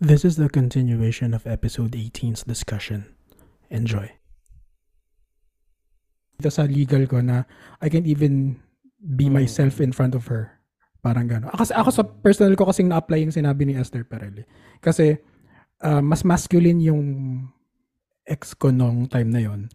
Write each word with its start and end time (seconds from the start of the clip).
This 0.00 0.24
is 0.24 0.40
the 0.40 0.48
continuation 0.48 1.36
of 1.36 1.44
episode 1.44 1.92
18's 1.92 2.48
discussion. 2.48 3.04
Enjoy. 3.68 4.08
Ito 6.40 6.48
sa 6.48 6.64
legal 6.64 7.04
ko 7.04 7.20
na 7.20 7.44
I 7.84 7.92
can't 7.92 8.08
even 8.08 8.56
be 8.96 9.28
Mm. 9.28 9.44
myself 9.44 9.76
in 9.76 9.92
front 9.92 10.16
of 10.16 10.32
her. 10.32 10.56
Parang 11.04 11.28
gano'n. 11.28 11.52
Ako, 11.52 11.68
ako 11.68 11.90
sa 11.92 12.04
personal 12.04 12.56
ko 12.56 12.68
kasing 12.68 12.88
na-apply 12.88 13.24
yung 13.24 13.32
sinabi 13.32 13.68
ni 13.68 13.76
Esther 13.76 14.04
Perelli. 14.04 14.44
Kasi 14.80 15.20
uh, 15.84 16.00
mas 16.00 16.24
masculine 16.24 16.80
yung 16.80 17.04
ex 18.24 18.56
ko 18.56 18.72
nung 18.72 19.04
time 19.08 19.28
na 19.28 19.40
yon. 19.44 19.68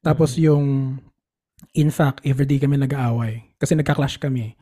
Tapos 0.00 0.40
yung 0.40 0.96
in 1.76 1.88
fact, 1.92 2.24
everyday 2.24 2.60
kami 2.60 2.76
nag-aaway. 2.80 3.44
Kasi 3.60 3.76
nagka-clash 3.76 4.20
kami. 4.20 4.56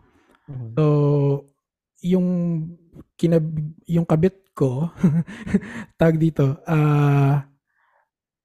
Mhm. 0.51 0.75
So, 0.75 0.85
yung 2.03 2.27
kinab 3.19 3.47
yung 3.87 4.07
kabit 4.07 4.44
ko, 4.55 4.89
tag 6.01 6.17
dito, 6.17 6.63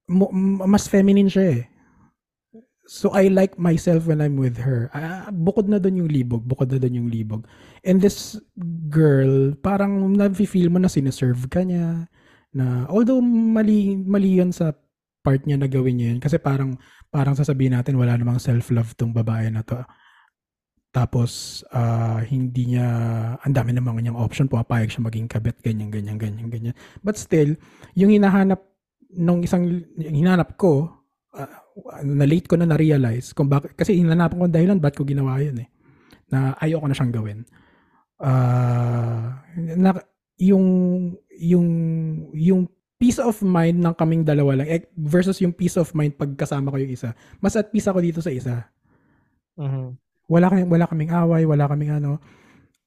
m- 0.09 0.66
mas 0.66 0.90
feminine 0.90 1.30
siya 1.30 1.45
eh. 1.62 1.63
So, 2.90 3.13
I 3.13 3.30
like 3.30 3.62
myself 3.62 4.09
when 4.09 4.17
I'm 4.17 4.34
with 4.34 4.58
her. 4.66 4.90
Ah, 4.98 5.30
bukod 5.30 5.70
na 5.70 5.77
doon 5.77 6.02
yung 6.02 6.09
libog. 6.09 6.41
Bukod 6.41 6.73
na 6.73 6.81
doon 6.81 7.05
yung 7.05 7.09
libog. 7.14 7.45
And 7.86 8.02
this 8.02 8.41
girl, 8.90 9.53
parang 9.62 10.17
na-feel 10.17 10.73
mo 10.73 10.81
na 10.81 10.90
sineserve 10.90 11.45
ka 11.53 11.62
niya. 11.62 12.09
Na, 12.50 12.89
although 12.89 13.22
mali, 13.22 13.94
mali 13.94 14.41
yun 14.41 14.50
sa 14.50 14.73
part 15.22 15.45
niya 15.45 15.62
na 15.62 15.70
gawin 15.70 16.02
niya 16.02 16.17
yun. 16.17 16.20
Kasi 16.26 16.41
parang, 16.41 16.81
parang 17.14 17.38
sasabihin 17.38 17.78
natin 17.78 17.94
wala 17.94 18.17
namang 18.17 18.41
self-love 18.41 18.98
tong 18.98 19.14
babae 19.14 19.53
na 19.53 19.62
to. 19.62 19.86
Tapos, 20.89 21.61
ah, 21.70 22.17
hindi 22.25 22.73
niya, 22.73 22.88
ang 23.38 23.53
dami 23.53 23.77
namang 23.77 24.02
niyang 24.02 24.17
option, 24.17 24.49
pumapayag 24.49 24.89
siya 24.89 25.05
maging 25.05 25.30
kabit, 25.30 25.61
ganyan, 25.61 25.93
ganyan, 25.93 26.17
ganyan, 26.17 26.49
ganyan. 26.49 26.75
But 27.05 27.13
still, 27.21 27.53
yung 27.93 28.09
hinahanap 28.09 28.57
nung 29.13 29.45
isang, 29.45 29.70
yung 29.97 30.17
hinahanap 30.17 30.58
ko, 30.58 30.89
ah, 31.38 31.49
na 32.02 32.25
late 32.25 32.49
ko 32.49 32.58
na 32.58 32.66
na-realize, 32.66 33.38
kung 33.38 33.45
bakit, 33.45 33.77
kasi 33.77 34.02
hinanapan 34.02 34.38
ko 34.38 34.44
ang 34.49 34.55
dahilan, 34.58 34.77
ba't 34.81 34.97
ko 34.97 35.05
ginawa 35.05 35.38
yun 35.45 35.61
eh. 35.61 35.69
Na 36.33 36.58
ayoko 36.58 36.86
na 36.89 36.97
siyang 36.97 37.14
gawin. 37.14 37.39
Ah, 38.17 39.45
na, 39.55 39.94
yung, 40.42 40.66
yung, 41.38 41.67
yung 42.33 42.61
peace 42.97 43.21
of 43.21 43.39
mind 43.45 43.77
ng 43.77 43.94
kaming 43.94 44.25
dalawa 44.25 44.66
lang, 44.66 44.67
eh, 44.73 44.89
versus 44.97 45.38
yung 45.39 45.53
peace 45.53 45.77
of 45.77 45.94
mind 45.94 46.17
pag 46.17 46.33
kasama 46.33 46.73
ko 46.73 46.81
yung 46.81 46.92
isa. 46.92 47.14
Mas 47.39 47.53
at 47.55 47.69
peace 47.69 47.88
ako 47.88 48.02
dito 48.02 48.19
sa 48.25 48.33
isa 48.33 48.67
Mhm. 49.59 49.99
Wala 50.30 50.47
kaming 50.47 50.69
wala 50.69 50.85
kaming 50.85 51.11
away, 51.11 51.44
wala 51.44 51.66
kaming 51.66 51.91
ano 51.97 52.22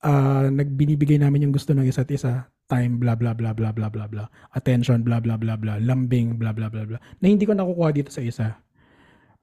ah 0.02 0.50
nagbinibigay 0.50 1.14
namin 1.18 1.46
yung 1.46 1.54
gusto 1.54 1.70
ng 1.74 1.86
isa't 1.86 2.10
isa, 2.10 2.50
time 2.66 2.98
blah 2.98 3.14
blah 3.14 3.34
blah 3.34 3.54
blah 3.54 3.70
blah 3.70 3.90
blah 3.90 4.06
blah, 4.10 4.26
attention 4.54 5.06
blah 5.06 5.22
blah 5.22 5.38
blah 5.38 5.54
blah, 5.58 5.78
lambing 5.78 6.38
blah 6.38 6.50
blah 6.54 6.70
blah 6.70 6.86
blah. 6.86 7.00
Na 7.22 7.26
hindi 7.30 7.46
ko 7.46 7.54
nakukuha 7.54 7.90
dito 7.94 8.10
sa 8.10 8.22
isa. 8.22 8.58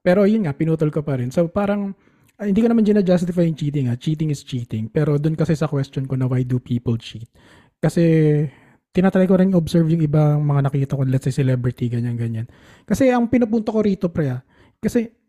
Pero 0.00 0.24
yun 0.24 0.48
nga, 0.48 0.56
pinutol 0.56 0.88
ko 0.88 1.04
pa 1.04 1.20
rin. 1.20 1.28
So 1.32 1.48
parang 1.48 1.92
ah, 2.40 2.48
hindi 2.48 2.60
ko 2.64 2.72
naman 2.72 2.84
gina-justify 2.84 3.44
yung 3.44 3.56
cheating 3.56 3.86
ha. 3.92 3.96
Cheating 3.96 4.32
is 4.32 4.44
cheating. 4.44 4.88
Pero 4.88 5.20
doon 5.20 5.36
kasi 5.36 5.52
sa 5.56 5.68
question 5.68 6.08
ko 6.08 6.16
na 6.16 6.24
why 6.28 6.44
do 6.44 6.56
people 6.60 6.96
cheat? 6.96 7.28
Kasi 7.80 8.04
tinatry 8.90 9.28
ko 9.28 9.38
rin 9.38 9.52
observe 9.54 9.88
yung 9.92 10.02
ibang 10.02 10.42
mga 10.42 10.60
nakita 10.66 10.92
ko, 10.98 11.06
let's 11.06 11.24
say 11.28 11.34
celebrity, 11.34 11.86
ganyan, 11.86 12.18
ganyan. 12.18 12.46
Kasi 12.84 13.08
ang 13.08 13.30
pinupunto 13.30 13.70
ko 13.70 13.80
rito, 13.80 14.10
pre, 14.10 14.34
ah, 14.34 14.42
kasi 14.82 15.19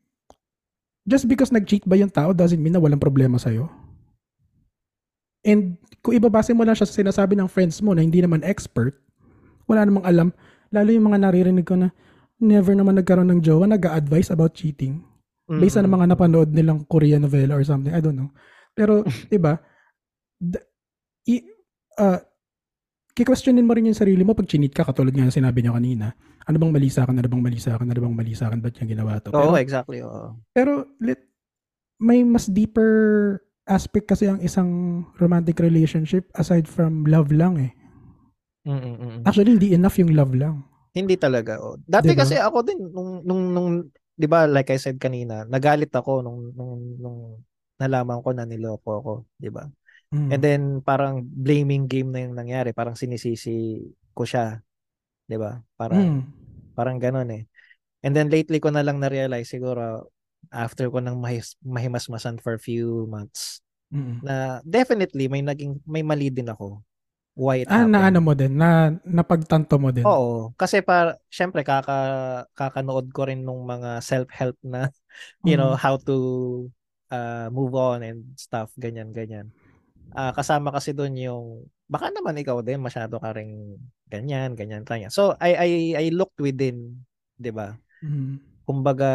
just 1.06 1.26
because 1.26 1.50
nag-cheat 1.50 1.84
ba 1.86 1.98
yung 1.98 2.12
tao 2.12 2.32
doesn't 2.32 2.60
mean 2.62 2.74
na 2.74 2.82
walang 2.82 3.02
problema 3.02 3.38
sa'yo. 3.42 3.68
And 5.42 5.78
kung 6.06 6.14
ibabase 6.18 6.54
mo 6.54 6.62
lang 6.62 6.78
siya 6.78 6.86
sa 6.86 6.98
sinasabi 7.02 7.34
ng 7.38 7.50
friends 7.50 7.82
mo 7.82 7.98
na 7.98 8.06
hindi 8.06 8.22
naman 8.22 8.46
expert, 8.46 8.94
wala 9.66 9.86
namang 9.86 10.06
alam, 10.06 10.28
lalo 10.70 10.90
yung 10.94 11.10
mga 11.10 11.20
naririnig 11.22 11.66
ko 11.66 11.78
na 11.78 11.90
never 12.38 12.74
naman 12.78 12.98
nagkaroon 12.98 13.30
ng 13.30 13.42
jowa, 13.42 13.66
nag-advise 13.66 14.30
about 14.30 14.54
cheating. 14.54 15.02
Based 15.50 15.76
Mhm. 15.76 15.84
sa 15.84 15.90
mga 15.90 16.06
napanood 16.14 16.50
nilang 16.54 16.86
Korean 16.88 17.26
novela 17.26 17.58
or 17.58 17.66
something, 17.66 17.92
I 17.92 18.00
don't 18.00 18.16
know. 18.16 18.32
Pero, 18.78 19.04
'di 19.30 19.38
ba? 19.42 19.60
d- 20.42 20.64
i- 21.30 21.46
ah, 23.22 23.28
ki-questionin 23.28 23.62
mo 23.62 23.78
rin 23.78 23.86
yung 23.86 23.98
sarili 23.98 24.26
mo 24.26 24.34
pag 24.34 24.50
chinit 24.50 24.74
ka 24.74 24.82
katulad 24.82 25.14
nga 25.14 25.30
ng 25.30 25.38
sinabi 25.38 25.62
niyo 25.62 25.78
kanina. 25.78 26.18
Ano 26.50 26.58
bang 26.58 26.74
mali 26.74 26.90
sa 26.90 27.06
akin? 27.06 27.22
Ano 27.22 27.30
bang 27.30 27.44
mali 27.46 27.62
sa 27.62 27.78
akin? 27.78 27.86
Ano 27.94 28.02
bang 28.02 28.18
mali 28.18 28.34
sa 28.34 28.50
akin? 28.50 28.60
Ba't 28.66 28.74
niya 28.74 28.86
ginawa 28.98 29.22
to? 29.22 29.30
Oo, 29.30 29.54
Pero, 29.54 29.62
exactly. 29.62 30.00
Oo. 30.02 30.42
pero 30.50 30.90
let, 30.98 31.22
may 32.02 32.26
mas 32.26 32.50
deeper 32.50 32.90
aspect 33.70 34.10
kasi 34.10 34.26
ang 34.26 34.42
isang 34.42 35.04
romantic 35.22 35.62
relationship 35.62 36.26
aside 36.34 36.66
from 36.66 37.06
love 37.06 37.30
lang 37.30 37.62
eh. 37.62 37.72
Mm, 38.66 38.82
mm, 38.82 38.96
mm. 38.98 39.20
Actually, 39.30 39.54
hindi 39.54 39.70
enough 39.78 40.02
yung 40.02 40.18
love 40.18 40.34
lang. 40.34 40.66
Hindi 40.98 41.16
talaga. 41.16 41.62
Oh. 41.62 41.78
Dati 41.86 42.18
Diba? 42.18 42.26
kasi 42.26 42.42
ako 42.42 42.58
din 42.66 42.80
nung 42.90 43.22
nung 43.24 43.42
nung 43.54 43.70
'di 44.18 44.28
ba 44.28 44.50
like 44.50 44.74
I 44.74 44.82
said 44.82 45.00
kanina, 45.00 45.48
nagalit 45.48 45.94
ako 45.94 46.20
nung 46.26 46.52
nung 46.58 46.74
nung 47.00 47.20
nalaman 47.80 48.20
ko 48.22 48.30
na 48.36 48.44
niloko 48.46 48.90
ako, 49.00 49.14
'di 49.40 49.50
ba? 49.54 49.66
Mm. 50.14 50.36
And 50.36 50.42
then 50.44 50.62
parang 50.84 51.24
blaming 51.28 51.88
game 51.92 52.12
na 52.12 52.24
yung 52.28 52.36
nangyari, 52.36 52.72
parang 52.76 52.96
sinisisi 53.00 53.84
ko 54.16 54.24
siya, 54.28 54.60
'di 55.30 55.38
ba? 55.40 55.62
Parang 55.80 56.08
Mm. 56.12 56.24
parang 56.76 56.98
gano'n 57.02 57.30
eh. 57.36 57.44
And 58.06 58.14
then 58.16 58.30
lately 58.34 58.60
ko 58.64 58.70
na 58.74 58.84
lang 58.86 59.00
na-realize 59.04 59.50
siguro 59.52 60.10
after 60.54 60.88
ko 60.92 61.00
nang 61.04 61.20
mahis, 61.22 61.56
mahimasmasan 61.66 62.40
for 62.44 62.58
few 62.62 63.08
months 63.12 63.62
Mm. 63.92 64.22
na 64.24 64.60
definitely 64.68 65.28
may 65.32 65.42
naging 65.46 65.80
may 65.88 66.04
mali 66.06 66.30
din 66.34 66.50
ako. 66.52 66.82
Why 67.38 67.64
it 67.66 67.70
Ah, 67.70 67.86
na 67.86 68.10
happened. 68.10 68.10
ano 68.10 68.20
mo 68.26 68.34
din, 68.34 68.58
na 68.58 68.90
napagtanto 69.06 69.78
mo 69.78 69.94
din. 69.94 70.10
Oo, 70.10 70.50
kasi 70.58 70.82
para 70.82 71.22
syempre 71.30 71.62
kaka 71.62 71.94
kakanood 72.58 73.14
ko 73.14 73.22
rin 73.30 73.46
nung 73.46 73.62
mga 73.70 74.02
self-help 74.02 74.58
na 74.66 74.90
you 75.48 75.54
know 75.54 75.78
Mm. 75.78 75.78
how 75.78 75.94
to 76.02 76.14
uh, 77.14 77.54
move 77.54 77.78
on 77.78 78.02
and 78.02 78.26
stuff 78.34 78.74
ganyan 78.82 79.14
ganyan. 79.14 79.54
Ah, 80.12 80.32
kasama 80.36 80.72
kasi 80.76 80.92
doon 80.92 81.16
yung 81.16 81.46
baka 81.88 82.12
naman 82.12 82.36
ikaw 82.40 82.60
din 82.64 82.80
masyado 82.80 83.20
ka 83.20 83.32
ring 83.36 83.76
ganyan 84.08 84.56
ganyan 84.56 84.84
ganyan. 84.84 85.12
So 85.12 85.36
I 85.40 85.56
I 85.56 85.70
I 85.96 86.06
looked 86.12 86.40
within, 86.40 87.04
'di 87.40 87.52
ba? 87.52 87.76
Mm. 88.04 88.40
Kumbaga 88.68 89.12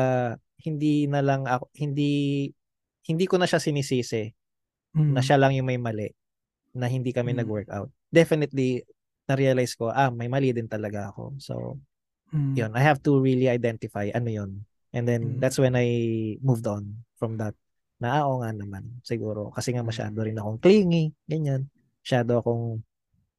hindi 0.60 1.04
na 1.08 1.20
lang 1.20 1.44
ako 1.44 1.68
hindi 1.76 2.10
hindi 3.06 3.24
ko 3.28 3.36
na 3.38 3.46
siya 3.46 3.60
sinisisi 3.62 4.32
Mm. 4.96 5.12
na 5.12 5.20
siya 5.20 5.36
lang 5.36 5.52
yung 5.52 5.68
may 5.68 5.76
mali 5.76 6.08
na 6.72 6.88
hindi 6.88 7.12
kami 7.12 7.36
Mm. 7.36 7.44
nag-workout. 7.44 7.88
Definitely 8.08 8.80
na-realize 9.28 9.76
ko, 9.76 9.92
ah, 9.92 10.08
may 10.08 10.28
mali 10.30 10.56
din 10.56 10.70
talaga 10.70 11.12
ako. 11.12 11.36
So, 11.36 11.76
Mm. 12.32 12.54
yun, 12.56 12.70
I 12.72 12.82
have 12.82 13.02
to 13.04 13.20
really 13.20 13.50
identify 13.50 14.08
ano 14.14 14.30
yun. 14.32 14.50
And 14.96 15.04
then, 15.04 15.36
Mm. 15.36 15.38
that's 15.44 15.60
when 15.60 15.76
I 15.76 15.88
moved 16.40 16.64
on 16.64 17.04
from 17.20 17.36
that. 17.36 17.52
Na, 17.96 18.20
ah, 18.20 18.22
oo 18.28 18.44
nga 18.44 18.52
naman, 18.52 18.84
siguro. 19.00 19.48
Kasi 19.56 19.72
nga 19.72 19.80
masyado 19.80 20.20
rin 20.20 20.36
akong 20.36 20.60
clingy, 20.60 21.16
ganyan. 21.24 21.64
Masyado 22.04 22.44
akong 22.44 22.64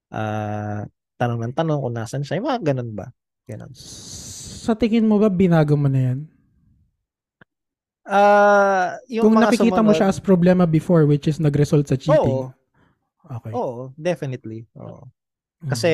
ah 0.09 0.81
tanong 1.17 1.49
ng 1.49 1.55
tanong 1.57 1.79
kung 1.81 1.95
nasan 1.97 2.23
siya. 2.25 2.37
Yung 2.41 2.47
mga 2.49 2.61
ganun 2.73 2.91
ba? 2.97 3.07
Ganun. 3.45 3.69
Sa 3.77 4.73
tingin 4.73 5.05
mo 5.05 5.21
ba 5.21 5.29
binago 5.29 5.77
mo 5.77 5.85
na 5.87 6.13
yan? 6.13 6.19
Ah, 8.07 8.95
yung 9.11 9.29
Kung 9.29 9.35
nakikita 9.37 9.83
mo 9.83 9.91
sumunod- 9.91 9.97
siya 9.99 10.07
as 10.09 10.19
problema 10.23 10.63
before 10.63 11.03
which 11.05 11.27
is 11.27 11.37
nag-result 11.43 11.85
sa 11.85 11.99
cheating. 11.99 12.47
Oo. 12.47 12.55
Okay. 13.27 13.51
Oo, 13.51 13.91
definitely. 13.99 14.63
Oo. 14.79 15.03
Mm. 15.59 15.69
Kasi 15.69 15.91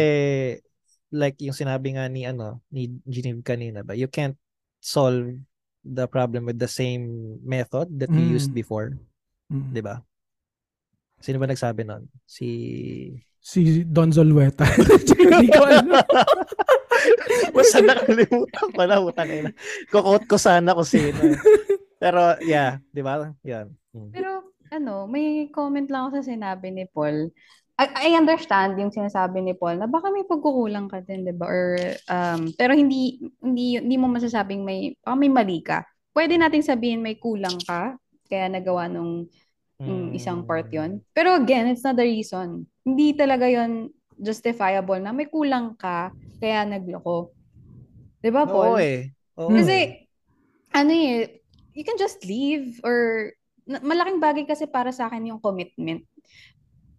like 1.09 1.37
yung 1.41 1.57
sinabi 1.57 1.97
nga 1.97 2.05
ni 2.05 2.25
ano 2.29 2.61
ni 2.69 2.93
Geneve 3.09 3.41
kanina 3.41 3.81
ba, 3.81 3.97
you 3.97 4.05
can't 4.07 4.37
solve 4.77 5.33
the 5.83 6.07
problem 6.07 6.47
with 6.47 6.57
the 6.57 6.67
same 6.71 7.37
method 7.43 7.91
that 7.99 8.09
you 8.09 8.23
used 8.33 8.51
Mm. 8.51 8.57
before, 8.57 8.87
Mm. 9.51 9.69
'di 9.75 9.81
ba? 9.83 9.99
Sino 11.19 11.39
ba 11.39 11.47
nagsabi 11.47 11.83
nun? 11.83 12.07
Si 12.23 12.47
si 13.39 13.83
Don 13.83 14.11
Zolweta. 14.11 14.63
Hindi 15.19 15.51
ko 15.51 15.63
alam. 15.67 15.91
Basta 17.55 17.79
nakalimutan 17.83 18.67
ko 18.71 18.81
na, 18.87 18.97
utang 19.03 19.29
ina. 19.29 19.51
Kukot 19.91 20.23
ko 20.25 20.35
sana 20.39 20.71
kung 20.71 20.87
sino. 20.87 21.19
Pero 21.99 22.39
yeah, 22.43 22.79
'di 22.91 23.01
ba? 23.03 23.31
Yan. 23.43 23.67
Mm. 23.91 24.09
Pero 24.11 24.29
ano, 24.73 25.05
may 25.05 25.51
comment 25.53 25.85
lang 25.85 26.09
ako 26.09 26.23
sa 26.23 26.31
sinabi 26.33 26.73
ni 26.73 26.87
Paul. 26.89 27.29
I, 27.73 27.85
I 27.89 28.09
understand 28.13 28.77
yung 28.77 28.93
sinasabi 28.93 29.41
ni 29.41 29.57
Paul 29.57 29.81
na 29.81 29.89
baka 29.89 30.13
may 30.13 30.21
pagkukulang 30.29 30.85
ka 30.93 31.01
din, 31.01 31.25
'di 31.25 31.33
ba? 31.33 31.49
Or 31.49 31.73
um 32.05 32.53
pero 32.53 32.77
hindi 32.77 33.17
hindi 33.41 33.81
hindi 33.81 33.97
mo 33.97 34.05
masasabing 34.13 34.61
may 34.61 34.93
baka 35.01 35.15
may 35.17 35.31
mali 35.33 35.59
ka. 35.65 35.81
Pwede 36.13 36.37
nating 36.37 36.61
sabihin 36.61 37.01
may 37.01 37.17
kulang 37.17 37.57
ka 37.65 37.97
kaya 38.29 38.45
nagawa 38.45 38.85
nung 38.85 39.25
yung 39.83 40.13
isang 40.13 40.45
part 40.45 40.69
Mm. 40.69 40.77
yon. 40.77 40.91
Pero 41.11 41.33
again, 41.35 41.67
it's 41.67 41.83
not 41.83 41.97
the 41.97 42.05
reason. 42.05 42.69
Hindi 42.85 43.17
talaga 43.17 43.49
yon 43.49 43.89
justifiable 44.21 45.01
na 45.01 45.11
may 45.11 45.25
kulang 45.27 45.73
ka 45.73 46.13
kaya 46.37 46.63
nagloko. 46.69 47.33
'Di 48.21 48.29
ba, 48.29 48.45
Oo 48.47 48.53
Paul? 48.53 48.79
eh. 48.79 49.09
Oo 49.41 49.49
eh. 49.49 49.55
Kasi, 49.57 49.77
ano 50.77 50.91
eh, 50.93 51.41
you 51.73 51.83
can 51.83 51.97
just 51.97 52.21
leave 52.23 52.77
or 52.85 53.33
malaking 53.65 54.21
bagay 54.21 54.45
kasi 54.45 54.69
para 54.69 54.93
sa 54.93 55.09
akin 55.09 55.33
yung 55.35 55.41
commitment. 55.41 56.05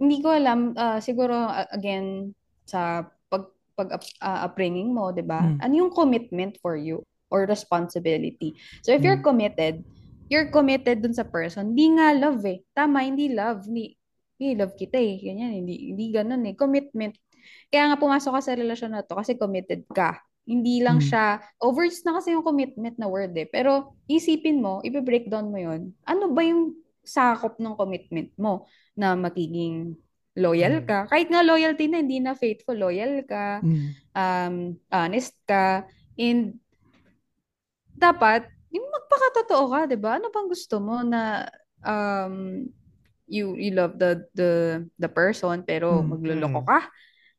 Hindi 0.05 0.21
ko 0.21 0.29
alam, 0.29 0.77
ah, 0.77 1.01
siguro 1.01 1.33
ah, 1.33 1.65
again, 1.73 2.37
sa 2.69 3.09
pag 3.33 3.49
pag 3.73 3.97
uh, 4.21 4.45
upbringing 4.45 4.93
mo, 4.93 5.09
'di 5.11 5.25
ba? 5.25 5.41
Mm. 5.41 5.59
Ano 5.65 5.75
yung 5.75 5.93
commitment 5.97 6.61
for 6.61 6.77
you 6.77 7.01
or 7.33 7.49
responsibility? 7.49 8.53
So 8.85 8.93
if 8.93 9.01
you're 9.01 9.25
Mm. 9.25 9.27
committed, 9.27 9.75
you're 10.29 10.53
committed 10.53 11.01
dun 11.01 11.17
sa 11.17 11.25
person. 11.25 11.73
Hindi 11.73 11.97
nga 11.97 12.13
love 12.13 12.45
eh. 12.45 12.61
Tama, 12.73 13.05
hindi 13.05 13.33
love. 13.33 13.65
Hindi, 13.65 13.97
hindi 14.37 14.49
love 14.61 14.77
kita 14.77 14.97
eh. 14.97 15.21
Ganyan, 15.21 15.53
hindi, 15.53 15.93
hindi 15.93 16.13
ganun 16.13 16.45
eh. 16.45 16.55
Commitment. 16.55 17.17
Kaya 17.69 17.93
nga 17.93 17.99
pumasok 17.99 18.33
ka 18.39 18.41
sa 18.41 18.53
relasyon 18.57 18.93
na 18.95 19.05
to 19.05 19.17
kasi 19.17 19.37
committed 19.37 19.85
ka. 19.91 20.21
Hindi 20.45 20.85
lang 20.85 21.01
Mm. 21.01 21.07
siya, 21.09 21.25
overused 21.61 22.05
na 22.05 22.21
kasi 22.21 22.37
yung 22.37 22.45
commitment 22.45 22.97
na 23.01 23.09
word 23.09 23.33
eh. 23.37 23.49
Pero 23.49 23.97
isipin 24.07 24.61
mo, 24.61 24.85
ibe-breakdown 24.85 25.49
mo 25.49 25.57
yun. 25.57 25.97
Ano 26.05 26.33
ba 26.33 26.45
yung 26.45 26.77
sakop 27.05 27.61
ng 27.61 27.77
commitment 27.77 28.33
mo 28.37 28.67
na 28.97 29.15
magiging 29.15 29.95
loyal 30.35 30.83
Mm. 30.83 30.87
ka? 30.89 30.99
Kahit 31.07 31.29
nga 31.31 31.47
loyalty 31.47 31.87
na, 31.87 32.03
hindi 32.03 32.19
na 32.19 32.35
faithful, 32.35 32.75
loyal 32.75 33.23
ka, 33.29 33.63
Mm. 33.63 33.89
um, 34.17 34.55
honest 34.91 35.37
ka, 35.47 35.87
and 36.19 36.59
dapat, 37.95 38.51
yung 38.75 38.91
magpakatotoo 38.91 39.65
ka, 39.71 39.81
di 39.87 39.95
ba? 39.95 40.19
Ano 40.19 40.35
bang 40.35 40.51
gusto 40.51 40.83
mo 40.83 41.01
na 41.07 41.47
um, 41.87 42.67
you 43.25 43.55
you 43.57 43.73
love 43.73 43.97
the 43.97 44.27
the 44.37 44.51
the 45.01 45.09
person 45.09 45.63
pero 45.65 46.03
Mm. 46.03 46.09
magloloko 46.11 46.61
Mm. 46.61 46.67
ka? 46.67 46.81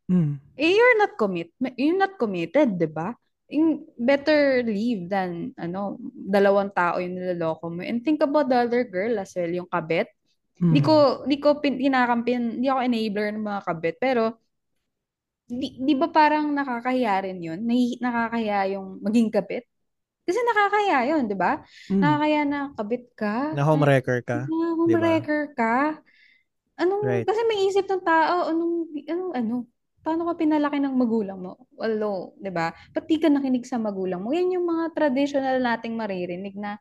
Mm. 0.09 0.33
Eh, 0.55 0.71
you're 0.71 0.97
not 0.97 1.13
commit 1.19 1.51
you're 1.75 1.99
not 1.99 2.15
committed, 2.15 2.79
di 2.79 2.87
ba? 2.87 3.11
Yung 3.51 3.85
better 3.99 4.65
leave 4.65 5.05
than 5.05 5.53
ano, 5.59 6.01
dalawang 6.13 6.73
tao 6.73 6.97
yung 6.97 7.13
niloloko 7.13 7.69
mo. 7.69 7.85
And 7.85 8.01
think 8.01 8.25
about 8.25 8.49
the 8.49 8.65
other 8.65 8.81
girl 8.85 9.21
as 9.21 9.37
well, 9.37 9.51
yung 9.53 9.69
kabet. 9.69 10.09
Mm. 10.57 10.73
Di 10.73 10.81
ko 10.81 10.95
di 11.27 11.37
ko 11.37 11.59
pin, 11.61 11.77
kinakampihan, 11.77 12.57
di 12.57 12.65
ako 12.65 12.79
enabler 12.81 13.27
ng 13.35 13.45
mga 13.45 13.61
kabet, 13.67 13.95
pero 14.01 14.23
di, 15.45 15.77
di 15.77 15.93
ba 15.93 16.09
parang 16.09 16.49
nakakahiya 16.57 17.21
rin 17.21 17.37
yun? 17.37 17.59
Nahi, 17.61 18.01
nakakahiya 18.01 18.73
yung 18.73 18.97
maging 19.05 19.29
kabet? 19.29 19.69
Kasi 20.25 20.41
nakakahiya 20.41 20.99
yun, 21.13 21.23
di 21.29 21.37
ba? 21.37 21.61
Mm. 21.85 22.01
Nakakahiya 22.01 22.41
na 22.49 22.59
kabit 22.73 23.05
ka. 23.13 23.53
Na 23.53 23.61
homewrecker 23.61 24.19
ka. 24.25 24.49
Na 24.49 24.67
homewrecker 24.73 25.53
ka. 25.53 26.01
Anong, 26.81 27.03
Right. 27.05 27.25
kasi 27.29 27.39
may 27.45 27.69
isip 27.69 27.85
ng 27.85 28.03
tao, 28.03 28.49
anong, 28.49 28.89
anong, 29.05 29.31
ano, 29.37 29.55
paano 30.05 30.29
ka 30.29 30.37
pinalaki 30.37 30.77
ng 30.77 30.93
magulang 30.93 31.41
mo? 31.41 31.65
Although, 31.81 32.37
di 32.37 32.53
ba? 32.53 32.69
Ba't 32.93 33.09
di 33.09 33.17
ka 33.17 33.27
nakinig 33.33 33.65
sa 33.65 33.81
magulang 33.81 34.21
mo? 34.21 34.29
Yan 34.29 34.53
yung 34.53 34.69
mga 34.69 34.93
traditional 34.93 35.57
nating 35.57 35.97
maririnig 35.97 36.53
na 36.53 36.77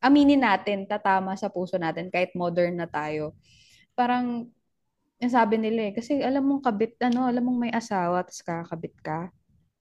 aminin 0.00 0.40
natin, 0.40 0.88
tatama 0.88 1.36
sa 1.36 1.52
puso 1.52 1.76
natin, 1.76 2.08
kahit 2.08 2.32
modern 2.32 2.80
na 2.80 2.88
tayo. 2.88 3.36
Parang, 3.92 4.48
yung 5.20 5.32
sabi 5.32 5.56
nila 5.60 5.88
eh, 5.88 5.94
kasi 5.96 6.20
alam 6.20 6.44
mong 6.44 6.64
kabit, 6.64 6.96
ano, 7.04 7.28
alam 7.28 7.44
mong 7.44 7.58
may 7.68 7.72
asawa, 7.72 8.24
tapos 8.24 8.42
kakabit 8.44 8.96
ka. 9.04 9.20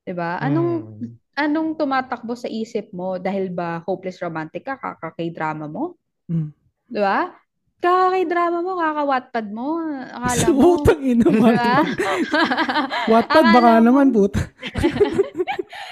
'Di 0.04 0.14
ba? 0.16 0.40
Anong, 0.44 0.72
Mm. 1.00 1.12
anong 1.40 1.70
tumatakbo 1.80 2.36
sa 2.36 2.48
isip 2.52 2.92
mo? 2.96 3.18
Dahil 3.20 3.52
ba 3.52 3.84
hopeless 3.88 4.20
romantic 4.24 4.68
ka, 4.68 4.76
kakakay-drama 4.80 5.68
mo? 5.68 5.96
Mm. 6.32 6.52
'Di 6.88 7.00
ba? 7.00 7.32
Kakakay-drama 7.84 8.64
mo, 8.64 8.80
kaka-Wattpad 8.80 9.48
mo, 9.52 9.76
akala 10.08 10.46
mo. 10.56 10.60
Putang 10.80 11.02
ina 11.04 11.28
ba? 11.28 11.52
Wattpad 13.12 13.44
Akala 13.44 13.54
baka 13.54 13.72
mo- 13.76 13.86
naman 13.92 14.08
puta. 14.16 14.40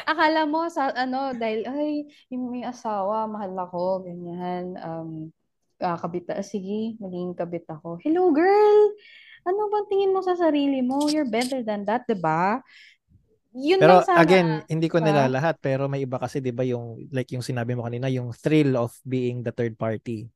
Akala 0.08 0.48
mo 0.48 0.72
sa 0.72 0.88
ano 0.96 1.36
dahil 1.36 1.68
ay 1.68 2.08
yung 2.32 2.48
may 2.48 2.64
asawa, 2.64 3.28
mahal 3.28 3.52
ako, 3.60 4.08
ganyan. 4.08 4.80
Um 4.80 5.36
kakabit 5.82 6.30
ah, 6.32 6.46
sige, 6.46 6.96
maging 7.02 7.34
kabit 7.34 7.66
ako. 7.68 7.98
Hello 8.06 8.30
girl. 8.32 8.94
Ano 9.42 9.68
bang 9.74 9.90
tingin 9.90 10.14
mo 10.14 10.22
sa 10.22 10.38
sarili 10.38 10.86
mo? 10.86 11.10
You're 11.10 11.28
better 11.28 11.66
than 11.66 11.84
that, 11.90 12.06
'di 12.06 12.16
ba? 12.22 12.62
Yun 13.52 13.82
Pero 13.84 14.00
lang 14.00 14.08
sana. 14.08 14.22
again, 14.22 14.50
hindi 14.70 14.88
ko 14.88 15.02
diba? 15.02 15.12
nilalahat 15.12 15.60
pero 15.60 15.90
may 15.92 16.06
iba 16.06 16.16
kasi 16.22 16.40
'di 16.40 16.54
ba 16.56 16.64
yung 16.64 17.10
like 17.12 17.34
yung 17.36 17.44
sinabi 17.44 17.76
mo 17.76 17.84
kanina, 17.84 18.08
yung 18.08 18.32
thrill 18.32 18.78
of 18.80 18.94
being 19.04 19.42
the 19.44 19.52
third 19.52 19.76
party. 19.76 20.30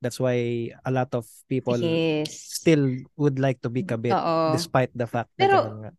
That's 0.00 0.16
why 0.16 0.36
a 0.80 0.90
lot 0.90 1.12
of 1.12 1.28
people 1.44 1.76
yes. 1.76 2.32
still 2.56 2.88
would 3.20 3.36
like 3.36 3.60
to 3.60 3.68
be 3.68 3.84
kabit 3.84 4.12
Oo. 4.12 4.56
despite 4.56 4.88
the 4.96 5.04
fact 5.04 5.28
na 5.36 5.44
Pero- 5.44 5.64
nga. 5.78 5.90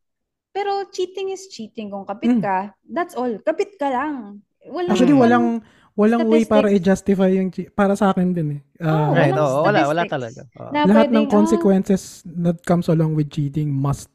Pero 0.51 0.71
cheating 0.92 1.31
is 1.31 1.48
cheating. 1.48 1.94
Kung 1.94 2.03
kabit 2.03 2.38
Mm. 2.38 2.42
ka, 2.44 2.57
that's 2.83 3.15
all. 3.15 3.31
Kabit 3.39 3.77
ka 3.80 3.88
lang. 3.88 4.44
Walang, 4.68 4.92
Actually, 4.92 5.15
Mm. 5.15 5.24
walang 5.24 5.45
walang 5.94 6.24
way 6.27 6.44
para 6.44 6.68
i-justify 6.68 7.30
yung 7.31 7.53
para 7.71 7.94
sa 7.94 8.12
akin 8.12 8.33
din 8.33 8.48
eh. 8.57 8.62
Ah, 8.81 8.89
Oo, 8.89 9.13
Right, 9.13 9.31
walang 9.31 9.48
oo, 9.48 9.59
wala 9.63 9.80
wala 9.88 10.03
talaga. 10.09 10.42
Na 10.74 10.83
lahat 10.83 11.07
ng 11.07 11.13
pwedeng, 11.13 11.27
ah, 11.27 11.31
consequences 11.31 12.01
that 12.25 12.57
comes 12.65 12.89
along 12.89 13.13
with 13.13 13.30
cheating 13.30 13.69
must 13.71 14.09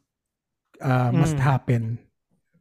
uh, 0.76 1.08
must 1.08 1.40
Mm. 1.40 1.44
happen. 1.46 1.82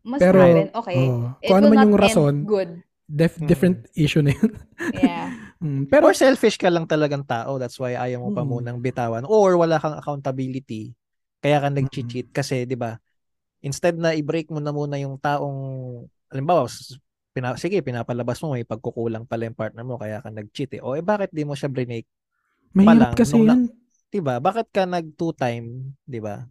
Mas 0.06 0.22
Pero, 0.22 0.40
happen. 0.40 0.68
Okay. 0.72 0.98
oh, 1.04 1.34
It 1.42 1.50
kung 1.50 1.58
ano 1.58 1.66
will 1.66 1.72
man 1.74 1.76
not 1.76 1.84
yung 1.84 1.92
end 1.92 2.04
rason, 2.06 2.34
good. 2.48 2.70
def- 3.04 3.42
Mm. 3.42 3.48
different 3.50 3.78
issue 3.92 4.24
na 4.24 4.32
yun. 4.32 4.52
Yeah. 4.96 5.28
Mm, 5.56 5.88
Pero, 5.88 6.12
Or 6.12 6.16
selfish 6.16 6.60
ka 6.60 6.68
lang 6.68 6.84
talagang 6.84 7.24
tao, 7.24 7.56
that's 7.56 7.80
why 7.80 7.96
ayaw 7.96 8.20
mo 8.20 8.30
pa 8.36 8.44
Mm. 8.44 8.50
munang 8.50 8.80
bitawan 8.84 9.24
or 9.24 9.56
wala 9.56 9.80
kang 9.80 9.96
accountability. 9.96 10.92
Kaya 11.40 11.64
ka 11.64 11.72
Mm. 11.72 11.76
nag-cheat 11.80 12.28
kasi 12.30 12.68
'di 12.68 12.76
ba? 12.76 13.00
Instead 13.64 13.96
na 13.96 14.12
i-break 14.12 14.52
mo 14.52 14.60
na 14.60 14.76
muna 14.76 15.00
yung 15.00 15.16
taong 15.16 15.58
halimbawa, 16.30 16.68
pina, 17.32 17.56
sige, 17.56 17.80
pinapalabas 17.80 18.40
mo 18.44 18.54
may 18.54 18.68
pagkukulang 18.68 19.24
pala 19.24 19.48
yung 19.48 19.58
partner 19.58 19.84
mo 19.84 19.96
kaya 19.96 20.20
ka 20.20 20.30
nag-cheat 20.30 20.78
eh. 20.78 20.82
O 20.84 20.94
eh 20.94 21.02
bakit 21.02 21.32
di 21.32 21.48
mo 21.48 21.56
siya 21.56 21.72
brinake? 21.72 22.08
mahirap 22.76 23.16
kasi 23.16 23.40
nung 23.40 23.48
na-. 23.48 23.72
'Di 24.12 24.20
ba? 24.20 24.44
Bakit 24.44 24.68
ka 24.72 24.84
nag 24.84 25.16
two 25.16 25.32
time, 25.32 25.96
'di 26.04 26.20
ba? 26.20 26.44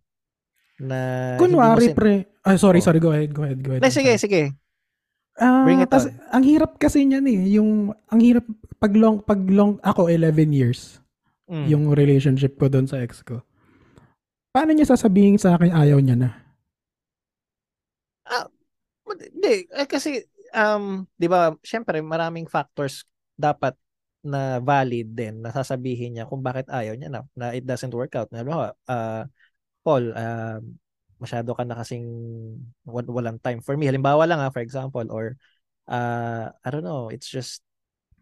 Na 0.81 0.99
Kunwari, 1.37 1.93
sin- 1.93 1.97
pre. 1.97 2.15
Ay, 2.43 2.57
sorry, 2.57 2.81
Oh. 2.81 2.85
sorry. 2.85 2.99
Go 2.99 3.13
ahead, 3.13 3.31
go 3.31 3.45
ahead, 3.45 3.61
go 3.61 3.77
ahead. 3.77 3.85
Hindi, 3.85 3.93
sige, 3.95 4.13
sige. 4.17 4.43
Ah, 5.35 5.67
Bring 5.67 5.83
it 5.83 5.91
kasi, 5.91 6.15
on. 6.15 6.19
ang 6.31 6.45
hirap 6.47 6.79
kasi 6.79 7.03
niyan 7.03 7.27
eh. 7.27 7.41
Yung, 7.59 7.91
ang 7.91 8.21
hirap, 8.23 8.47
pag 8.79 8.95
long, 8.95 9.19
pag 9.19 9.41
long, 9.51 9.83
ako 9.83 10.07
11 10.07 10.55
years, 10.55 11.03
Mm. 11.45 11.69
yung 11.69 11.85
relationship 11.93 12.57
ko 12.57 12.73
doon 12.73 12.89
sa 12.89 13.05
ex 13.05 13.21
ko. 13.21 13.45
Paano 14.49 14.73
niya 14.73 14.89
sasabihin 14.89 15.37
sa 15.37 15.61
akin 15.61 15.77
ayaw 15.77 16.01
niya 16.01 16.17
na? 16.17 16.31
Hindi, 19.05 19.69
eh, 19.69 19.85
kasi 19.85 20.25
um, 20.57 21.05
'di 21.21 21.29
ba, 21.29 21.53
syempre 21.61 22.01
maraming 22.01 22.49
factors 22.49 23.05
dapat 23.37 23.77
na 24.25 24.57
valid 24.65 25.13
din 25.13 25.45
na 25.45 25.53
sasabihin 25.53 26.17
niya 26.17 26.25
kung 26.25 26.41
bakit 26.41 26.65
ayaw 26.73 26.97
niya 26.97 27.13
na, 27.13 27.21
na 27.37 27.53
it 27.53 27.69
doesn't 27.69 27.93
work 27.93 28.17
out. 28.17 28.33
Na 28.33 28.41
halimbawa, 28.41 28.73
ah, 28.89 29.29
Paul, 29.85 30.17
ah, 30.17 30.65
masyado 31.25 31.57
ka 31.57 31.65
na 31.65 31.81
kasing 31.81 32.05
wal- 32.85 33.09
walang 33.09 33.41
time 33.41 33.65
for 33.65 33.75
me. 33.81 33.89
Halimbawa 33.89 34.29
lang 34.29 34.45
ha, 34.45 34.53
for 34.53 34.61
example, 34.61 35.09
or 35.09 35.41
uh, 35.89 36.53
I 36.53 36.69
don't 36.69 36.85
know, 36.85 37.09
it's 37.09 37.33
just 37.33 37.65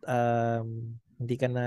um, 0.06 0.98
hindi 1.22 1.38
ka 1.38 1.46
na 1.46 1.66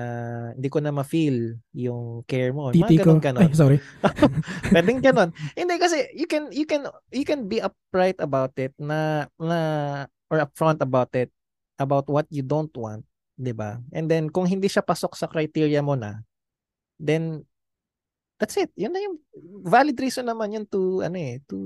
hindi 0.52 0.68
ko 0.68 0.84
na 0.84 0.92
ma-feel 0.92 1.56
yung 1.72 2.28
care 2.28 2.52
mo. 2.52 2.76
Titi 2.76 3.00
ko. 3.00 3.16
Mga 3.16 3.32
ganon, 3.32 3.48
Ay, 3.48 3.56
sorry. 3.56 3.78
Pwedeng 4.76 5.00
ganun. 5.00 5.30
Hindi 5.56 5.76
kasi 5.80 6.12
you 6.12 6.28
can 6.28 6.52
you 6.52 6.68
can 6.68 6.88
you 7.12 7.24
can 7.24 7.48
be 7.48 7.64
upright 7.64 8.20
about 8.20 8.52
it 8.60 8.76
na 8.76 9.32
na 9.40 9.60
or 10.28 10.44
upfront 10.44 10.84
about 10.84 11.12
it 11.16 11.32
about 11.80 12.08
what 12.12 12.28
you 12.28 12.44
don't 12.44 12.72
want, 12.76 13.08
'di 13.40 13.56
ba? 13.56 13.80
And 13.96 14.12
then 14.12 14.28
kung 14.28 14.48
hindi 14.48 14.68
siya 14.68 14.84
pasok 14.84 15.16
sa 15.16 15.32
criteria 15.32 15.80
mo 15.80 15.96
na, 15.96 16.20
then 17.00 17.48
that's 18.38 18.58
it. 18.60 18.72
Yun 18.76 18.92
na 18.92 19.00
yung 19.02 19.18
valid 19.64 19.96
reason 20.00 20.28
naman 20.28 20.52
yun 20.54 20.66
to 20.68 21.02
ano 21.02 21.16
eh, 21.16 21.40
to 21.48 21.58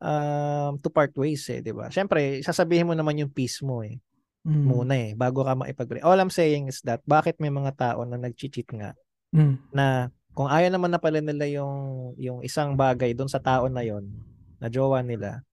um 0.00 0.72
to 0.80 0.88
part 0.88 1.12
ways 1.14 1.44
eh, 1.52 1.60
'di 1.60 1.72
ba? 1.76 1.92
Syempre, 1.92 2.40
sasabihin 2.40 2.88
mo 2.88 2.94
naman 2.96 3.20
yung 3.20 3.32
peace 3.32 3.60
mo 3.60 3.84
eh 3.84 3.98
Mm. 4.40 4.64
muna 4.64 4.94
eh 4.96 5.12
bago 5.12 5.44
ka 5.44 5.52
maipag 5.52 6.00
All 6.00 6.16
I'm 6.16 6.32
saying 6.32 6.72
is 6.72 6.80
that 6.88 7.04
bakit 7.04 7.36
may 7.36 7.52
mga 7.52 7.76
tao 7.76 8.08
na 8.08 8.16
nag-cheat 8.16 8.72
nga 8.72 8.96
Mm. 9.36 9.60
na 9.68 10.08
kung 10.32 10.48
ayaw 10.48 10.72
naman 10.72 10.88
na 10.88 10.96
pala 10.96 11.20
nila 11.20 11.44
yung 11.44 11.76
yung 12.16 12.40
isang 12.40 12.72
bagay 12.72 13.12
doon 13.12 13.28
sa 13.28 13.36
tao 13.36 13.68
na 13.68 13.84
yon 13.84 14.08
na 14.56 14.72
jowa 14.72 15.04
nila 15.04 15.44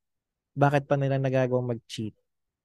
bakit 0.56 0.88
pa 0.88 0.96
nila 0.96 1.20
nagagawang 1.20 1.76
mag-cheat 1.76 2.16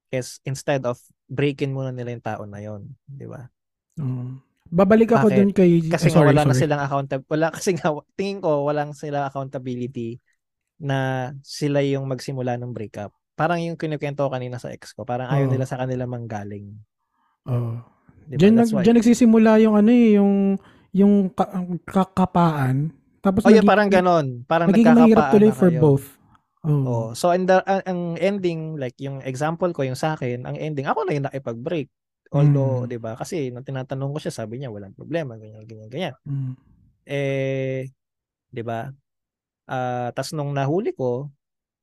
Kes, 0.07 0.39
instead 0.47 0.87
of 0.87 0.95
breakin 1.27 1.75
muna 1.75 1.91
nila 1.91 2.15
yung 2.15 2.23
tao 2.23 2.47
na 2.47 2.63
yon 2.63 2.87
di 3.03 3.27
ba 3.27 3.51
Mm. 3.99 4.39
Babalik 4.71 5.11
ako 5.11 5.27
Bakit? 5.29 5.37
dun 5.37 5.51
kay... 5.51 5.71
kasi 5.91 6.07
nga 6.09 6.23
sorry, 6.23 6.29
wala 6.33 6.43
na 6.47 6.55
sorry. 6.55 6.61
silang 6.65 6.81
accountability 6.81 7.29
wala 7.29 7.47
kasi 7.55 7.69
nga 7.75 7.89
tingin 8.15 8.39
ko 8.39 8.63
walang 8.65 8.91
sila 8.95 9.27
accountability 9.27 10.17
na 10.79 11.31
sila 11.43 11.79
yung 11.85 12.05
magsimula 12.09 12.57
ng 12.59 12.71
breakup 12.73 13.11
parang 13.33 13.59
yung 13.61 13.77
kinukwento 13.79 14.25
ko 14.25 14.29
kanina 14.33 14.57
sa 14.61 14.69
ex 14.73 14.93
ko 14.93 15.03
parang 15.05 15.29
ayaw 15.29 15.47
Oo. 15.49 15.53
nila 15.53 15.65
sa 15.67 15.79
kanila 15.81 16.05
manggaling 16.05 16.73
Oo. 17.47 17.81
di 18.27 18.37
ba 18.39 18.49
Diyan, 18.49 18.53
nag, 18.59 18.69
diyan 18.83 18.95
nagsisimula 18.99 19.51
yung 19.61 19.75
ano 19.77 19.91
eh, 19.91 20.09
yung, 20.17 20.33
yung 20.95 21.13
kakapaan. 21.85 22.89
Tapos 23.23 23.43
oh 23.45 23.51
naging- 23.51 23.67
parang 23.67 23.89
ganon 23.91 24.43
parang 24.47 24.69
nagiging 24.69 24.95
mahirap 24.95 25.27
nagkakapaan 25.27 25.33
tuloy 25.33 25.51
na 25.51 25.55
for 25.55 25.69
kayo. 25.69 25.79
both. 25.83 26.05
Oo. 26.63 26.87
Oh, 26.87 27.07
so 27.13 27.31
and 27.35 27.47
the, 27.47 27.59
ang, 27.67 27.83
ang 27.83 28.01
ending 28.19 28.79
like 28.79 28.95
yung 28.99 29.19
example 29.23 29.71
ko 29.75 29.83
yung 29.83 29.99
sa 29.99 30.15
akin, 30.15 30.47
ang 30.47 30.55
ending 30.55 30.87
ako 30.87 31.03
na 31.03 31.13
yung 31.15 31.27
nakipag-break. 31.27 31.91
Although, 32.33 32.83
Mm. 32.83 32.87
'di 32.89 32.97
ba? 32.97 33.11
Kasi 33.13 33.53
nung 33.53 33.65
tinatanong 33.65 34.11
ko 34.11 34.19
siya, 34.19 34.33
sabi 34.33 34.57
niya 34.57 34.73
walang 34.73 34.97
problema, 34.97 35.37
ganyan 35.37 35.63
ganyan 35.69 35.89
ganyan. 35.89 36.13
Mm. 36.25 36.53
Eh 37.05 37.81
'di 38.49 38.63
ba? 38.65 38.89
Ah, 39.69 40.09
tas 40.11 40.33
nung 40.33 40.51
nahuli 40.51 40.91
ko 40.97 41.29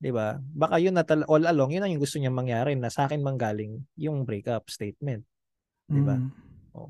'Di 0.01 0.09
ba? 0.09 0.33
Baka 0.41 0.81
yun 0.81 0.97
na 0.97 1.05
tal- 1.05 1.29
all 1.29 1.45
along, 1.45 1.77
yun 1.77 1.85
ang 1.85 1.93
yung 1.93 2.01
gusto 2.01 2.17
niya 2.17 2.33
mangyari 2.33 2.73
na 2.73 2.89
sa 2.89 3.05
akin 3.05 3.21
manggaling 3.21 3.85
yung 4.01 4.25
breakup 4.25 4.65
statement. 4.73 5.21
Di 5.85 6.01
ba? 6.01 6.17
Mm. 6.17 6.89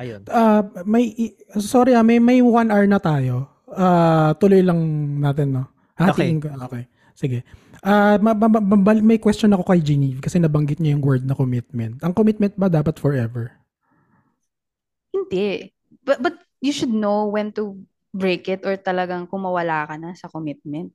Ayun. 0.00 0.20
Ah, 0.30 0.64
may 0.82 1.14
sorry 1.60 1.94
ah, 1.94 2.02
may 2.02 2.18
may 2.18 2.42
one 2.42 2.72
hour 2.74 2.86
na 2.90 2.98
tayo. 2.98 3.46
Ah, 3.70 4.34
tuloy 4.34 4.66
lang 4.66 4.80
natin 5.22 5.62
no. 5.62 5.64
Hatiin 5.94 6.42
ko. 6.42 6.50
Okay. 6.66 6.90
Sige. 7.14 7.44
Ah, 7.80 8.16
ma- 8.16 8.36
ma- 8.36 8.48
ma- 8.50 8.60
ma- 8.60 9.00
may 9.02 9.16
question 9.16 9.48
ako 9.50 9.64
kay 9.64 9.80
Genevieve 9.80 10.20
kasi 10.20 10.36
nabanggit 10.36 10.76
niya 10.78 10.92
yung 10.92 11.00
word 11.00 11.24
na 11.24 11.32
commitment. 11.32 11.96
Ang 12.00 12.12
commitment 12.12 12.52
ba 12.54 12.68
dapat 12.68 13.00
forever? 13.00 13.56
Hindi. 15.10 15.72
But, 16.02 16.20
but 16.20 16.34
you 16.60 16.70
should 16.70 16.92
know 16.92 17.26
when 17.26 17.50
to 17.52 17.80
break 18.10 18.46
it 18.46 18.62
or 18.62 18.76
talagang 18.76 19.24
kumawala 19.24 19.86
ka 19.86 19.94
na 19.96 20.12
sa 20.12 20.28
commitment. 20.28 20.92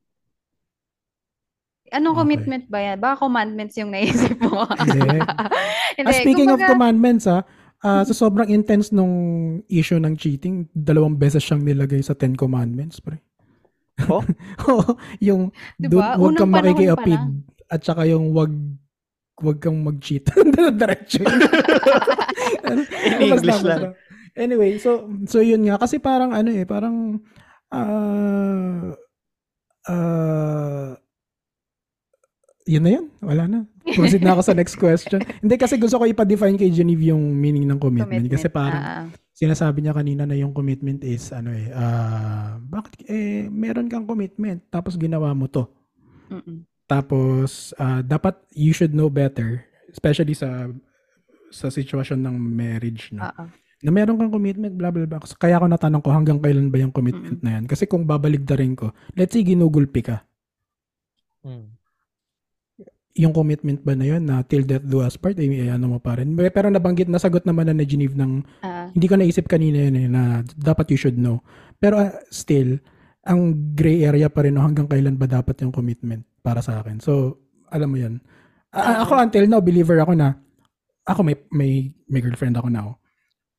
Anong 1.88 2.13
Okay. 2.13 2.22
commitment 2.22 2.65
ba 2.68 2.80
yan? 2.84 2.98
Baka 2.98 3.15
commandments 3.20 3.74
yung 3.75 3.89
naisip 3.89 4.38
mo. 4.39 4.65
Hindi. 4.82 5.22
Hindi, 5.96 6.06
Ah, 6.08 6.18
speaking 6.18 6.50
of 6.50 6.58
kumbaga- 6.58 6.72
commandments 6.72 7.25
ah, 7.25 7.42
ah, 7.82 8.01
sa 8.01 8.13
sobrang 8.15 8.46
intense 8.48 8.89
nung 8.89 9.13
issue 9.68 9.98
ng 9.98 10.13
cheating, 10.13 10.65
dalawang 10.72 11.13
beses 11.13 11.42
siyang 11.42 11.62
nilagay 11.62 12.01
sa 12.01 12.13
Ten 12.13 12.34
Commandments, 12.34 12.98
pre. 13.00 13.22
Oh? 14.12 14.20
Oo, 14.72 15.00
yung 15.24 15.56
Diba? 15.80 16.16
don't, 16.16 16.20
wag 16.20 16.32
Unang 16.36 16.40
kang 16.40 16.52
makikiapid 16.52 17.22
at 17.72 17.82
saka 17.82 18.04
yung 18.06 18.36
wag 18.36 18.52
wag 19.40 19.60
kang 19.60 19.80
mag-cheat. 19.84 20.28
Diretso 20.80 21.24
yun. 21.24 21.28
In 22.66 22.80
Basta, 22.84 23.24
English 23.24 23.62
basta. 23.62 23.68
lang. 23.68 23.94
Anyway, 24.36 24.75
so 24.80 25.08
so 25.32 25.40
yun 25.40 25.64
nga 25.64 25.80
kasi 25.80 25.96
parang 26.00 26.36
ano 26.36 26.52
eh, 26.52 26.68
parang 26.68 27.24
ah 27.72 28.92
ah 29.88 30.92
yun 32.66 32.84
na 32.84 32.92
yun. 33.00 33.06
Wala 33.22 33.44
na. 33.48 33.60
Proceed 33.86 34.25
na 34.25 34.34
ako 34.34 34.42
sa 34.42 34.58
next 34.58 34.75
question. 34.75 35.22
Hindi 35.40 35.56
kasi 35.56 35.78
gusto 35.78 36.02
ko 36.02 36.10
ipa-define 36.10 36.58
kay 36.58 36.74
Genevieve 36.74 37.14
yung 37.14 37.22
meaning 37.38 37.70
ng 37.70 37.78
commitment. 37.78 38.25
Kasi 38.25 38.50
parang 38.50 38.82
ah, 38.82 39.06
sinasabi 39.36 39.84
niya 39.84 39.92
kanina 39.92 40.24
na 40.24 40.39
yung 40.39 40.56
commitment 40.56 41.04
is 41.04 41.36
ano 41.36 41.51
eh, 41.51 41.68
ah 41.75 42.56
bakit 42.63 43.04
eh 43.12 43.51
meron 43.51 43.92
kang 43.92 44.08
commitment 44.08 44.63
tapos 44.72 44.96
ginawa 44.96 45.36
mo 45.36 45.51
to. 45.51 45.68
mm-mm. 46.32 46.63
Tapos 46.88 47.75
ah, 47.75 48.00
dapat 48.00 48.39
you 48.56 48.72
should 48.72 48.96
know 48.96 49.12
better, 49.12 49.68
especially 49.92 50.38
sa 50.38 50.72
sa 51.51 51.68
sitwasyon 51.68 52.24
ng 52.24 52.36
marriage 52.39 53.12
no. 53.12 53.27
Ah. 53.27 53.51
Na 53.84 53.92
meron 53.92 54.15
kang 54.15 54.32
commitment 54.32 54.72
blah 54.74 54.89
blah 54.89 55.04
blah. 55.04 55.20
Kaya 55.36 55.60
ako 55.60 55.68
natanong 55.68 56.01
ko 56.01 56.10
hanggang 56.15 56.39
kailan 56.39 56.72
ba 56.72 56.80
yung 56.80 56.96
commitment 56.96 57.44
na 57.44 57.60
yan? 57.60 57.65
Kasi 57.68 57.92
kung 57.92 58.08
babaligtarin 58.08 58.74
ko, 58.74 58.96
let's 59.20 59.36
say 59.36 59.44
ginugulpi 59.44 60.00
ka. 60.00 60.24
Hmm. 61.44 61.75
Yung 63.15 63.31
commitment 63.31 63.79
ba 63.79 63.95
na 63.95 64.03
yun 64.03 64.27
na 64.27 64.43
till 64.43 64.67
death 64.67 64.84
do 64.84 65.00
us 65.00 65.15
part, 65.15 65.39
eh, 65.39 65.72
ano 65.72 65.95
mo 65.95 65.98
pa 66.03 66.19
rin. 66.19 66.36
Pero 66.36 66.67
nabanggit, 66.67 67.07
nasagot 67.07 67.48
naman 67.48 67.72
na 67.72 67.75
ni 67.75 67.88
Genevieve 67.88 68.19
ng 68.19 68.43
Ah, 68.60 68.91
hindi 68.91 69.07
ko 69.07 69.15
naisip 69.15 69.48
kanina 69.48 69.88
yun 69.88 69.95
eh, 69.95 70.07
na 70.12 70.43
dapat 70.60 70.91
you 70.91 71.00
should 71.00 71.15
know. 71.15 71.39
Pero 71.79 71.95
ah, 71.95 72.12
still, 72.27 72.75
ang 73.24 73.74
gray 73.74 74.03
area 74.03 74.27
pa 74.27 74.43
rin 74.43 74.60
no, 74.60 74.62
hanggang 74.62 74.86
kailan 74.91 75.15
ba 75.15 75.31
dapat 75.31 75.55
yung 75.63 75.72
commitment 75.72 76.27
para 76.43 76.60
sa 76.60 76.84
akin. 76.84 77.00
So, 77.00 77.39
alam 77.72 77.89
mo 77.89 77.98
yun. 77.98 78.19
Oo. 78.75 79.07
ako 79.07 79.12
until 79.24 79.48
now, 79.48 79.63
believer 79.63 79.95
ako 80.03 80.12
na, 80.13 80.36
ako 81.07 81.24
may, 81.24 81.36
may, 81.55 81.72
may 82.12 82.19
girlfriend 82.19 82.60
ako 82.60 82.67
now. 82.67 83.00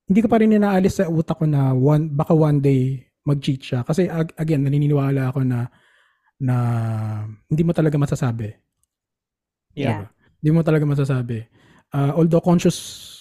Hindi 0.06 0.20
ko 0.20 0.28
pa 0.28 0.38
rin 0.38 0.52
inaalis 0.52 1.00
sa 1.00 1.08
utak 1.08 1.40
ko 1.40 1.48
na 1.48 1.72
one, 1.72 2.12
baka 2.12 2.36
one 2.36 2.60
day 2.60 3.00
mag-cheat 3.26 3.60
siya. 3.64 3.80
Kasi 3.82 4.06
ag- 4.06 4.36
again, 4.38 4.62
naniniwala 4.62 5.32
ako 5.32 5.42
na 5.42 5.66
na 6.36 6.56
hindi 7.48 7.62
mo 7.64 7.72
talaga 7.72 7.96
masasabi. 7.96 8.52
Yeah. 9.76 10.08
Diba? 10.08 10.08
Hindi 10.40 10.50
mo 10.50 10.60
talaga 10.64 10.84
masasabi. 10.88 11.38
Ah, 11.92 12.16
although 12.16 12.42
conscious 12.42 13.12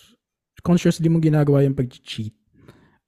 consciously 0.65 1.05
mo 1.11 1.21
ginagawa 1.21 1.61
yung 1.61 1.77
pag-cheat, 1.77 2.33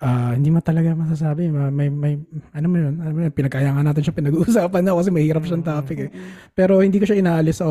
ah, 0.04 0.38
hindi 0.38 0.54
mo 0.54 0.62
talaga 0.62 0.94
masasabi. 0.94 1.50
Ma- 1.50 1.74
May, 1.74 1.90
may, 1.90 2.14
ano 2.54 2.66
mo 2.70 2.76
yun? 2.78 3.02
Ano 3.02 3.12
mo 3.18 3.20
yun? 3.26 3.34
Pinagkaya 3.34 3.74
nga 3.74 3.82
natin 3.82 4.06
siya 4.06 4.14
pinag-uusapan 4.14 4.86
na 4.86 4.94
kasi 4.94 5.10
mahirap 5.10 5.42
siyang 5.42 5.66
topic 5.66 5.98
eh. 6.06 6.10
Pero 6.54 6.86
hindi 6.86 7.02
ko 7.02 7.10
siya 7.10 7.18
inaalis 7.18 7.58
sa 7.64 7.68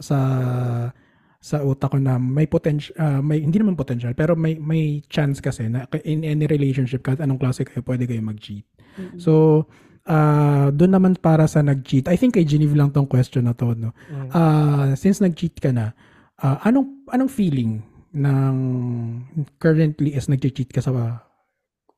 sa 0.00 0.18
sa 1.40 1.56
utak 1.64 1.96
ko 1.96 1.98
na 2.00 2.20
may 2.20 2.44
potential 2.44 2.92
may 3.24 3.40
hindi 3.40 3.56
naman 3.56 3.72
potential 3.72 4.12
pero 4.12 4.36
may 4.36 4.60
may 4.60 5.00
chance 5.08 5.40
kasi 5.40 5.72
na 5.72 5.88
in 6.04 6.20
any 6.20 6.44
relationship 6.44 7.00
kahit 7.00 7.16
anong 7.16 7.40
klase 7.40 7.64
kayo 7.64 7.80
pwede 7.80 8.04
kayo 8.04 8.20
mag-cheat. 8.20 8.64
Mm-mm. 9.00 9.16
So 9.16 9.64
ah 10.08 10.68
doon 10.72 10.92
naman 10.96 11.12
para 11.18 11.44
sa 11.50 11.60
nag-cheat. 11.64 12.08
I 12.08 12.16
think 12.16 12.38
kay 12.38 12.46
Genevieve 12.46 12.78
lang 12.78 12.94
tong 12.94 13.08
question 13.08 13.48
na 13.48 13.56
to 13.56 13.76
no. 13.76 13.90
Ah, 14.32 14.94
since 14.96 15.20
nag-cheat 15.20 15.58
ka 15.60 15.74
na, 15.74 15.92
ah, 16.40 16.60
anong 16.64 17.04
anong 17.12 17.32
feeling 17.32 17.84
ng 18.10 18.56
currently 19.60 20.16
is 20.16 20.26
nag-cheat 20.26 20.70
ka 20.72 20.82
sa 20.82 21.22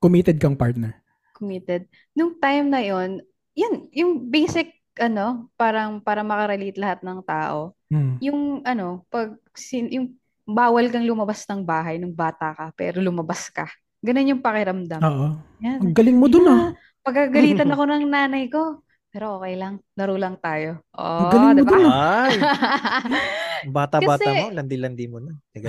committed 0.02 0.36
kang 0.42 0.58
partner? 0.58 1.02
committed. 1.42 1.90
Nung 2.14 2.38
time 2.38 2.70
na 2.70 2.78
yon, 2.78 3.18
yun, 3.58 3.90
yung 3.90 4.30
basic, 4.30 4.70
ano, 4.94 5.50
parang 5.58 5.98
para 5.98 6.22
makarelate 6.22 6.78
lahat 6.78 7.02
ng 7.02 7.18
tao. 7.26 7.74
Hmm. 7.90 8.22
Yung, 8.22 8.62
ano, 8.62 9.02
pag, 9.10 9.34
sin, 9.58 9.90
yung 9.90 10.14
bawal 10.46 10.86
kang 10.94 11.02
lumabas 11.02 11.42
ng 11.50 11.66
bahay 11.66 11.98
nung 11.98 12.14
bata 12.14 12.54
ka, 12.54 12.66
pero 12.78 13.02
lumabas 13.02 13.50
ka. 13.50 13.66
Ganun 13.98 14.38
yung 14.38 14.42
pakiramdam. 14.42 15.02
Oo. 15.02 15.28
Yan. 15.58 15.82
Ang 15.82 15.94
galing 15.94 16.14
mo 16.14 16.30
dun 16.30 16.46
ah. 16.46 16.70
Pagagalitan 17.02 17.68
ako 17.74 17.82
ng 17.84 18.04
nanay 18.06 18.46
ko, 18.46 18.80
pero 19.12 19.36
okay 19.36 19.54
lang, 19.54 19.82
laro 19.92 20.16
lang 20.16 20.38
tayo. 20.38 20.80
Ang 20.94 21.26
Oh, 21.26 21.30
galing 21.30 21.66
mo 21.66 21.74
diba? 21.76 21.90
Ay, 21.92 22.36
bata-bata 23.76 24.22
Kasi- 24.24 24.40
mo, 24.40 24.46
landi-landi 24.50 25.06
mo 25.06 25.18
na. 25.20 25.32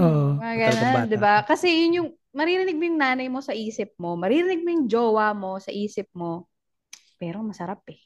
Oo. 0.00 0.38
Mga 0.40 0.54
ganun, 0.56 1.04
di 1.06 1.18
ba? 1.18 1.44
Kasi 1.44 1.68
yun 1.68 1.98
yung, 2.02 2.08
maririnig 2.32 2.78
mo 2.78 2.84
yung 2.86 3.00
nanay 3.00 3.26
mo 3.26 3.42
sa 3.42 3.52
isip 3.52 3.92
mo, 3.98 4.14
maririnig 4.14 4.62
mo 4.62 4.70
yung 4.70 4.86
jowa 4.86 5.34
mo 5.34 5.58
sa 5.58 5.68
isip 5.68 6.06
mo, 6.14 6.46
pero 7.18 7.42
masarap 7.42 7.82
eh. 7.90 7.98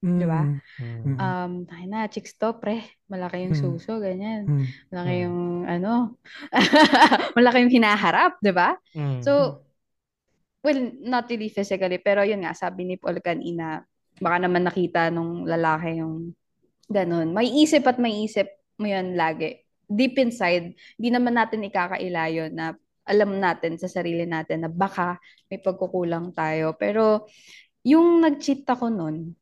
Diba? 0.00 0.48
Mm. 0.48 0.56
Hmm. 0.80 1.00
Mm. 1.04 1.18
Um, 1.20 1.52
ay 1.68 1.84
na, 1.84 2.08
chicks 2.08 2.32
to, 2.32 2.56
pre. 2.56 2.80
Malaki 3.04 3.44
yung 3.44 3.52
Mm. 3.52 3.60
suso, 3.60 4.00
ganyan. 4.00 4.48
Mm. 4.48 4.64
Malaki 4.88 5.12
Mm. 5.12 5.22
yung, 5.28 5.38
ano, 5.68 5.92
malaki 7.36 7.56
yung 7.62 7.74
hinaharap, 7.76 8.40
di 8.40 8.48
ba? 8.48 8.80
Hmm. 8.96 9.20
So, 9.20 9.60
well, 10.64 10.80
not 11.00 11.28
really 11.28 11.48
physically, 11.48 11.98
pero 12.00 12.24
yun 12.24 12.44
nga, 12.44 12.52
sabi 12.56 12.84
ni 12.84 12.96
Paul 13.00 13.20
kanina, 13.24 13.84
baka 14.20 14.36
naman 14.44 14.68
nakita 14.68 15.08
nung 15.08 15.48
lalaki 15.48 16.00
yung 16.04 16.36
ganun. 16.90 17.32
May 17.32 17.48
isip 17.64 17.86
at 17.88 17.96
may 17.96 18.24
isip 18.26 18.48
mo 18.76 18.86
yun 18.88 19.16
lagi. 19.16 19.64
Deep 19.90 20.20
inside, 20.22 20.76
di 21.00 21.08
naman 21.10 21.34
natin 21.34 21.66
ikakaila 21.66 22.24
yun 22.30 22.52
na 22.54 22.76
alam 23.10 23.42
natin 23.42 23.74
sa 23.80 23.90
sarili 23.90 24.22
natin 24.28 24.62
na 24.66 24.70
baka 24.70 25.18
may 25.50 25.58
pagkukulang 25.58 26.30
tayo. 26.36 26.76
Pero 26.78 27.26
yung 27.82 28.22
nag-cheat 28.22 28.62
ako 28.68 28.86
nun, 28.92 29.34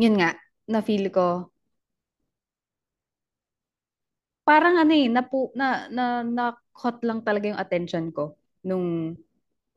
yun 0.00 0.14
nga, 0.18 0.30
na-feel 0.68 1.06
ko, 1.12 1.52
parang 4.44 4.74
ano 4.82 4.92
eh, 4.92 5.06
napu, 5.06 5.52
na, 5.54 5.86
na, 5.92 6.04
na-caught 6.26 7.00
lang 7.06 7.20
talaga 7.22 7.46
yung 7.54 7.60
attention 7.60 8.10
ko 8.10 8.34
nung, 8.66 9.14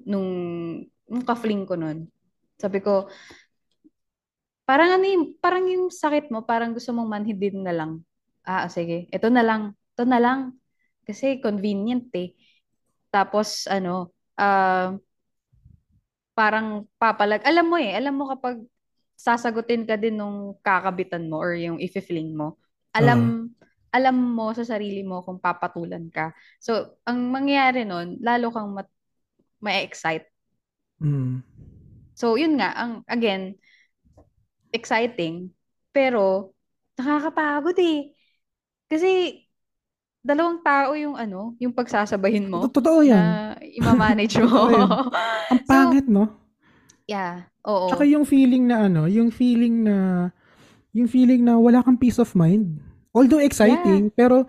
nung, 0.06 0.30
nung 1.08 1.26
ka-fling 1.26 1.68
ko 1.68 1.76
nun. 1.76 2.08
Sabi 2.60 2.80
ko, 2.80 3.08
parang 4.64 4.96
ano 4.96 5.06
yung, 5.06 5.26
parang 5.40 5.66
yung 5.68 5.88
sakit 5.92 6.32
mo, 6.32 6.44
parang 6.48 6.72
gusto 6.72 6.96
mong 6.96 7.10
manhidin 7.10 7.64
na 7.64 7.74
lang. 7.76 7.92
Ah, 8.44 8.68
sige, 8.68 9.08
ito 9.12 9.28
na 9.32 9.44
lang, 9.44 9.76
ito 9.96 10.04
na 10.08 10.20
lang. 10.20 10.40
Kasi 11.04 11.40
convenient 11.44 12.08
eh. 12.16 12.36
Tapos, 13.12 13.68
ano, 13.68 14.12
ah, 14.40 14.96
parang 16.34 16.90
papalag. 16.98 17.46
Alam 17.46 17.66
mo 17.70 17.78
eh, 17.78 17.94
alam 17.94 18.14
mo 18.18 18.26
kapag 18.30 18.62
sasagutin 19.14 19.86
ka 19.86 19.96
din 19.96 20.18
nung 20.18 20.58
kakabitan 20.66 21.30
mo 21.30 21.40
or 21.40 21.54
yung 21.56 21.78
ifi-fling 21.78 22.34
mo, 22.34 22.58
alam, 22.94 23.50
alam 23.94 24.16
mo 24.18 24.50
sa 24.58 24.66
sarili 24.66 25.06
mo 25.06 25.22
kung 25.22 25.38
papatulan 25.38 26.10
ka. 26.10 26.34
So, 26.58 26.98
ang 27.06 27.30
mangyayari 27.30 27.86
nun, 27.86 28.18
lalo 28.22 28.50
kang 28.50 28.74
mat- 28.74 28.93
ma-excite. 29.64 30.28
Mm. 31.02 31.44
So, 32.14 32.38
yun 32.38 32.58
nga, 32.62 32.70
ang, 32.78 33.02
again, 33.10 33.58
exciting, 34.74 35.54
pero 35.94 36.54
nakakapagod 36.98 37.78
eh. 37.78 38.14
Kasi, 38.90 39.40
dalawang 40.24 40.64
tao 40.64 40.96
yung 40.96 41.16
ano, 41.20 41.54
yung 41.60 41.76
pagsasabahin 41.76 42.48
mo 42.54 42.72
Totoo 42.72 43.04
yan. 43.04 43.20
na 43.20 43.56
ima-manage 43.76 44.40
mo. 44.44 44.70
Ang 45.52 45.62
So, 45.68 45.68
pangit, 45.68 46.08
no? 46.08 46.32
yeah, 47.08 47.48
oo. 47.68 47.90
Tsaka 47.92 48.04
yung 48.08 48.24
feeling 48.24 48.64
na 48.68 48.88
ano, 48.88 49.06
yung 49.12 49.30
feeling 49.32 49.84
na 49.84 49.96
yung 50.96 51.10
feeling 51.10 51.44
na 51.44 51.58
wala 51.60 51.82
kang 51.84 51.98
peace 52.00 52.20
of 52.22 52.32
mind. 52.38 52.80
Although 53.14 53.42
exciting, 53.44 54.10
pero 54.14 54.46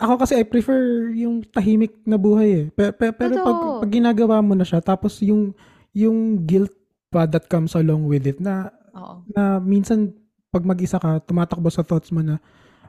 ako 0.00 0.24
kasi 0.24 0.32
I 0.40 0.48
prefer 0.48 1.12
yung 1.12 1.44
tahimik 1.44 1.92
na 2.08 2.16
buhay 2.16 2.48
eh. 2.48 2.64
Pero, 2.72 2.90
pero, 2.96 3.12
pero 3.12 3.32
pag, 3.44 3.58
pag 3.84 3.90
ginagawa 3.92 4.40
mo 4.40 4.56
na 4.56 4.64
siya, 4.64 4.80
tapos 4.80 5.20
yung 5.20 5.52
yung 5.92 6.40
guilt 6.48 6.72
pa 7.12 7.28
that 7.28 7.44
comes 7.50 7.76
along 7.76 8.08
with 8.08 8.24
it 8.24 8.40
na 8.40 8.72
Oo. 8.96 9.26
na 9.36 9.60
minsan 9.60 10.14
pag 10.48 10.64
mag-isa 10.64 10.96
ka, 10.96 11.20
tumatakbo 11.22 11.68
sa 11.68 11.84
thoughts 11.84 12.08
mo 12.10 12.24
na 12.24 12.40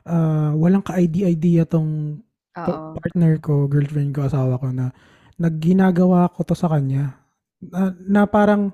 ah, 0.07 0.55
walang 0.55 0.81
ka-idea-idea 0.81 1.67
tong 1.67 2.23
to- 2.55 2.71
Oo. 2.71 2.95
partner 2.95 3.37
ko, 3.43 3.67
girlfriend 3.67 4.15
ko, 4.15 4.25
asawa 4.25 4.55
ko 4.57 4.71
na 4.71 4.95
nagginagawa 5.35 6.31
ko 6.31 6.47
to 6.47 6.55
sa 6.55 6.71
kanya. 6.71 7.17
Na, 7.59 7.91
na 8.01 8.21
parang 8.25 8.71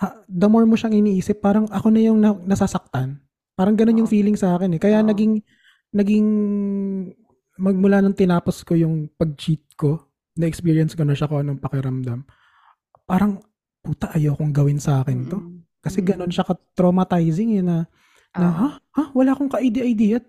ha, 0.00 0.22
the 0.26 0.48
more 0.48 0.64
mo 0.64 0.80
siyang 0.80 0.96
iniisip, 0.96 1.44
parang 1.44 1.68
ako 1.68 1.92
na 1.92 2.00
yung 2.00 2.18
na- 2.24 2.40
nasasaktan. 2.46 3.20
Parang 3.52 3.76
ganun 3.76 4.00
yung 4.04 4.10
Oo. 4.10 4.14
feeling 4.16 4.36
sa 4.38 4.56
akin 4.56 4.76
eh. 4.76 4.80
Kaya 4.80 5.04
Oo. 5.04 5.08
naging 5.12 5.44
naging 5.92 6.28
magmula 7.56 8.00
nung 8.00 8.16
tinapos 8.16 8.62
ko 8.62 8.76
yung 8.76 9.08
pag-cheat 9.16 9.76
ko, 9.76 10.12
na-experience 10.36 10.92
ko 10.92 11.02
na 11.04 11.16
siya 11.16 11.28
kung 11.28 11.40
anong 11.40 11.60
pakiramdam. 11.60 12.24
Parang 13.08 13.40
puta 13.80 14.12
ayokong 14.12 14.52
gawin 14.52 14.80
sa 14.82 15.00
akin 15.00 15.30
to. 15.30 15.38
Mm-mm. 15.40 15.64
Kasi 15.80 16.02
Mm-mm. 16.02 16.10
ganun 16.12 16.32
siya 16.32 16.44
ka-traumatizing 16.44 17.60
eh 17.60 17.64
na 17.64 17.88
na, 18.36 18.52
ha? 18.52 18.68
Ha? 19.00 19.02
Wala 19.16 19.32
akong 19.32 19.48
ka-idea-idea. 19.48 20.20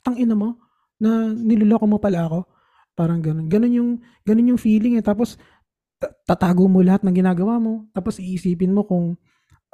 Tangina 0.00 0.32
mo. 0.32 0.56
Na 0.96 1.28
niloloko 1.28 1.84
mo 1.84 2.00
pala 2.00 2.24
ako. 2.24 2.48
Parang 2.96 3.20
ganun. 3.20 3.46
Ganun 3.52 3.72
yung, 3.72 3.90
ganun 4.24 4.50
yung 4.56 4.60
feeling 4.60 4.96
eh. 4.96 5.04
Tapos, 5.04 5.36
ta- 6.00 6.12
tatago 6.24 6.64
mo 6.68 6.80
lahat 6.80 7.04
ng 7.04 7.12
ginagawa 7.12 7.60
mo. 7.60 7.88
Tapos, 7.92 8.16
iisipin 8.16 8.72
mo 8.72 8.88
kung, 8.88 9.16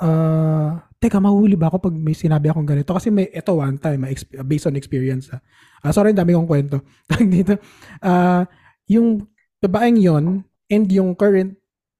ah, 0.00 0.86
teka, 0.96 1.20
mahuli 1.20 1.54
ba 1.54 1.68
ako 1.68 1.90
pag 1.90 1.94
may 1.96 2.16
sinabi 2.16 2.48
akong 2.48 2.68
ganito? 2.68 2.92
Kasi 2.92 3.12
may, 3.12 3.28
ito 3.28 3.52
one 3.52 3.76
time, 3.78 4.04
may 4.04 4.12
exp- 4.12 4.32
based 4.44 4.66
on 4.68 4.76
experience. 4.76 5.28
Ah. 5.32 5.40
Ah, 5.84 5.92
sorry, 5.92 6.12
ang 6.12 6.20
dami 6.20 6.32
kong 6.34 6.48
kwento. 6.48 6.82
Tawag 7.08 7.28
dito. 7.28 7.54
Ah, 8.00 8.44
yung 8.88 9.24
babaeng 9.60 9.98
yon 9.98 10.24
and 10.70 10.86
yung 10.90 11.14
current 11.14 11.56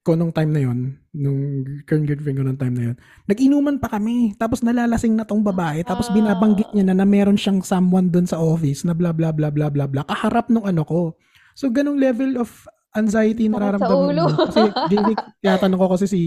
ko 0.07 0.15
nung 0.15 0.31
time 0.31 0.55
na 0.55 0.63
yon 0.63 0.95
nung 1.11 1.67
current 1.83 2.07
girlfriend 2.07 2.39
ko 2.39 2.45
nung 2.47 2.61
time 2.61 2.75
na 2.79 2.85
yon 2.93 2.97
nag-inuman 3.27 3.83
pa 3.83 3.91
kami. 3.91 4.39
Tapos 4.39 4.63
nalalasing 4.63 5.19
na 5.19 5.27
tong 5.27 5.43
babae. 5.43 5.83
Tapos 5.83 6.07
binabanggit 6.15 6.71
niya 6.71 6.87
na 6.87 7.03
na 7.03 7.07
meron 7.07 7.35
siyang 7.35 7.59
someone 7.67 8.07
doon 8.07 8.23
sa 8.23 8.39
office 8.39 8.87
na 8.87 8.95
bla 8.95 9.11
bla 9.11 9.35
bla 9.35 9.51
bla 9.51 9.67
bla 9.67 9.91
bla. 9.91 10.07
Kaharap 10.07 10.47
nung 10.47 10.63
ano 10.63 10.87
ko. 10.87 11.19
So 11.59 11.75
ganung 11.75 11.99
level 11.99 12.39
of 12.39 12.53
anxiety 12.95 13.51
Sakit 13.51 13.53
sa 13.53 13.59
nararamdaman 13.59 14.07
ulo. 14.15 14.23
mo. 14.31 14.47
Kasi 14.47 14.63
Geneve, 14.95 15.15
kaya 15.43 15.57
tanong 15.59 15.79
ko 15.83 15.87
kasi 15.99 16.07
si 16.07 16.21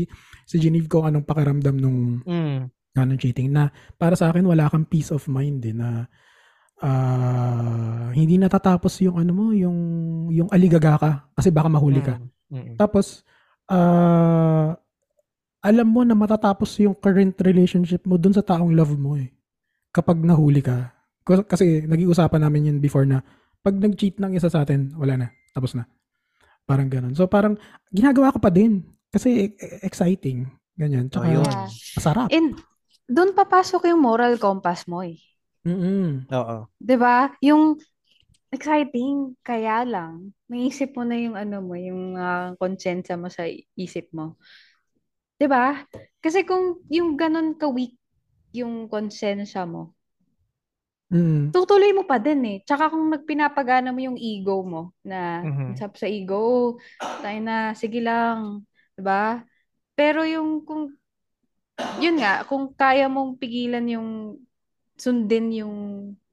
si 0.50 0.58
Geneve 0.58 0.90
ko 0.90 1.06
anong 1.06 1.30
pakiramdam 1.30 1.78
nung 1.78 2.26
Mm. 2.26 2.74
ano 2.98 3.12
cheating 3.22 3.54
na 3.54 3.70
para 4.02 4.18
sa 4.18 4.34
akin 4.34 4.50
wala 4.50 4.66
kang 4.66 4.90
peace 4.90 5.14
of 5.14 5.30
mind 5.30 5.62
eh, 5.62 5.78
na 5.78 6.10
ah, 6.82 8.10
hindi 8.18 8.42
natatapos 8.42 9.06
yung 9.06 9.22
ano 9.22 9.32
mo 9.36 9.46
yung 9.54 9.78
yung 10.34 10.50
aligaga 10.50 10.98
ka 10.98 11.12
kasi 11.38 11.54
baka 11.54 11.70
mahuli 11.70 12.02
ka. 12.02 12.18
Mm. 12.50 12.74
Mm. 12.74 12.76
Tapos, 12.82 13.22
ah, 13.70 14.74
alam 15.60 15.88
mo 15.92 16.02
na 16.08 16.16
matatapos 16.18 16.82
yung 16.82 16.96
current 16.98 17.36
relationship 17.46 18.08
mo 18.08 18.16
dun 18.18 18.34
sa 18.34 18.42
taong 18.42 18.74
love 18.74 18.96
mo 18.96 19.20
eh. 19.20 19.30
Kapag 19.92 20.18
nahuli 20.24 20.64
ka. 20.64 20.96
Kasi, 21.22 21.42
kasi 21.46 21.66
nag-iusapan 21.86 22.42
namin 22.42 22.74
yun 22.74 22.78
before 22.82 23.06
na 23.06 23.22
pag 23.60 23.76
nag-cheat 23.76 24.18
ng 24.24 24.40
isa 24.40 24.48
sa 24.48 24.64
atin, 24.64 24.96
wala 24.96 25.20
na. 25.20 25.28
Tapos 25.52 25.76
na. 25.76 25.84
Parang 26.64 26.88
ganun. 26.88 27.12
So 27.12 27.28
parang 27.28 27.60
ginagawa 27.92 28.32
ko 28.32 28.40
pa 28.40 28.50
din. 28.50 28.82
Kasi 29.10 29.50
e- 29.50 29.56
e- 29.58 29.82
exciting. 29.82 30.46
Ganyan. 30.78 31.10
Tsaka 31.12 31.28
Oh, 31.28 31.36
yun. 31.42 31.46
Yeah. 31.50 31.70
masarap. 31.98 32.28
And 32.32 32.56
doon 33.10 33.34
papasok 33.34 33.90
yung 33.90 34.02
moral 34.02 34.38
compass 34.38 34.86
mo 34.86 35.02
eh. 35.04 35.18
Mm-mm. 35.66 36.30
Oo. 36.32 36.58
'Di 36.80 36.96
ba? 36.96 37.34
Yung 37.44 37.76
exciting, 38.50 39.36
kaya 39.44 39.84
lang, 39.84 40.32
naisip 40.48 40.96
mo 40.96 41.04
na 41.04 41.18
yung 41.20 41.36
ano 41.36 41.60
mo, 41.62 41.76
yung 41.76 42.16
ah, 42.16 42.56
konsensya 42.56 43.20
mo 43.20 43.28
sa 43.28 43.46
isip 43.76 44.08
mo. 44.16 44.40
'Di 45.36 45.48
ba? 45.52 45.84
Kasi 46.24 46.48
kung 46.48 46.80
yung 46.88 47.20
ganun 47.20 47.56
ka-weak 47.60 47.96
yung 48.56 48.88
konsensya 48.88 49.68
mo, 49.68 49.94
Mm. 51.10 51.50
tutuloy 51.50 51.90
mo 51.90 52.06
pa 52.06 52.22
din 52.22 52.42
eh. 52.46 52.58
Tsaka 52.62 52.94
kung 52.94 53.10
nagpinapagana 53.10 53.90
mo 53.90 53.98
yung 53.98 54.14
ego 54.18 54.62
mo 54.62 54.94
na 55.02 55.42
Mhm. 55.42 55.74
sap 55.74 55.98
sa 55.98 56.06
ego, 56.06 56.78
tayo 57.02 57.40
na, 57.42 57.74
sige 57.74 57.98
lang, 57.98 58.62
'di 59.00 59.04
ba? 59.08 59.48
Pero 59.96 60.28
yung 60.28 60.68
kung 60.68 60.92
yun 62.04 62.20
nga, 62.20 62.44
kung 62.44 62.76
kaya 62.76 63.08
mong 63.08 63.40
pigilan 63.40 63.88
yung 63.88 64.36
sundin 65.00 65.56
yung 65.56 65.76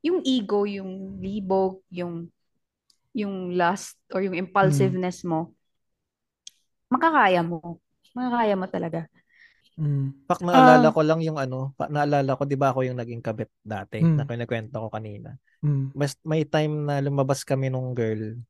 yung 0.03 0.19
ego, 0.27 0.67
yung 0.67 1.23
libog, 1.23 1.79
yung 1.95 2.27
yung 3.15 3.55
lust 3.55 3.95
or 4.11 4.27
yung 4.27 4.35
impulsiveness 4.35 5.23
mo, 5.23 5.55
makakaya 6.91 7.47
mo. 7.47 7.79
Makakaya 8.19 8.59
mo 8.59 8.67
talaga. 8.67 9.07
Mm. 9.79 10.27
Pak, 10.27 10.41
naalala 10.43 10.89
Ah. 10.89 10.95
ko 10.95 11.01
lang 11.05 11.21
yung 11.23 11.39
ano, 11.39 11.77
pa, 11.77 11.87
naalala 11.87 12.33
ko, 12.35 12.43
di 12.49 12.57
ba 12.57 12.73
ako 12.73 12.83
yung 12.89 12.97
naging 12.99 13.21
kabit 13.21 13.53
dati, 13.61 14.01
Mm. 14.01 14.17
na 14.17 14.25
kinikwento 14.25 14.77
ko 14.81 14.89
kanina. 14.89 15.37
Mm. 15.63 15.93
Mas, 15.93 16.17
may 16.25 16.49
time 16.49 16.89
na 16.89 16.99
lumabas 17.05 17.45
kami 17.45 17.69
nung 17.69 17.93
girl, 17.93 18.41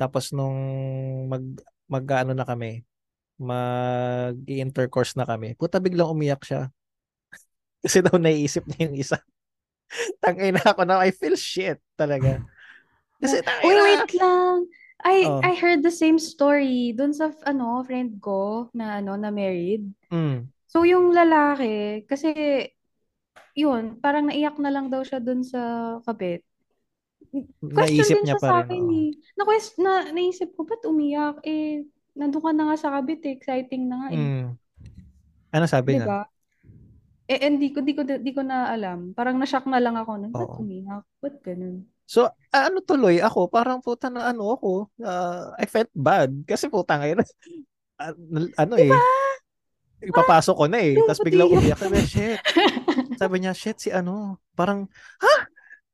tapos 0.00 0.32
nung 0.32 0.56
mag, 1.28 1.44
mag 1.92 2.06
ano 2.24 2.32
na 2.32 2.48
kami, 2.48 2.80
mag-intercourse 3.40 5.16
na 5.16 5.24
kami, 5.24 5.56
puta 5.56 5.80
biglang 5.80 6.12
umiyak 6.12 6.44
siya. 6.44 6.68
Kasi 7.84 8.04
daw 8.04 8.20
naiisip 8.20 8.68
niya 8.68 8.92
yung 8.92 8.96
isa. 9.00 9.18
Tangay 10.22 10.52
na 10.52 10.62
ako 10.62 10.84
na, 10.84 11.00
I 11.02 11.10
feel 11.10 11.34
shit 11.34 11.80
talaga. 11.96 12.44
Kasi 13.20 13.40
tangay 13.44 13.64
Uy, 13.68 13.74
na. 13.76 13.82
wait 13.84 14.10
lang. 14.16 14.54
I 15.00 15.24
Oh. 15.24 15.40
I 15.40 15.56
heard 15.56 15.80
the 15.80 15.92
same 15.92 16.20
story 16.20 16.92
dun 16.92 17.16
sa 17.16 17.32
ano 17.48 17.80
friend 17.88 18.20
ko 18.20 18.68
na 18.76 19.00
ano 19.00 19.16
na 19.16 19.32
married. 19.32 19.88
Mm. 20.12 20.48
So 20.68 20.84
yung 20.84 21.16
lalaki 21.16 22.04
kasi 22.04 22.32
yun, 23.56 23.98
parang 24.00 24.28
naiyak 24.30 24.56
na 24.60 24.70
lang 24.72 24.88
daw 24.92 25.00
siya 25.04 25.18
dun 25.20 25.40
sa 25.44 25.60
kabit. 26.04 26.44
Question 27.72 28.04
Naisip 28.04 28.16
din 28.16 28.24
niya 28.24 28.36
siya 28.36 28.40
pa 28.40 28.48
sa 28.48 28.54
rin. 28.60 28.64
akin 28.66 28.84
oo. 28.84 28.92
eh. 29.04 29.08
Na, 29.36 29.42
na 29.80 29.92
naisip 30.12 30.52
ko 30.56 30.64
ba't 30.68 30.82
umiyak 30.84 31.40
eh 31.44 31.84
nandun 32.14 32.42
ka 32.42 32.50
na 32.54 32.64
nga 32.70 32.76
sa 32.76 32.90
kabit 32.94 33.22
eh, 33.26 33.34
exciting 33.34 33.86
na 33.86 33.96
nga 34.04 34.08
eh. 34.12 34.18
Mm. 34.18 34.46
Ano 35.50 35.64
sabi 35.66 35.88
'Di 35.94 35.98
niya? 36.02 36.06
ba? 36.06 36.20
Eh, 37.30 37.46
hindi 37.46 37.70
ko, 37.70 37.78
di 37.78 37.94
ko, 37.94 38.02
di 38.02 38.32
ko 38.34 38.42
na 38.42 38.74
alam. 38.74 39.14
Parang 39.14 39.38
na-shock 39.38 39.70
na 39.70 39.78
lang 39.78 39.94
ako 39.94 40.18
nun. 40.18 40.34
Ba't 40.34 40.50
umiyak? 40.58 41.06
Ba't 41.22 41.38
ganun? 41.46 41.86
So, 42.02 42.26
ah, 42.26 42.66
ano 42.66 42.82
tuloy 42.82 43.22
ako, 43.22 43.46
parang 43.46 43.78
puta 43.78 44.10
na 44.10 44.34
ano 44.34 44.50
ako, 44.50 44.90
ah, 45.06 45.54
I 45.54 45.70
felt 45.70 45.94
bad. 45.94 46.42
Kasi 46.42 46.66
puta 46.66 46.98
ngayon, 46.98 47.22
nal- 48.34 48.54
ano 48.58 48.74
eh, 48.74 48.90
ipapasok 50.02 50.54
ko 50.58 50.64
na 50.66 50.82
eh. 50.82 50.98
Tapos 50.98 51.22
puti. 51.22 51.38
umiyak. 51.38 51.78
Sabi 51.78 52.02
shit. 52.02 52.40
Sabi 53.20 53.36
niya, 53.38 53.54
shit, 53.54 53.78
si 53.78 53.94
ano. 53.94 54.42
Parang, 54.58 54.90
ha? 55.22 55.34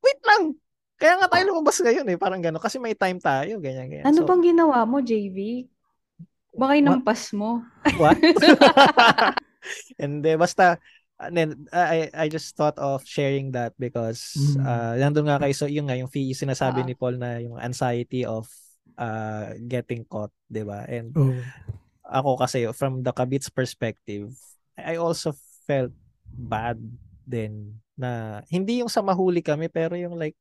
Wait 0.01 0.17
lang. 0.25 0.57
Kaya 0.97 1.21
nga 1.21 1.29
tayo 1.29 1.53
lumabas 1.53 1.77
ngayon 1.77 2.07
eh. 2.09 2.17
Parang 2.17 2.41
gano'n. 2.41 2.63
Kasi 2.63 2.81
may 2.81 2.97
time 2.97 3.21
tayo. 3.21 3.61
Ganyan, 3.61 3.85
ganyan. 3.85 4.09
Ano 4.09 4.23
So, 4.23 4.27
bang 4.27 4.41
ginawa 4.41 4.87
mo, 4.89 5.03
JV? 5.05 5.69
Baka 6.55 6.73
inampas 6.79 7.33
mo. 7.35 7.65
What? 7.99 8.17
Hindi, 10.01 10.31
basta, 10.39 10.79
and 11.19 11.33
then, 11.35 11.49
I, 11.73 12.07
I 12.13 12.25
just 12.31 12.55
thought 12.55 12.77
of 12.79 13.03
sharing 13.03 13.51
that 13.51 13.75
because 13.75 14.31
Mm. 14.55 14.63
uh, 14.63 14.93
nandun 14.95 15.27
nga 15.27 15.41
kayo, 15.43 15.53
so 15.53 15.67
yun 15.67 15.89
nga, 15.91 15.97
yung 15.99 16.07
fee, 16.07 16.31
sinasabi 16.31 16.83
Ah. 16.83 16.87
ni 16.87 16.95
Paul 16.95 17.19
na 17.19 17.41
yung 17.43 17.59
anxiety 17.59 18.23
of 18.23 18.47
uh, 18.95 19.51
getting 19.67 20.07
caught, 20.07 20.31
di 20.47 20.63
ba? 20.63 20.87
And 20.87 21.11
Oh. 21.17 21.35
ako 22.07 22.39
kasi, 22.39 22.63
from 22.71 23.03
the 23.03 23.11
kabits 23.11 23.51
perspective, 23.51 24.31
I 24.79 24.95
also 24.95 25.35
felt 25.67 25.91
bad 26.31 26.79
din 27.27 27.75
na 27.97 28.39
hindi 28.47 28.79
yung 28.79 28.89
sa 28.89 29.03
mahuli 29.03 29.43
kami, 29.43 29.67
pero 29.67 29.99
yung 29.99 30.15
like, 30.15 30.37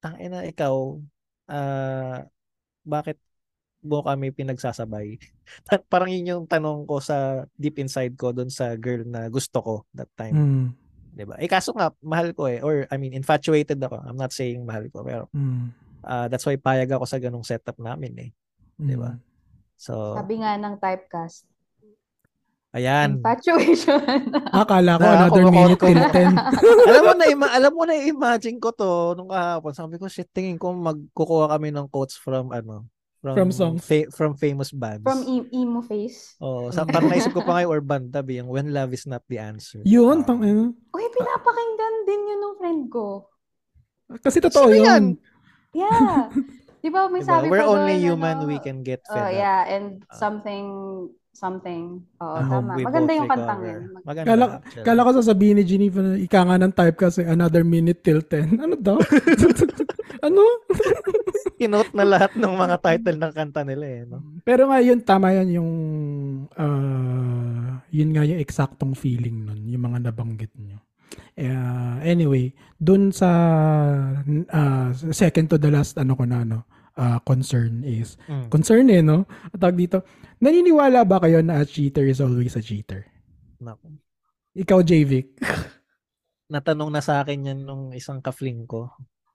tangina 0.00 0.40
ikaw, 0.48 0.96
ah, 1.46 2.24
bakit 2.80 3.20
mo 3.82 4.00
kami 4.00 4.30
pinagsasabay? 4.30 5.16
Parang 5.92 6.06
yun 6.06 6.26
yung 6.26 6.44
tanong 6.44 6.84
ko 6.84 6.98
sa 6.98 7.16
deep 7.54 7.76
inside 7.76 8.14
ko 8.14 8.30
doon 8.30 8.48
sa 8.48 8.74
girl 8.74 9.02
na 9.02 9.26
gusto 9.26 9.58
ko 9.58 9.74
that 9.90 10.08
time. 10.14 10.34
Mm. 10.34 10.66
'Di 11.10 11.24
ba? 11.24 11.34
Eh 11.36 11.46
kaso 11.46 11.72
nga 11.72 11.90
mahal 11.98 12.30
ko 12.30 12.46
eh 12.46 12.58
or 12.58 12.86
I 12.86 12.96
mean 12.96 13.12
infatuated 13.12 13.76
ako. 13.76 13.98
I'm 14.00 14.14
not 14.14 14.30
saying 14.30 14.62
mahal 14.62 14.86
ko 14.86 15.00
pero 15.00 15.24
Mm. 15.30 15.74
ah, 16.00 16.26
that's 16.26 16.44
why 16.44 16.54
payag 16.54 16.88
ako 16.88 17.04
sa 17.04 17.18
ganung 17.18 17.42
setup 17.42 17.76
namin 17.76 18.14
eh. 18.16 18.30
Di 18.74 18.94
ba? 18.94 19.10
Mm. 19.10 19.20
So 19.74 20.14
Sabi 20.14 20.38
nga 20.38 20.54
ng 20.54 20.76
typecast, 20.76 21.48
ayan. 22.70 23.18
infatuation. 23.18 23.98
Akala 24.54 24.94
ko 24.94 25.02
Na, 25.02 25.16
another 25.18 25.44
minute 25.48 25.80
till 25.80 25.98
10. 26.06 26.36
alam 26.86 27.02
mo 27.02 27.12
na 27.12 27.26
ima- 27.26 27.50
alam 27.50 27.72
mo 27.72 27.82
na 27.82 27.96
imagine 27.96 28.56
ko 28.56 28.70
to 28.70 28.88
nung 29.14 29.28
kahapon. 29.28 29.72
Sabi 29.72 29.96
ko 29.96 30.06
shit 30.06 30.28
tingin 30.28 30.54
ko 30.54 30.70
magkukuha 30.70 31.50
kami 31.50 31.68
ng 31.70 31.88
quotes 31.88 32.14
from 32.14 32.52
ano 32.52 32.86
from 33.20 33.34
From 33.34 33.50
songs. 33.50 33.80
fa- 33.80 34.08
from 34.10 34.32
famous 34.32 34.72
bands. 34.72 35.04
From 35.04 35.20
e- 35.22 35.44
emo 35.52 35.80
face. 35.80 36.34
Oh, 36.36 36.68
sa 36.68 36.82
parang 36.82 37.08
naisip 37.08 37.30
ko 37.30 37.40
pa 37.40 37.52
nga 37.52 37.62
yung 37.62 37.74
urban 37.74 38.08
dub, 38.08 38.26
yung 38.26 38.48
when 38.48 38.68
love 38.70 38.90
is 38.90 39.04
not 39.04 39.20
the 39.26 39.36
answer. 39.36 39.84
Yun, 39.84 40.20
Ah. 40.20 40.26
tang 40.26 40.40
ano. 40.40 40.72
Uy, 40.90 41.04
pinapakinggan 41.06 41.94
din 42.02 42.20
yun 42.26 42.40
ng 42.40 42.54
friend 42.56 42.82
ko. 42.88 43.28
Kasi 44.18 44.40
totoo 44.40 44.66
Sino 44.66 44.80
yan? 44.80 44.82
yun. 44.82 45.04
Yeah. 45.76 46.32
Di 46.80 46.88
ba 46.88 47.06
may 47.06 47.20
Diba? 47.20 47.28
sabi 47.30 47.46
We're 47.46 47.60
pa 47.60 47.68
only 47.68 47.94
doon, 47.94 48.06
human, 48.08 48.36
ano, 48.38 48.48
we 48.48 48.56
can 48.56 48.80
get 48.80 49.04
Oh, 49.06 49.12
fed 49.12 49.28
up. 49.28 49.36
yeah, 49.36 49.68
and 49.68 49.86
Ah. 50.02 50.16
something 50.16 50.66
something. 51.30 52.00
Oo, 52.18 52.34
Ah, 52.34 52.42
tama. 52.42 52.72
Maganda 52.74 53.12
yung 53.14 53.24
kantang 53.26 53.60
yun. 53.62 53.82
Mag- 53.94 54.04
Maganda 54.06 54.26
Kala, 54.26 54.44
actually. 54.58 54.84
kala 54.84 55.00
ko 55.00 55.10
sasabihin 55.14 55.56
ni 55.56 55.64
Geneva 55.64 56.00
na 56.02 56.16
ika 56.16 56.40
nga 56.42 56.56
ng 56.58 56.72
type 56.74 56.96
kasi 56.98 57.20
another 57.22 57.62
minute 57.62 58.00
till 58.00 58.20
10. 58.20 58.56
Ano 58.64 58.74
daw? 58.74 58.96
ano? 60.20 60.42
Kinote 61.60 61.92
na 61.92 62.04
lahat 62.04 62.32
ng 62.36 62.54
mga 62.56 62.76
title 62.80 63.18
ng 63.20 63.32
kanta 63.32 63.62
nila 63.64 63.84
eh. 63.84 64.02
No? 64.08 64.40
Pero 64.44 64.68
nga 64.68 64.78
yun, 64.80 65.00
tama 65.04 65.32
yan 65.36 65.60
yung 65.60 65.72
ah, 66.56 67.84
yun 67.90 68.10
nga 68.14 68.24
yung 68.24 68.40
eksaktong 68.40 68.94
feeling 68.96 69.44
nun, 69.44 69.60
yung 69.68 69.84
mga 69.84 70.08
nabanggit 70.08 70.52
nyo. 70.56 70.78
Uh, 71.34 71.98
anyway, 72.04 72.52
dun 72.76 73.10
sa 73.10 73.28
ah, 74.52 74.88
second 75.10 75.50
to 75.50 75.56
the 75.58 75.72
last 75.72 75.98
ano 75.98 76.14
ko 76.14 76.24
na 76.24 76.44
ano, 76.44 76.58
ah, 76.96 77.18
concern 77.24 77.82
is, 77.82 78.20
Mm. 78.28 78.48
concern 78.52 78.86
eh 78.92 79.02
no? 79.02 79.24
Tawag 79.56 79.76
dito, 79.76 80.04
naniniwala 80.38 81.02
ba 81.04 81.18
kayo 81.20 81.40
na 81.40 81.60
a 81.60 81.64
cheater 81.66 82.06
is 82.06 82.20
always 82.22 82.54
a 82.56 82.62
cheater? 82.62 83.04
Naku. 83.60 83.96
Ikaw, 84.56 84.80
JVic. 84.82 85.38
Natanong 86.52 86.90
na 86.90 86.98
sa 86.98 87.22
akin 87.22 87.46
yan 87.46 87.60
nung 87.62 87.94
isang 87.94 88.18
kafling 88.18 88.66
ko 88.66 88.90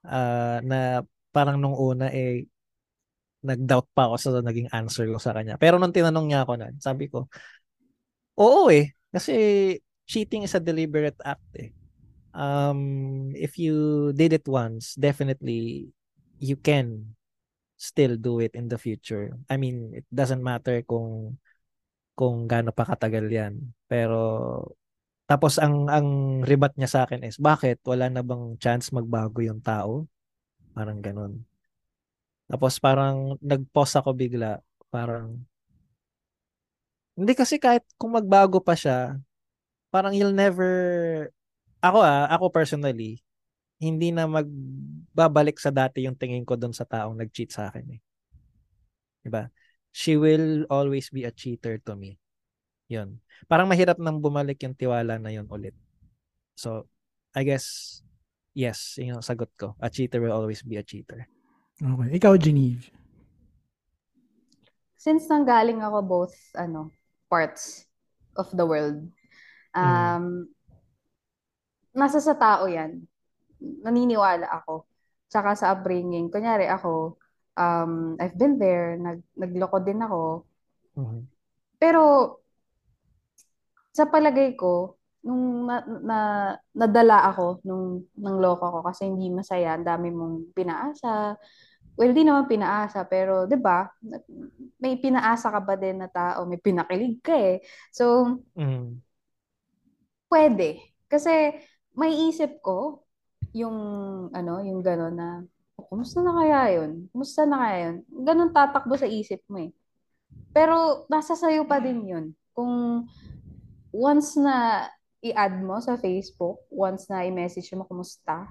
ah, 0.07 0.59
na 0.63 1.01
parang 1.35 1.59
nung 1.59 1.75
una 1.75 2.07
eh 2.13 2.47
nag-doubt 3.45 3.87
pa 3.93 4.09
ako 4.09 4.15
sa 4.17 4.29
naging 4.41 4.69
answer 4.73 5.05
ko 5.05 5.21
sa 5.21 5.37
kanya. 5.37 5.55
Pero 5.61 5.77
nung 5.77 5.93
tinanong 5.93 6.25
niya 6.25 6.41
ako 6.43 6.53
na, 6.57 6.73
sabi 6.81 7.05
ko, 7.07 7.29
oo 8.39 8.67
eh. 8.73 8.91
Kasi 9.13 9.33
cheating 10.09 10.43
is 10.43 10.57
a 10.57 10.61
deliberate 10.61 11.17
act 11.23 11.45
eh. 11.55 11.71
Um, 12.35 13.31
if 13.31 13.55
you 13.55 14.11
did 14.11 14.35
it 14.35 14.43
once, 14.49 14.97
definitely 14.99 15.87
you 16.41 16.59
can 16.59 17.15
still 17.79 18.19
do 18.19 18.43
it 18.43 18.51
in 18.59 18.67
the 18.67 18.75
future. 18.75 19.31
I 19.47 19.55
mean, 19.55 19.95
it 19.95 20.07
doesn't 20.11 20.43
matter 20.43 20.83
kung 20.83 21.39
kung 22.15 22.47
gaano 22.47 22.75
pa 22.75 22.83
katagal 22.83 23.27
yan. 23.31 23.53
Pero 23.87 24.19
tapos 25.25 25.57
ang 25.57 25.89
ang 25.89 26.07
rebat 26.45 26.73
niya 26.77 26.89
sa 26.89 26.99
akin 27.05 27.25
is 27.25 27.41
bakit 27.41 27.81
wala 27.85 28.09
na 28.13 28.21
bang 28.21 28.57
chance 28.61 28.93
magbago 28.93 29.41
yung 29.41 29.61
tao? 29.61 30.05
Parang 30.77 31.01
ganun. 31.01 31.41
Tapos 32.45 32.77
parang 32.77 33.33
nag-pause 33.41 33.97
ako 33.97 34.13
bigla, 34.13 34.61
parang 34.93 35.41
hindi 37.17 37.33
kasi 37.33 37.57
kahit 37.57 37.81
kung 37.97 38.13
magbago 38.13 38.59
pa 38.59 38.75
siya, 38.75 39.17
parang 39.89 40.13
you'll 40.13 40.35
never 40.35 40.69
ako 41.79 42.03
ah, 42.03 42.27
ako 42.29 42.51
personally, 42.53 43.21
hindi 43.81 44.09
na 44.13 44.27
magbabalik 44.29 45.57
sa 45.61 45.71
dati 45.73 46.05
yung 46.05 46.17
tingin 46.17 46.45
ko 46.45 46.53
doon 46.59 46.73
sa 46.75 46.85
taong 46.85 47.17
nag-cheat 47.17 47.51
sa 47.53 47.69
akin 47.71 47.85
eh. 47.97 48.01
'Di 49.25 49.29
ba? 49.33 49.49
She 49.95 50.19
will 50.19 50.67
always 50.69 51.09
be 51.09 51.23
a 51.25 51.33
cheater 51.33 51.79
to 51.87 51.95
me. 51.95 52.19
'Yun. 52.87 53.17
Parang 53.49 53.65
mahirap 53.69 53.97
nang 53.97 54.21
bumalik 54.21 54.61
yung 54.61 54.77
tiwala 54.77 55.17
na 55.17 55.33
'yon 55.33 55.49
ulit. 55.49 55.73
So, 56.55 56.85
I 57.35 57.43
guess 57.43 57.99
yes, 58.55 58.95
yun 58.95 59.19
yung 59.19 59.25
sagot 59.25 59.51
ko. 59.59 59.75
A 59.83 59.89
cheater 59.91 60.21
will 60.23 60.31
always 60.35 60.63
be 60.63 60.79
a 60.79 60.85
cheater. 60.85 61.27
Okay. 61.81 62.09
Ikaw, 62.15 62.33
Geneve. 62.39 62.87
since 64.95 65.29
nanggaling 65.29 65.85
ako 65.85 66.01
both 66.01 66.33
ano 66.57 66.89
parts 67.29 67.85
of 68.33 68.49
the 68.57 68.65
world 68.65 69.05
um 69.77 70.49
nasa 71.93 72.17
sa 72.17 72.33
tao 72.33 72.65
yan 72.65 73.05
naniniwala 73.61 74.49
ako 74.49 74.89
tsaka 75.29 75.53
sa 75.53 75.77
upbringing 75.77 76.33
kunyari 76.33 76.65
ako 76.65 77.21
um 77.53 78.17
I've 78.17 78.33
been 78.33 78.57
there 78.57 78.97
nag 78.97 79.21
nagloko 79.37 79.77
din 79.85 80.01
ako 80.01 80.21
Mhm. 80.97 81.21
pero 81.77 82.01
sa 83.95 84.03
palagay 84.11 84.59
ko 84.59 84.99
nung 85.25 85.65
na, 85.65 85.81
na 86.05 86.17
nadala 86.75 87.25
ako 87.31 87.63
nung 87.65 88.05
nang 88.19 88.37
loko 88.43 88.65
ko 88.69 88.79
kasi 88.85 89.07
hindi 89.09 89.31
masaya 89.33 89.73
ang 89.73 89.87
dami 89.87 90.11
mong 90.13 90.51
pinaasa. 90.53 91.39
Well 91.95 92.11
di 92.11 92.27
naman 92.27 92.45
pinaasa 92.51 93.07
pero 93.07 93.47
'di 93.47 93.55
ba 93.57 93.87
may 94.83 94.99
pinaasa 94.99 95.47
ka 95.49 95.59
ba 95.63 95.75
din 95.79 96.03
na 96.03 96.09
tao? 96.11 96.43
May 96.45 96.59
pinakilig 96.59 97.23
ka 97.23 97.33
eh. 97.39 97.63
So 97.95 98.35
Mhm. 98.59 98.99
pwede. 100.29 100.81
Kasi 101.07 101.55
may 101.95 102.11
isip 102.29 102.59
ko 102.61 103.05
yung 103.55 103.77
ano 104.35 104.59
yung 104.63 104.83
gano'n 104.83 105.15
na 105.15 105.29
"Oh, 105.79 105.85
kumusta 105.91 106.19
na 106.23 106.35
kaya 106.35 106.81
yun? 106.83 107.07
Kumusta 107.11 107.47
na 107.47 107.57
kaya 107.63 107.77
yun? 107.91 107.95
Ganun 108.27 108.51
tatakbo 108.55 108.95
sa 108.99 109.07
isip 109.07 109.43
mo 109.51 109.59
eh. 109.63 109.71
Pero 110.55 111.05
nasa 111.11 111.35
sayo 111.37 111.67
pa 111.67 111.79
din 111.83 112.05
yun. 112.07 112.25
Kung 112.55 113.05
once 113.95 114.35
na 114.35 114.87
i-add 115.23 115.63
mo 115.63 115.79
sa 115.79 115.95
Facebook 115.95 116.59
once 116.67 117.07
na 117.07 117.23
i-message 117.23 117.71
mo 117.73 117.87
kumusta? 117.87 118.45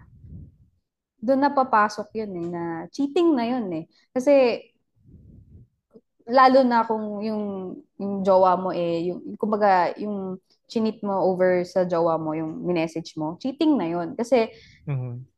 Doon 1.21 1.41
na 1.45 1.53
papasok 1.53 2.09
yun 2.17 2.33
eh 2.41 2.47
na 2.49 2.63
cheating 2.89 3.37
na 3.37 3.45
yun 3.45 3.69
eh. 3.73 3.85
Kasi 4.13 4.61
lalo 6.25 6.65
na 6.65 6.89
kung 6.89 7.21
yung 7.21 7.45
yung 8.01 8.25
jowa 8.25 8.57
mo 8.57 8.73
eh 8.73 9.13
yung 9.13 9.37
kumbaga 9.37 9.93
yung 10.01 10.41
chinit 10.65 11.05
mo 11.05 11.21
over 11.29 11.61
sa 11.69 11.85
jowa 11.85 12.17
mo 12.17 12.33
yung 12.33 12.65
minessage 12.65 13.13
mo 13.21 13.37
cheating 13.37 13.77
na 13.77 13.87
yun. 13.93 14.17
Kasi 14.17 14.49
Mhm. 14.89 15.29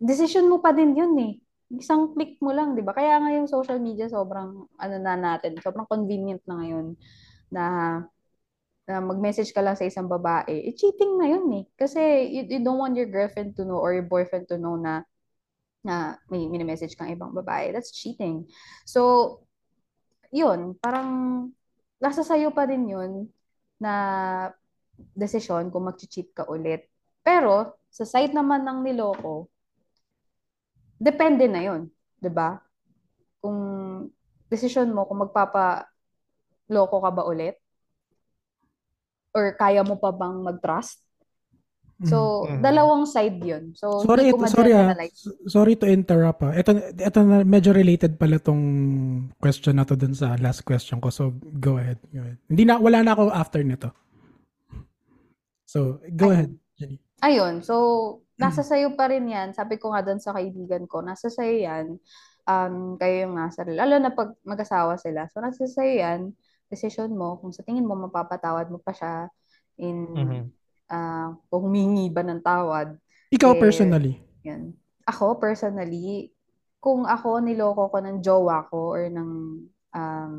decision 0.00 0.48
mo 0.48 0.60
pa 0.64 0.72
din 0.72 0.96
yun 0.96 1.12
eh. 1.20 1.32
Isang 1.76 2.16
click 2.16 2.40
mo 2.40 2.54
lang 2.54 2.72
'di 2.72 2.82
ba? 2.86 2.96
Kaya 2.96 3.20
nga 3.20 3.30
yung 3.36 3.48
social 3.50 3.76
media 3.82 4.08
sobrang 4.08 4.64
ano 4.80 4.96
na 4.96 5.14
natin 5.18 5.58
sobrang 5.60 5.84
convenient 5.88 6.40
na 6.48 6.54
ngayon 6.62 6.86
na 7.52 7.64
na 8.86 9.02
mag-message 9.02 9.50
ka 9.50 9.60
lang 9.60 9.74
sa 9.74 9.82
isang 9.82 10.06
babae 10.06 10.70
eh 10.70 10.74
cheating 10.78 11.18
na 11.18 11.26
yun 11.26 11.46
eh. 11.58 11.64
Kasi 11.74 11.98
you, 12.30 12.42
you 12.46 12.60
don't 12.62 12.78
want 12.78 12.94
your 12.94 13.10
girlfriend 13.10 13.58
to 13.58 13.66
know 13.66 13.82
or 13.82 13.90
your 13.90 14.06
boyfriend 14.06 14.46
to 14.46 14.56
know 14.56 14.78
na 14.78 15.02
na 15.82 16.18
may 16.30 16.46
mini-message 16.46 16.94
kang 16.94 17.10
ibang 17.10 17.34
babae. 17.34 17.74
That's 17.74 17.90
cheating. 17.90 18.46
So 18.86 19.42
yun 20.30 20.78
parang 20.78 21.10
nasa 21.98 22.22
sayo 22.22 22.54
pa 22.54 22.66
din 22.70 22.86
yun 22.86 23.26
na 23.82 23.92
desisyon 25.18 25.74
kung 25.74 25.90
mag-cheat 25.90 26.30
ka 26.30 26.46
ulit. 26.46 26.86
Pero 27.26 27.74
sa 27.90 28.06
side 28.06 28.30
naman 28.30 28.62
ng 28.62 28.86
niloko 28.86 29.50
depende 30.96 31.44
na 31.50 31.60
yun, 31.60 31.92
ba? 32.22 32.62
Kung 33.42 33.58
decision 34.46 34.94
mo 34.94 35.04
kung 35.10 35.26
magpapa 35.26 35.90
loko 36.70 37.02
ka 37.02 37.10
ba 37.10 37.22
ulit 37.26 37.58
or 39.36 39.52
kaya 39.52 39.84
mo 39.84 40.00
pa 40.00 40.16
bang 40.16 40.40
mag-trust. 40.40 41.04
So, 42.04 42.44
Mm. 42.44 42.60
dalawang 42.60 43.08
side 43.08 43.40
'yun. 43.40 43.72
So, 43.72 44.04
sorry, 44.04 44.28
hindi 44.28 44.36
ko 44.36 44.44
ito, 44.44 44.52
sorry, 44.52 44.72
ah. 44.76 44.92
sorry 45.48 45.74
to 45.80 45.88
interrupt 45.88 46.44
ah. 46.44 46.52
Ito, 46.52 46.92
ito 46.92 47.18
na, 47.24 47.40
medyo 47.40 47.72
related 47.72 48.20
pala 48.20 48.36
tong 48.36 48.60
question 49.40 49.80
na 49.80 49.88
to 49.88 49.96
dun 49.96 50.12
sa 50.12 50.36
last 50.36 50.60
question 50.60 51.00
ko. 51.00 51.08
So, 51.08 51.32
go 51.56 51.80
ahead. 51.80 51.96
Go 52.12 52.20
ahead. 52.20 52.36
Hindi 52.52 52.68
na, 52.68 52.76
wala 52.76 53.00
na 53.00 53.16
ako 53.16 53.32
after 53.32 53.64
nito. 53.64 53.96
So, 55.64 56.04
go 56.12 56.28
Ayun. 56.28 56.32
ahead, 56.36 56.52
Jenny. 56.76 56.96
Ayun, 57.24 57.64
so 57.64 57.74
nasa 58.36 58.60
sayo 58.60 58.92
pa 58.92 59.08
rin 59.08 59.24
'yan. 59.24 59.56
Sabi 59.56 59.80
ko 59.80 59.88
nga 59.88 60.04
doon 60.04 60.20
sa 60.20 60.36
kaibigan 60.36 60.84
ko, 60.84 61.00
nasa 61.00 61.32
sayo 61.32 61.56
'yan. 61.56 61.96
Um, 62.44 63.00
kayo 63.00 63.24
yung 63.26 63.40
nasa 63.40 63.64
lalo 63.64 63.96
na 63.96 64.12
pag 64.12 64.36
mag-asawa 64.44 65.00
sila. 65.00 65.26
So 65.32 65.40
nasa 65.40 65.64
sayo 65.64 65.96
'yan, 65.96 66.20
decision 66.66 67.10
mo 67.14 67.38
kung 67.38 67.50
sa 67.54 67.62
tingin 67.62 67.86
mo 67.86 67.94
mapapatawad 67.94 68.68
mo 68.70 68.78
pa 68.82 68.92
siya 68.94 69.30
in 69.78 70.06
Mhm. 70.14 70.42
ah, 70.86 71.34
kung 71.50 71.66
humingi 71.66 72.06
ba 72.14 72.22
ng 72.22 72.40
tawad. 72.42 72.94
Ikaw 73.34 73.52
Eh, 73.54 73.60
personally. 73.60 74.14
Yan. 74.46 74.70
Ako, 75.02 75.38
personally, 75.42 76.30
kung 76.78 77.02
ako 77.06 77.42
niloko 77.42 77.90
ko 77.90 77.98
ng 77.98 78.22
jowa 78.22 78.62
ko 78.70 78.94
or 78.94 79.10
ng 79.10 79.30
um, 79.90 80.32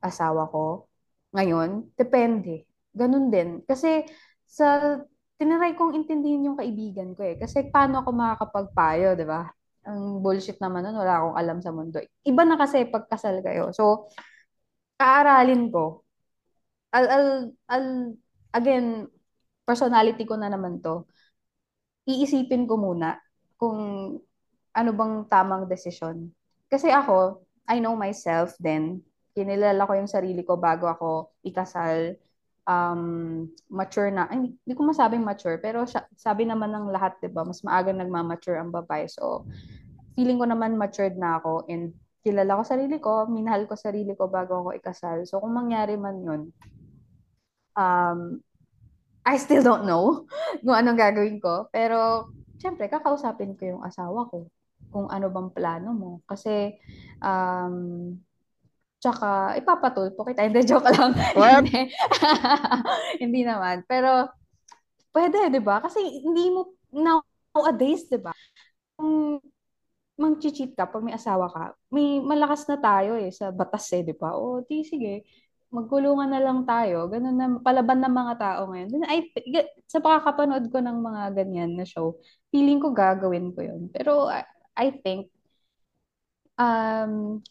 asawa 0.00 0.48
ko, 0.48 0.88
ngayon, 1.36 1.92
depende. 1.92 2.64
Ganun 2.96 3.28
din. 3.28 3.60
Kasi 3.68 4.08
sa 4.48 4.96
tiniray 5.36 5.76
kong 5.76 5.92
intindihin 5.92 6.48
yung 6.48 6.56
kaibigan 6.56 7.12
ko 7.12 7.20
eh. 7.28 7.36
Kasi 7.36 7.68
paano 7.68 8.00
ako 8.00 8.08
makakapagpayo, 8.16 9.12
di 9.12 9.28
ba? 9.28 9.44
Ang 9.84 10.24
bullshit 10.24 10.56
naman 10.56 10.88
nun, 10.88 10.96
wala 10.96 11.20
akong 11.20 11.36
alam 11.36 11.58
sa 11.60 11.70
mundo. 11.76 12.00
Iba 12.24 12.42
na 12.48 12.56
kasi 12.56 12.88
pagkasal 12.88 13.44
kayo. 13.44 13.68
So, 13.76 14.08
aaralin 14.96 15.68
ko. 15.72 16.02
I'll, 16.92 17.08
I'll, 17.08 17.32
I'll, 17.68 17.92
again, 18.56 19.08
personality 19.66 20.24
ko 20.24 20.38
na 20.38 20.48
naman 20.48 20.80
to 20.80 21.04
iisipin 22.06 22.70
ko 22.70 22.78
muna 22.78 23.18
kung 23.58 23.78
ano 24.76 24.90
bang 24.94 25.14
tamang 25.26 25.66
desisyon. 25.66 26.30
Kasi 26.70 26.88
ako, 26.88 27.42
I 27.66 27.82
know 27.82 27.98
myself 27.98 28.54
then. 28.62 29.02
Kinilala 29.34 29.84
ko 29.84 29.92
yung 29.98 30.08
sarili 30.08 30.46
ko 30.46 30.56
bago 30.56 30.86
ako 30.86 31.34
ikasal. 31.42 32.14
Um, 32.66 33.46
mature 33.70 34.10
na. 34.10 34.26
Ay, 34.26 34.50
hindi 34.50 34.74
ko 34.74 34.82
masabing 34.86 35.22
mature, 35.22 35.58
pero 35.62 35.86
sabi 36.18 36.46
naman 36.46 36.74
ng 36.74 36.90
lahat, 36.90 37.14
di 37.22 37.30
ba? 37.30 37.46
Mas 37.46 37.62
maaga 37.62 37.94
nagmamature 37.94 38.58
ang 38.58 38.74
babae. 38.74 39.06
So, 39.06 39.46
feeling 40.18 40.42
ko 40.42 40.50
naman 40.50 40.74
matured 40.74 41.14
na 41.14 41.38
ako 41.38 41.66
and 41.70 41.94
kilala 42.26 42.58
ko 42.58 42.62
sarili 42.66 42.98
ko, 42.98 43.30
minahal 43.30 43.70
ko 43.70 43.78
sarili 43.78 44.18
ko 44.18 44.26
bago 44.26 44.66
ako 44.66 44.70
ikasal. 44.74 45.22
So, 45.30 45.38
kung 45.38 45.54
mangyari 45.54 45.94
man 45.94 46.18
yun, 46.26 46.42
um, 47.78 48.42
I 49.22 49.38
still 49.38 49.62
don't 49.62 49.86
know 49.86 50.26
kung 50.66 50.74
anong 50.74 50.98
gagawin 50.98 51.38
ko. 51.38 51.70
Pero, 51.70 52.26
syempre, 52.58 52.90
kakausapin 52.90 53.54
ko 53.54 53.78
yung 53.78 53.82
asawa 53.86 54.26
ko 54.26 54.50
kung 54.90 55.06
ano 55.06 55.30
bang 55.30 55.54
plano 55.54 55.94
mo. 55.94 56.10
Kasi, 56.26 56.74
um, 57.22 58.18
tsaka, 58.98 59.54
ipapatulpo 59.62 60.26
kita. 60.26 60.50
Hindi, 60.50 60.66
joke 60.70 60.90
lang. 60.90 61.14
Hindi. 61.14 61.94
Hindi 63.22 63.40
naman. 63.46 63.86
Pero, 63.86 64.34
pwede, 65.14 65.46
di 65.46 65.62
ba? 65.62 65.78
Kasi, 65.78 66.02
hindi 66.02 66.50
mo, 66.50 66.74
nowadays, 66.90 68.10
di 68.10 68.18
ba? 68.18 68.34
Kung 68.98 69.38
mang-cheat 70.16 70.72
ka 70.72 70.88
pag 70.88 71.04
may 71.04 71.12
asawa 71.12 71.46
ka, 71.52 71.76
may 71.92 72.20
malakas 72.24 72.64
na 72.66 72.80
tayo 72.80 73.20
eh 73.20 73.28
sa 73.28 73.52
batas 73.52 73.92
eh, 73.92 74.00
di 74.00 74.16
ba? 74.16 74.32
O, 74.32 74.64
di 74.64 74.80
sige, 74.80 75.28
magkulungan 75.68 76.32
na 76.32 76.40
lang 76.40 76.64
tayo. 76.64 77.04
Ganun 77.12 77.36
na, 77.36 77.46
palaban 77.60 78.00
ng 78.00 78.14
mga 78.16 78.34
tao 78.40 78.60
ngayon. 78.72 78.88
Then, 78.88 79.04
I, 79.04 79.28
sa 79.84 80.00
pakakapanood 80.00 80.72
ko 80.72 80.80
ng 80.80 80.98
mga 81.04 81.22
ganyan 81.36 81.76
na 81.76 81.84
show, 81.84 82.16
feeling 82.48 82.80
ko 82.80 82.96
gagawin 82.96 83.52
ko 83.52 83.60
yun. 83.60 83.92
Pero, 83.92 84.32
I, 84.32 84.46
I 84.72 84.86
think, 85.04 85.28
um, 86.56 87.44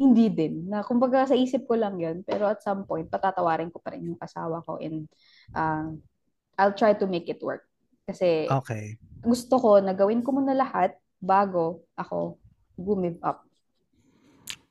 hindi 0.00 0.32
din. 0.32 0.72
Na, 0.72 0.80
kumbaga, 0.80 1.28
sa 1.28 1.36
isip 1.36 1.68
ko 1.68 1.76
lang 1.76 2.00
yun. 2.00 2.24
Pero 2.24 2.48
at 2.48 2.64
some 2.64 2.88
point, 2.88 3.12
patatawarin 3.12 3.68
ko 3.68 3.76
pa 3.82 3.92
rin 3.92 4.14
yung 4.14 4.20
asawa 4.20 4.64
ko 4.64 4.80
and 4.80 5.04
um, 5.52 6.00
I'll 6.56 6.72
try 6.72 6.96
to 6.96 7.04
make 7.04 7.28
it 7.28 7.44
work. 7.44 7.68
Kasi, 8.08 8.48
Okay. 8.48 8.96
gusto 9.20 9.60
ko 9.60 9.84
na 9.84 9.92
gawin 9.92 10.24
ko 10.24 10.32
muna 10.32 10.56
lahat 10.56 10.96
bago 11.20 11.84
ako 11.94 12.40
move 12.80 13.20
up. 13.22 13.44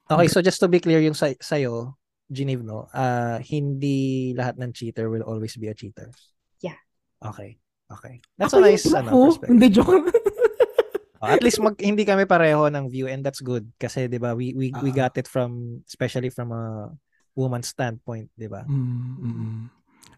Okay, 0.09 0.25
so 0.25 0.41
just 0.41 0.57
to 0.57 0.67
be 0.67 0.81
clear 0.81 0.97
yung 0.99 1.13
sa 1.13 1.29
sa'yo, 1.37 1.93
Geneve, 2.25 2.65
no? 2.65 2.89
ah 2.91 3.37
hindi 3.45 4.33
lahat 4.33 4.57
ng 4.57 4.73
cheater 4.73 5.05
will 5.09 5.21
always 5.21 5.53
be 5.57 5.69
a 5.69 5.77
cheater. 5.77 6.09
Yeah. 6.61 6.77
Okay. 7.21 7.61
Okay. 7.89 8.21
That's 8.37 8.53
Ako 8.53 8.61
a 8.61 8.69
nice 8.69 8.85
ano, 8.89 9.09
perspective. 9.29 9.49
Hindi, 9.53 9.67
joke. 9.69 10.09
Oh, 11.19 11.27
at 11.27 11.43
least 11.43 11.59
mag, 11.59 11.75
hindi 11.83 12.07
kami 12.07 12.23
pareho 12.23 12.71
ng 12.71 12.87
view 12.87 13.05
and 13.11 13.19
that's 13.27 13.43
good 13.43 13.67
kasi 13.75 14.07
'di 14.07 14.23
ba 14.23 14.31
we 14.31 14.55
we 14.55 14.71
we 14.79 14.89
Ah. 14.95 15.03
got 15.03 15.13
it 15.19 15.27
from 15.27 15.83
especially 15.83 16.31
from 16.31 16.55
a 16.55 16.95
woman's 17.35 17.67
standpoint, 17.67 18.31
'di 18.39 18.47
ba? 18.47 18.63
Mm, 18.63 19.19
mm, 19.19 19.35
mm. 19.35 19.63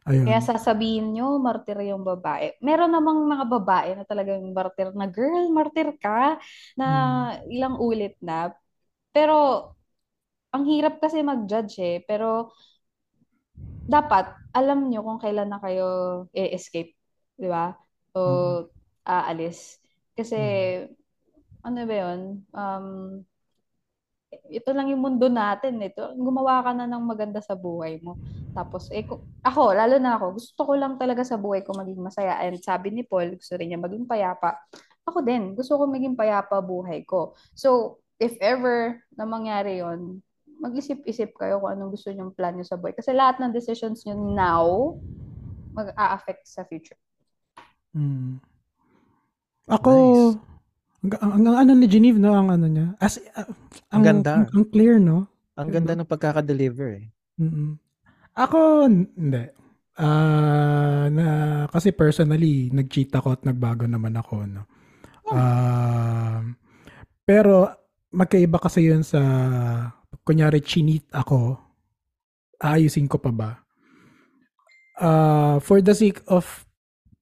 Ayun. 0.10 0.26
Kaya 0.26 0.42
sasabihin 0.42 1.14
nyo, 1.14 1.38
martir 1.38 1.78
yung 1.86 2.02
babae. 2.02 2.58
Meron 2.58 2.90
namang 2.90 3.22
mga 3.22 3.46
babae 3.46 3.90
na 3.94 4.06
talagang 4.06 4.42
martir 4.50 4.90
na, 4.98 5.06
girl, 5.06 5.46
martir 5.54 5.94
ka, 6.02 6.42
na 6.74 6.88
ilang 7.46 7.78
ulit 7.78 8.18
na. 8.18 8.50
Pero, 9.14 9.70
ang 10.50 10.66
hirap 10.66 10.98
kasi 10.98 11.22
mag-judge 11.22 11.76
eh. 11.86 11.98
Pero, 12.10 12.50
dapat, 13.86 14.34
alam 14.58 14.90
nyo 14.90 15.06
kung 15.06 15.22
kailan 15.22 15.54
na 15.54 15.62
kayo 15.62 16.26
e-escape. 16.34 16.98
Di 17.38 17.46
ba? 17.46 17.78
O 18.18 18.66
aalis. 19.06 19.78
Kasi, 20.18 20.42
ano 21.62 21.78
ba 21.86 21.96
yun? 21.96 22.22
Um, 22.58 22.88
ito 24.52 24.70
lang 24.72 24.88
yung 24.88 25.04
mundo 25.04 25.28
natin. 25.28 25.80
Ito, 25.80 26.16
gumawa 26.16 26.64
ka 26.64 26.72
na 26.72 26.88
ng 26.88 27.04
maganda 27.04 27.40
sa 27.44 27.56
buhay 27.56 28.00
mo. 28.00 28.16
Tapos, 28.56 28.88
eh, 28.92 29.04
ako, 29.44 29.76
lalo 29.76 29.96
na 30.00 30.16
ako, 30.16 30.26
gusto 30.40 30.62
ko 30.64 30.74
lang 30.76 30.96
talaga 30.96 31.24
sa 31.24 31.36
buhay 31.36 31.64
ko 31.64 31.76
maging 31.76 32.00
masaya. 32.00 32.40
And 32.44 32.60
sabi 32.60 32.92
ni 32.92 33.04
Paul, 33.04 33.36
gusto 33.36 33.56
rin 33.60 33.72
niya 33.72 33.80
maging 33.80 34.08
payapa. 34.08 34.56
Ako 35.08 35.24
din, 35.24 35.56
gusto 35.56 35.76
ko 35.76 35.84
maging 35.88 36.16
payapa 36.16 36.60
buhay 36.64 37.04
ko. 37.04 37.36
So, 37.56 38.00
if 38.22 38.36
ever 38.40 39.00
na 39.16 39.28
mangyari 39.28 39.82
yon 39.82 40.24
mag-isip-isip 40.62 41.34
kayo 41.42 41.58
kung 41.58 41.74
anong 41.74 41.98
gusto 41.98 42.14
niyong 42.14 42.38
plan 42.38 42.54
niyo 42.54 42.70
sa 42.70 42.78
buhay. 42.78 42.94
Kasi 42.94 43.18
lahat 43.18 43.42
ng 43.42 43.50
decisions 43.50 44.06
niyo 44.06 44.14
now, 44.14 44.94
mag-a-affect 45.74 46.46
sa 46.46 46.62
future. 46.70 47.00
Mm. 47.98 48.38
Ako, 49.66 49.90
Nice. 49.90 50.38
Ang, 51.02 51.12
ang, 51.18 51.44
ang 51.50 51.58
ano 51.66 51.72
ni 51.74 51.90
Geneve, 51.90 52.22
no? 52.22 52.38
Ang 52.38 52.50
ano 52.54 52.66
niya. 52.70 52.88
As, 53.02 53.18
ah, 53.34 53.50
Ang 53.90 54.06
ganda. 54.06 54.46
Ang, 54.46 54.46
ang 54.54 54.66
clear, 54.70 55.02
no? 55.02 55.26
Ang 55.58 55.70
ganda 55.74 55.98
ng 55.98 56.10
pagkaka-deliver 56.10 57.02
eh. 57.02 57.06
mm 57.42 57.74
Ako, 58.38 58.88
hindi. 58.88 59.44
Ah, 59.98 61.12
na, 61.12 61.26
kasi 61.68 61.92
personally, 61.92 62.72
nag-cheat 62.72 63.12
ako 63.12 63.36
at 63.36 63.42
nagbago 63.44 63.90
naman 63.90 64.16
ako, 64.16 64.46
no? 64.46 64.64
Ah, 65.28 66.46
pero, 67.26 67.68
magkaiba 68.14 68.62
kasi 68.62 68.88
yun 68.94 69.02
sa, 69.02 69.20
kunyari, 70.22 70.62
chinit 70.62 71.10
ako, 71.12 71.58
aayusin 72.62 73.10
ko 73.10 73.18
pa 73.18 73.32
ba? 73.34 73.52
Ah, 75.02 75.58
for 75.58 75.82
the 75.82 75.98
sake 75.98 76.22
of 76.30 76.46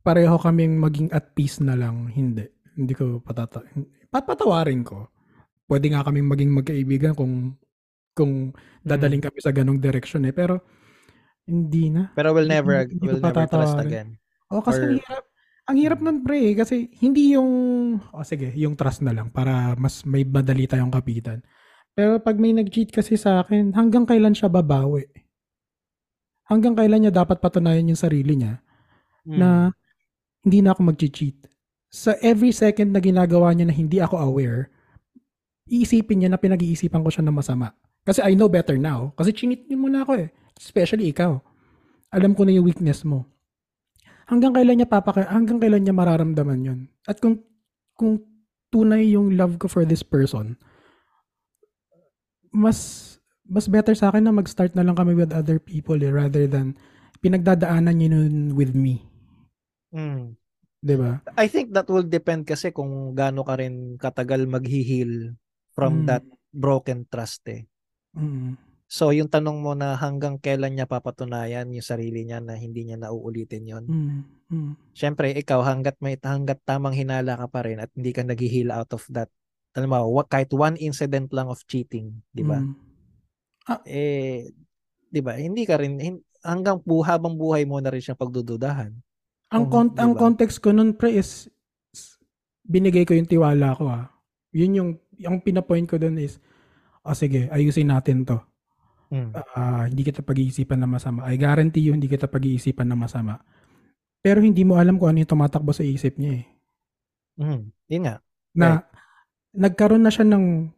pareho 0.03 0.35
kaming 0.35 0.75
maging 0.75 1.07
at 1.15 1.31
peace 1.31 1.63
na 1.63 1.79
lang, 1.79 2.11
hindi. 2.11 2.43
Hindi 2.79 2.95
ko 2.95 3.19
patata 3.19 3.59
papatawarin 4.07 4.87
ko. 4.87 5.11
Pwede 5.67 5.91
nga 5.91 6.01
kaming 6.01 6.31
maging 6.31 6.51
magkaibigan 6.55 7.13
kung 7.13 7.59
kung 8.15 8.55
dadaling 8.81 9.19
kami 9.19 9.39
sa 9.43 9.51
ganong 9.51 9.83
direction 9.83 10.23
eh. 10.23 10.31
Pero 10.31 10.63
hindi 11.43 11.91
na. 11.91 12.15
Pero 12.15 12.31
we'll 12.31 12.47
never 12.47 12.87
Hindi- 12.87 13.03
we'll 13.03 13.19
never 13.19 13.45
trust 13.45 13.75
again. 13.77 14.15
O 14.47 14.63
kasi 14.63 14.79
Or- 14.79 14.87
ang 14.87 14.97
hirap. 15.03 15.25
Ang 15.69 15.77
hirap 15.77 15.99
nun 16.01 16.25
pre 16.25 16.49
eh, 16.49 16.55
kasi 16.57 16.89
hindi 16.97 17.37
yung 17.37 17.51
o 18.01 18.25
sige, 18.25 18.49
yung 18.57 18.73
trust 18.73 19.05
na 19.05 19.13
lang 19.13 19.29
para 19.29 19.77
mas 19.77 20.01
may 20.01 20.25
madali 20.25 20.65
tayong 20.65 20.89
kapitan. 20.89 21.45
Pero 21.93 22.17
pag 22.17 22.41
may 22.41 22.57
nag-cheat 22.57 22.89
kasi 22.89 23.13
sa 23.13 23.45
akin, 23.45 23.77
hanggang 23.77 24.01
kailan 24.01 24.33
siya 24.33 24.49
babawi? 24.49 25.05
Hanggang 26.49 26.73
kailan 26.73 27.05
niya 27.05 27.13
dapat 27.13 27.37
patunayan 27.37 27.85
yung 27.85 27.99
sarili 27.99 28.33
niya 28.33 28.57
Mm. 29.29 29.37
na 29.37 29.49
hindi 30.41 30.65
na 30.65 30.73
ako 30.73 30.81
mag-cheat. 30.89 31.37
Sa 31.89 32.13
every 32.21 32.53
second 32.53 32.93
na 32.93 33.01
ginagawa 33.01 33.53
niya 33.53 33.69
na 33.69 33.75
hindi 33.75 33.97
ako 33.97 34.21
aware, 34.21 34.69
iisipin 35.69 36.21
niya 36.25 36.29
na 36.33 36.41
pinag-iisipan 36.41 37.01
ko 37.01 37.09
siya 37.09 37.25
ng 37.25 37.35
masama. 37.35 37.73
Kasi 38.05 38.21
I 38.25 38.33
know 38.33 38.49
better 38.49 38.77
now. 38.77 39.13
Kasi 39.17 39.33
chinit 39.33 39.69
mo 39.73 39.89
na 39.89 40.05
ako 40.05 40.25
eh. 40.25 40.27
Especially 40.57 41.09
ikaw. 41.09 41.37
Alam 42.09 42.33
ko 42.33 42.45
na 42.45 42.53
yung 42.57 42.65
weakness 42.65 43.05
mo. 43.05 43.29
Hanggang 44.29 44.53
kailan 44.53 44.81
niya 44.81 44.89
papaka 44.89 45.25
hanggang 45.25 45.57
kailan 45.57 45.81
niya 45.85 45.93
mararamdaman 45.93 46.61
yun. 46.61 46.79
At 47.09 47.17
kung 47.17 47.41
kung 47.97 48.21
tunay 48.69 49.17
yung 49.17 49.33
love 49.33 49.57
ko 49.57 49.65
for 49.65 49.85
this 49.85 50.05
person, 50.05 50.57
mas 52.53 53.09
mas 53.49 53.65
better 53.65 53.97
sa 53.97 54.13
akin 54.13 54.29
na 54.29 54.33
mag-start 54.33 54.77
na 54.77 54.85
lang 54.85 54.93
kami 54.93 55.17
with 55.17 55.33
other 55.33 55.57
people 55.57 55.97
eh, 55.97 56.13
rather 56.13 56.45
than 56.45 56.77
pinagdadaanan 57.25 57.97
niyo 57.97 58.09
nun 58.13 58.53
with 58.53 58.77
me. 58.77 59.01
Mm. 59.89 60.37
'Di 60.79 60.95
ba? 60.95 61.19
I 61.35 61.47
think 61.51 61.75
that 61.75 61.87
will 61.91 62.07
depend 62.07 62.47
kasi 62.47 62.71
kung 62.71 63.11
gaano 63.11 63.43
ka 63.43 63.59
rin 63.59 63.99
katagal 63.99 64.47
maghihil 64.47 65.35
from 65.75 66.03
Mm. 66.03 66.05
that 66.07 66.23
broken 66.55 67.03
trust 67.11 67.43
eh. 67.51 67.67
Mm. 68.15 68.55
So 68.89 69.13
yung 69.13 69.29
tanong 69.29 69.61
mo 69.61 69.77
na 69.77 69.93
hanggang 69.93 70.41
kailan 70.41 70.73
niya 70.73 70.89
papatunayan 70.89 71.69
yung 71.69 71.85
sarili 71.85 72.25
niya 72.25 72.41
na 72.41 72.57
hindi 72.57 72.89
niya 72.89 72.97
nauulitin 72.97 73.69
yon. 73.69 73.85
Mm. 73.85 74.19
Mm. 74.49 74.71
Syempre 74.97 75.29
ikaw 75.35 75.61
hanggat 75.61 75.99
may 76.01 76.17
hanggat 76.17 76.57
tamang 76.65 76.97
hinala 76.97 77.37
ka 77.37 77.47
pa 77.53 77.61
rin 77.69 77.77
at 77.77 77.91
hindi 77.93 78.09
ka 78.15 78.25
naghihil 78.25 78.73
out 78.73 78.89
of 78.95 79.05
that. 79.13 79.29
Alam 79.77 79.93
mo, 79.93 80.17
kahit 80.25 80.49
one 80.49 80.73
incident 80.81 81.29
lang 81.29 81.51
of 81.53 81.61
cheating, 81.69 82.17
'di 82.33 82.41
ba? 82.41 82.57
Mm. 82.57 82.73
Eh 83.85 84.49
'di 85.13 85.21
ba? 85.21 85.37
Hindi 85.37 85.69
ka 85.69 85.77
rin 85.77 86.01
hin- 86.01 86.25
hanggang 86.41 86.81
bu 86.81 87.05
habang 87.05 87.37
buhay 87.37 87.69
mo 87.69 87.77
na 87.77 87.93
rin 87.93 88.01
siya 88.01 88.17
pagdududahan. 88.17 88.89
Ang 89.49 89.65
Kung- 89.69 89.93
con- 89.93 89.97
ang 89.97 90.11
diba? 90.13 90.21
context 90.21 90.61
ko 90.61 90.69
nun 90.69 90.93
pre 90.93 91.17
is 91.17 91.49
binigay 92.69 93.01
ko 93.01 93.17
yung 93.17 93.25
tiwala 93.25 93.73
ko 93.73 93.89
ah. 93.89 94.05
Yun 94.53 94.77
yung 94.77 94.89
yung 95.17 95.41
pinapoint 95.41 95.89
ko 95.89 95.97
dun 95.97 96.21
is 96.21 96.37
oh 97.01 97.17
sige, 97.17 97.49
ayusin 97.49 97.89
natin 97.89 98.23
'to. 98.25 98.37
Mm. 99.09 99.33
Ah, 99.57 99.89
hindi 99.89 100.05
kita 100.05 100.21
pag-iisipan 100.21 100.77
na 100.77 100.85
masama. 100.85 101.25
I 101.25 101.33
guarantee 101.33 101.81
you 101.81 101.97
hindi 101.97 102.05
kita 102.05 102.29
pag-iisipan 102.29 102.85
na 102.85 102.93
masama. 102.93 103.41
Pero 104.21 104.37
hindi 104.45 104.61
mo 104.61 104.77
alam 104.77 105.01
kung 105.01 105.09
ano 105.09 105.25
yung 105.25 105.31
tumatakbo 105.33 105.73
sa 105.73 105.81
isip 105.81 106.21
niya 106.21 106.45
eh. 106.45 106.45
Mm. 107.41 107.61
Yun 107.89 108.01
nga. 108.05 108.15
Na 108.53 108.67
nagkaroon 109.57 110.05
na 110.05 110.13
siya 110.13 110.29
ng 110.29 110.69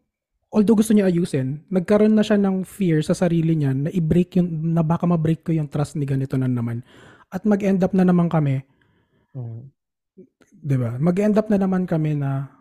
although 0.51 0.79
gusto 0.79 0.95
niya 0.95 1.11
ayusin, 1.11 1.63
nagkaroon 1.67 2.15
na 2.15 2.23
siya 2.23 2.39
ng 2.39 2.63
fear 2.63 3.03
sa 3.03 3.11
sarili 3.11 3.51
niya 3.55 3.75
na 3.75 3.89
i-break 3.91 4.39
yung 4.39 4.47
na 4.71 4.83
baka 4.83 5.03
ma-break 5.03 5.43
ko 5.43 5.51
yung 5.51 5.67
trust 5.67 5.99
ni 5.99 6.07
ganito 6.07 6.39
na 6.39 6.47
naman. 6.47 6.83
At 7.31 7.47
mag-end 7.47 7.81
up 7.81 7.95
na 7.95 8.03
naman 8.03 8.27
kami 8.27 8.61
Mm. 9.31 9.71
'di 10.61 10.75
ba? 10.75 10.99
Mag-end 10.99 11.39
up 11.39 11.47
na 11.47 11.57
naman 11.57 11.87
kami 11.87 12.19
na 12.19 12.51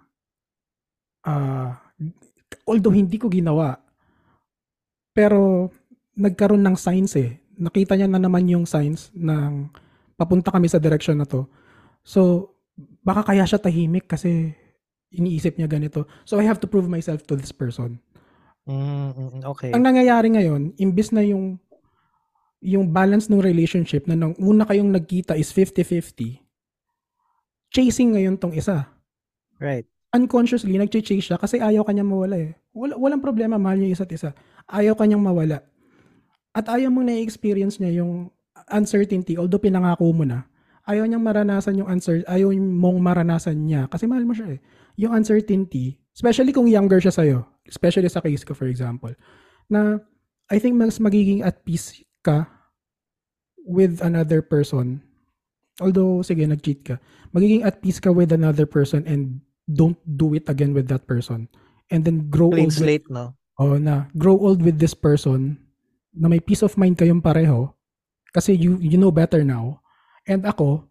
ah 1.26 1.76
although 2.64 2.94
hindi 2.94 3.20
ko 3.20 3.28
ginawa 3.28 3.76
pero 5.12 5.68
nagkaroon 6.16 6.62
ng 6.64 6.76
signs 6.78 7.18
eh. 7.18 7.42
Nakita 7.60 7.98
niya 7.98 8.08
na 8.08 8.22
naman 8.22 8.48
yung 8.48 8.64
signs 8.64 9.12
ng 9.12 9.68
papunta 10.16 10.48
kami 10.54 10.70
sa 10.70 10.80
direction 10.80 11.18
na 11.18 11.28
to. 11.28 11.44
So 12.06 12.54
baka 13.04 13.34
kaya 13.34 13.44
siya 13.44 13.60
tahimik 13.60 14.08
kasi 14.08 14.54
iniisip 15.10 15.58
niya 15.58 15.66
ganito. 15.66 16.06
So 16.24 16.38
I 16.38 16.46
have 16.46 16.62
to 16.62 16.70
prove 16.70 16.86
myself 16.86 17.26
to 17.28 17.34
this 17.34 17.52
person. 17.52 17.98
Mm, 18.64 19.10
mm, 19.12 19.40
okay. 19.50 19.74
Ang 19.74 19.82
nangyayari 19.82 20.30
ngayon, 20.30 20.78
imbis 20.78 21.10
na 21.10 21.26
yung 21.26 21.58
yung 22.60 22.92
balance 22.92 23.32
ng 23.32 23.40
relationship 23.40 24.04
na 24.04 24.16
nung 24.16 24.36
una 24.36 24.68
kayong 24.68 24.92
nagkita 24.92 25.36
is 25.36 25.48
50-50, 25.52 26.40
chasing 27.72 28.16
ngayon 28.16 28.36
tong 28.36 28.52
isa. 28.52 28.88
Right. 29.56 29.88
Unconsciously, 30.12 30.76
nag-chase 30.76 31.22
siya 31.22 31.36
kasi 31.40 31.62
ayaw 31.62 31.86
kanya 31.86 32.04
mawala 32.04 32.36
eh. 32.36 32.52
Wala, 32.76 32.98
walang 32.98 33.22
problema, 33.22 33.56
mahal 33.56 33.78
niya 33.78 33.96
isa't 33.96 34.10
isa. 34.12 34.30
Ayaw 34.68 34.98
kanyang 34.98 35.22
mawala. 35.22 35.62
At 36.50 36.66
ayaw 36.66 36.90
mong 36.90 37.06
na-experience 37.08 37.78
niya 37.78 38.02
yung 38.02 38.28
uncertainty, 38.68 39.38
although 39.38 39.62
pinangako 39.62 40.10
mo 40.10 40.26
na, 40.26 40.50
ayaw 40.90 41.06
niyang 41.06 41.22
maranasan 41.22 41.78
yung 41.78 41.88
uncer 41.88 42.26
ayaw 42.26 42.50
mong 42.56 42.98
maranasan 42.98 43.56
niya 43.62 43.86
kasi 43.86 44.10
mahal 44.10 44.26
mo 44.26 44.34
siya 44.34 44.58
eh. 44.58 44.60
Yung 44.98 45.14
uncertainty, 45.14 45.94
especially 46.10 46.50
kung 46.50 46.66
younger 46.66 46.98
siya 46.98 47.14
sa'yo, 47.14 47.46
especially 47.70 48.10
sa 48.10 48.18
case 48.18 48.42
ko 48.42 48.52
for 48.52 48.66
example, 48.66 49.14
na 49.70 50.02
I 50.50 50.58
think 50.58 50.74
mas 50.74 50.98
magiging 50.98 51.46
at 51.46 51.62
peace 51.62 52.02
ka 52.22 52.48
with 53.64 54.00
another 54.00 54.40
person. 54.42 55.02
Although, 55.80 56.20
sige, 56.20 56.44
nag-cheat 56.44 56.80
ka. 56.84 56.96
Magiging 57.32 57.64
at 57.64 57.80
peace 57.80 58.00
ka 58.00 58.12
with 58.12 58.32
another 58.32 58.66
person 58.66 59.06
and 59.08 59.40
don't 59.64 59.96
do 60.04 60.34
it 60.34 60.48
again 60.48 60.74
with 60.74 60.88
that 60.88 61.06
person. 61.06 61.48
And 61.90 62.04
then 62.04 62.28
grow 62.28 62.50
Clean 62.50 62.68
old 62.68 62.74
with, 62.74 62.82
slate, 62.82 63.08
no? 63.10 63.34
oh, 63.60 63.76
na 63.76 64.08
grow 64.16 64.40
old 64.40 64.64
with 64.64 64.80
this 64.80 64.96
person 64.96 65.60
na 66.16 66.26
may 66.26 66.40
peace 66.40 66.64
of 66.64 66.74
mind 66.80 66.96
kayong 66.96 67.22
pareho 67.22 67.70
kasi 68.32 68.56
you 68.56 68.80
you 68.80 68.96
know 68.96 69.12
better 69.12 69.44
now. 69.44 69.84
And 70.24 70.48
ako 70.48 70.88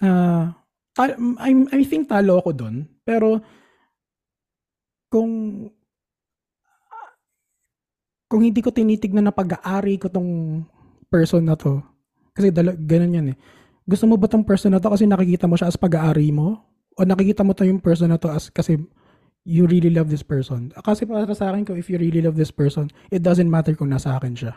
uh, 0.00 0.54
I 0.96 1.50
I 1.74 1.80
think 1.84 2.06
talo 2.08 2.38
ako 2.38 2.50
doon. 2.54 2.86
Pero 3.02 3.42
kung 5.10 5.66
kung 8.30 8.46
hindi 8.46 8.62
ko 8.62 8.70
tinitignan 8.70 9.26
na 9.26 9.34
pag-aari 9.34 9.98
ko 9.98 10.06
tong 10.06 10.62
person 11.10 11.42
na 11.42 11.58
to, 11.58 11.82
kasi 12.30 12.54
dala, 12.54 12.78
ganun 12.78 13.18
yan 13.18 13.26
eh. 13.34 13.36
Gusto 13.82 14.06
mo 14.06 14.14
ba 14.14 14.30
tong 14.30 14.46
person 14.46 14.70
na 14.70 14.78
to 14.78 14.86
kasi 14.86 15.02
nakikita 15.02 15.50
mo 15.50 15.58
siya 15.58 15.66
as 15.66 15.74
pag-aari 15.74 16.30
mo? 16.30 16.62
O 16.94 17.02
nakikita 17.02 17.42
mo 17.42 17.58
to 17.58 17.66
yung 17.66 17.82
person 17.82 18.06
na 18.06 18.22
to 18.22 18.30
as 18.30 18.46
kasi 18.46 18.78
you 19.42 19.66
really 19.66 19.90
love 19.90 20.06
this 20.06 20.22
person? 20.22 20.70
Kasi 20.78 21.10
para 21.10 21.26
sa 21.34 21.50
akin 21.50 21.66
ko, 21.66 21.74
if 21.74 21.90
you 21.90 21.98
really 21.98 22.22
love 22.22 22.38
this 22.38 22.54
person, 22.54 22.86
it 23.10 23.18
doesn't 23.26 23.50
matter 23.50 23.74
kung 23.74 23.90
nasa 23.90 24.14
akin 24.14 24.38
siya. 24.38 24.54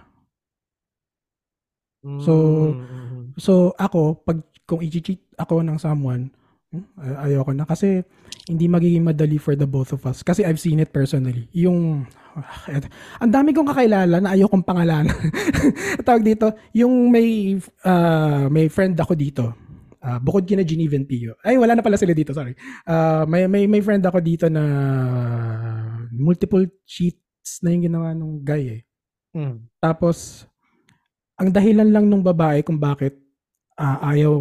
So, 2.22 2.34
Mm, 2.78 3.40
so 3.40 3.72
ako, 3.80 4.22
pag 4.28 4.44
kung 4.68 4.84
i-cheat 4.84 5.24
ako 5.40 5.64
ng 5.64 5.80
someone, 5.80 6.36
ay- 6.74 7.32
ayoko 7.32 7.54
na 7.54 7.66
kasi 7.70 8.02
hindi 8.50 8.68
magiging 8.68 9.06
madali 9.06 9.40
for 9.40 9.56
the 9.56 9.64
both 9.64 9.94
of 9.96 10.04
us. 10.04 10.20
Kasi 10.26 10.44
I've 10.44 10.60
seen 10.60 10.82
it 10.82 10.92
personally. 10.92 11.48
Yung, 11.56 12.04
et- 12.76 12.90
ang 13.22 13.32
dami 13.32 13.56
kong 13.56 13.70
kakilala 13.70 14.20
na 14.20 14.34
ayokong 14.36 14.66
pangalanan. 14.66 15.16
Tawag 16.08 16.26
dito, 16.26 16.52
yung 16.76 17.08
may, 17.08 17.56
ah, 17.88 18.52
may 18.52 18.68
friend 18.68 19.00
ako 19.00 19.14
dito. 19.16 19.46
Ah, 20.04 20.20
bukod 20.20 20.44
kina 20.44 20.68
Geneve 20.68 21.00
and 21.00 21.08
Pio. 21.08 21.40
Ay, 21.40 21.56
wala 21.56 21.80
na 21.80 21.86
pala 21.86 21.96
sila 21.96 22.12
dito, 22.12 22.36
sorry. 22.36 22.52
Ah, 22.84 23.24
may, 23.24 23.48
may, 23.48 23.64
may 23.64 23.80
friend 23.80 24.04
ako 24.04 24.20
dito 24.20 24.52
na 24.52 24.64
multiple 26.12 26.68
cheats 26.84 27.64
na 27.64 27.72
yung 27.72 27.88
ginawa 27.88 28.12
ng 28.12 28.44
guy 28.44 28.64
eh. 28.68 28.82
mm. 29.32 29.80
Tapos, 29.80 30.44
ang 31.40 31.48
dahilan 31.50 31.88
lang 31.88 32.06
nung 32.12 32.22
babae 32.22 32.60
kung 32.62 32.76
bakit 32.76 33.16
ah, 33.80 34.12
ayaw, 34.12 34.36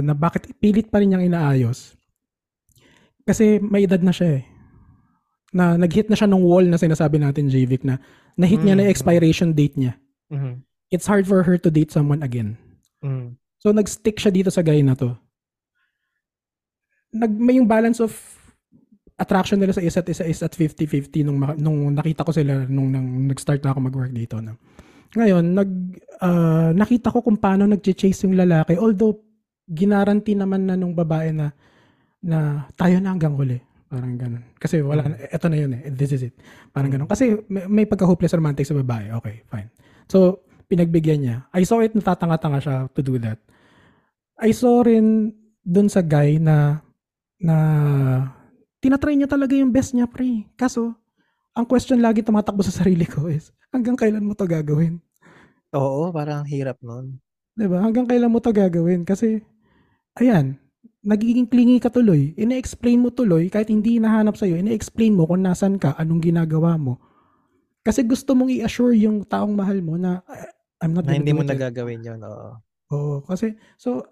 na 0.00 0.14
bakit 0.16 0.48
pilit 0.58 0.88
pa 0.88 0.98
rin 0.98 1.12
niyang 1.12 1.26
inaayos. 1.28 1.94
Kasi 3.22 3.60
may 3.60 3.84
edad 3.84 4.00
na 4.00 4.14
siya 4.14 4.40
eh. 4.40 4.44
Na 5.52 5.76
nag-hit 5.76 6.08
na 6.08 6.16
siya 6.16 6.28
ng 6.28 6.40
wall 6.40 6.64
na 6.64 6.80
sinasabi 6.80 7.20
natin, 7.20 7.52
JVIC, 7.52 7.84
na 7.84 8.00
na-hit 8.36 8.60
niya 8.64 8.76
na 8.76 8.84
Mm. 8.84 8.88
yung 8.88 8.94
expiration 8.94 9.50
date 9.52 9.76
niya. 9.76 9.92
Mhm. 10.32 10.64
It's 10.88 11.04
hard 11.04 11.28
for 11.28 11.44
her 11.44 11.60
to 11.60 11.68
date 11.68 11.92
someone 11.92 12.24
again. 12.24 12.56
Mm. 13.04 13.36
So, 13.60 13.74
nag-stick 13.74 14.16
siya 14.16 14.32
dito 14.32 14.48
sa 14.48 14.64
guy 14.64 14.80
na 14.80 14.96
to. 14.96 15.12
Nag, 17.12 17.32
may 17.32 17.56
yung 17.56 17.68
balance 17.68 18.00
of 18.00 18.12
attraction 19.18 19.58
nila 19.58 19.74
sa 19.74 19.82
isa't 19.82 20.06
isa 20.08 20.24
is 20.24 20.40
at 20.44 20.54
50-50 20.54 21.26
nung, 21.26 21.42
nung 21.58 21.90
nakita 21.90 22.22
ko 22.22 22.30
sila 22.30 22.64
nung, 22.70 22.94
nung 22.94 23.26
nag-start 23.26 23.60
na 23.66 23.74
ako 23.74 23.78
mag-work 23.90 24.12
dito. 24.14 24.38
No? 24.38 24.56
Ngayon, 25.16 25.44
nag, 25.56 25.70
ah, 26.22 26.70
nakita 26.70 27.10
ko 27.10 27.24
kung 27.24 27.40
paano 27.40 27.66
nag-chase 27.66 28.28
yung 28.28 28.36
lalaki. 28.38 28.78
Although, 28.78 29.18
ginaranti 29.68 30.32
naman 30.32 30.64
na 30.64 30.74
nung 30.74 30.96
babae 30.96 31.30
na 31.30 31.52
na 32.24 32.66
tayo 32.74 32.98
na 32.98 33.14
hanggang 33.14 33.36
huli. 33.36 33.60
Parang 33.88 34.20
ganun. 34.20 34.44
Kasi 34.60 34.84
wala 34.84 35.08
na, 35.08 35.16
eto 35.32 35.48
na 35.48 35.56
yun 35.56 35.72
eh. 35.72 35.88
This 35.88 36.12
is 36.12 36.28
it. 36.28 36.34
Parang 36.72 36.92
ganun. 36.92 37.08
Kasi 37.08 37.40
may, 37.48 37.64
may 37.64 37.86
pagka-hopeless 37.88 38.36
romantic 38.36 38.68
sa 38.68 38.76
babae. 38.76 39.16
Okay, 39.16 39.48
fine. 39.48 39.72
So, 40.12 40.44
pinagbigyan 40.68 41.20
niya. 41.24 41.36
I 41.56 41.64
saw 41.64 41.80
it 41.80 41.96
natatanga-tanga 41.96 42.60
siya 42.60 42.76
to 42.92 43.00
do 43.00 43.16
that. 43.16 43.40
I 44.36 44.52
saw 44.52 44.84
rin 44.84 45.32
dun 45.64 45.88
sa 45.88 46.04
guy 46.04 46.36
na 46.36 46.84
na 47.40 47.56
tinatry 48.84 49.16
niya 49.16 49.30
talaga 49.30 49.56
yung 49.56 49.72
best 49.72 49.96
niya, 49.96 50.04
pre. 50.04 50.44
Kaso, 50.54 50.92
ang 51.56 51.64
question 51.64 51.98
lagi 51.98 52.20
tumatakbo 52.22 52.60
sa 52.62 52.74
sarili 52.84 53.08
ko 53.08 53.26
is, 53.26 53.50
hanggang 53.72 53.96
kailan 53.96 54.22
mo 54.22 54.36
to 54.36 54.44
gagawin? 54.44 55.00
Oo, 55.74 56.12
parang 56.14 56.44
hirap 56.44 56.78
nun. 56.84 57.18
ba? 57.56 57.78
Hanggang 57.82 58.06
kailan 58.06 58.30
mo 58.30 58.38
to 58.38 58.52
gagawin? 58.54 59.02
Kasi, 59.02 59.42
ayan, 60.18 60.58
nagiging 61.02 61.46
clingy 61.48 61.78
ka 61.78 61.88
tuloy. 61.88 62.34
Ine-explain 62.36 63.00
mo 63.00 63.08
tuloy, 63.10 63.48
kahit 63.48 63.70
hindi 63.70 63.96
hinahanap 63.96 64.34
sa'yo, 64.36 64.58
ine-explain 64.58 65.14
mo 65.14 65.24
kung 65.24 65.46
nasan 65.46 65.78
ka, 65.78 65.94
anong 65.96 66.20
ginagawa 66.20 66.76
mo. 66.76 66.98
Kasi 67.86 68.04
gusto 68.04 68.36
mong 68.36 68.52
i-assure 68.52 68.92
yung 68.98 69.24
taong 69.24 69.54
mahal 69.56 69.80
mo 69.80 69.96
na, 69.96 70.20
"I- 70.28 70.52
I'm 70.84 70.92
not 70.92 71.08
Na 71.08 71.16
hindi 71.16 71.32
mo 71.32 71.42
it." 71.42 71.48
nagagawin 71.48 72.04
yun, 72.04 72.20
oo. 72.20 72.58
Oo, 72.92 73.14
kasi, 73.24 73.56
so, 73.80 74.04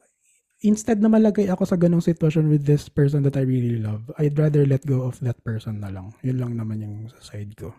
instead 0.64 1.00
na 1.00 1.12
malagay 1.12 1.48
ako 1.52 1.68
sa 1.68 1.76
ganong 1.76 2.04
sitwasyon 2.04 2.48
with 2.48 2.64
this 2.64 2.88
person 2.88 3.20
that 3.24 3.36
I 3.36 3.44
really 3.44 3.76
love, 3.76 4.08
I'd 4.16 4.36
rather 4.40 4.64
let 4.64 4.84
go 4.88 5.04
of 5.04 5.20
that 5.20 5.36
person 5.44 5.84
na 5.84 5.92
lang. 5.92 6.12
Yun 6.24 6.40
lang 6.40 6.52
naman 6.56 6.80
yung 6.80 6.96
sa 7.12 7.36
side 7.36 7.52
ko. 7.56 7.72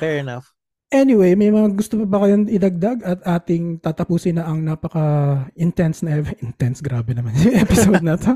Fair 0.00 0.24
enough. 0.24 0.57
Anyway, 0.88 1.36
may 1.36 1.52
mga 1.52 1.76
gusto 1.76 2.00
pa 2.00 2.06
ba 2.08 2.18
kayong 2.24 2.48
idagdag 2.48 3.04
at 3.04 3.20
ating 3.20 3.76
tatapusin 3.76 4.40
na 4.40 4.48
ang 4.48 4.64
napaka-intense 4.64 6.00
na 6.00 6.24
ev- 6.24 6.40
intense, 6.40 6.80
grabe 6.80 7.12
naman 7.12 7.36
yung 7.36 7.60
episode 7.68 8.00
na 8.00 8.16
to. 8.16 8.32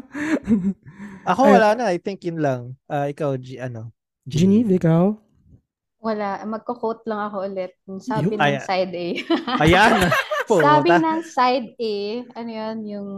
Ako 1.33 1.49
wala 1.49 1.73
na, 1.73 1.89
I 1.89 1.97
think 1.97 2.21
yun 2.29 2.45
lang. 2.45 2.77
Ah, 2.85 3.09
ikaw, 3.09 3.41
G, 3.41 3.57
ano? 3.57 3.89
Genevieve, 4.29 4.77
ikaw? 4.77 5.17
Wala, 6.03 6.45
magko-quote 6.45 7.09
lang 7.09 7.31
ako 7.31 7.37
ulit. 7.47 7.73
Sabi 8.05 8.37
ng 8.37 8.43
Ay- 8.43 8.61
side 8.61 8.93
A. 8.93 9.07
Ayan! 9.65 10.13
Sabi 10.45 10.91
ng 10.93 11.21
side 11.25 11.69
A, 11.79 11.95
ano 12.37 12.51
yun, 12.53 12.77
yung 12.85 13.09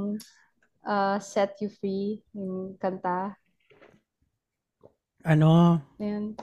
uh, 0.87 1.16
Set 1.18 1.59
You 1.59 1.75
Free, 1.75 2.23
yung 2.37 2.79
kanta. 2.79 3.35
Ano? 5.27 5.83
Ayun. 5.99 6.38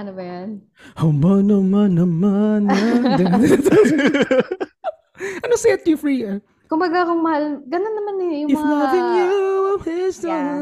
Ano 0.00 0.16
ba 0.16 0.24
yan? 0.24 0.64
Humana 0.96 1.60
mana 1.60 2.04
mana. 2.08 2.72
ano 5.44 5.54
set 5.60 5.84
you 5.84 6.00
free? 6.00 6.24
ah? 6.24 6.40
Kumbaga 6.72 7.04
kung 7.04 7.20
mahal, 7.20 7.60
ganun 7.68 7.94
naman 8.00 8.16
eh, 8.32 8.34
yung 8.46 8.50
If 8.54 8.56
mga, 8.56 8.72
loving 8.80 9.08
you 9.12 9.28
is 10.08 10.16
the 10.24 10.28
Yeah. 10.32 10.56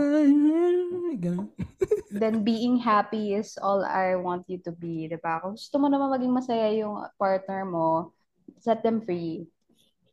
Ganun. 1.23 1.47
then 2.23 2.43
being 2.43 2.83
happy 2.83 3.39
is 3.39 3.55
all 3.63 3.87
I 3.87 4.19
want 4.19 4.51
you 4.51 4.59
to 4.67 4.75
be, 4.75 5.07
di 5.07 5.19
ba? 5.23 5.39
Kung 5.39 5.55
gusto 5.55 5.77
mo 5.79 5.87
naman 5.87 6.11
maging 6.11 6.35
masaya 6.35 6.75
yung 6.75 6.99
partner 7.15 7.63
mo, 7.63 8.11
set 8.59 8.83
them 8.83 9.07
free. 9.07 9.47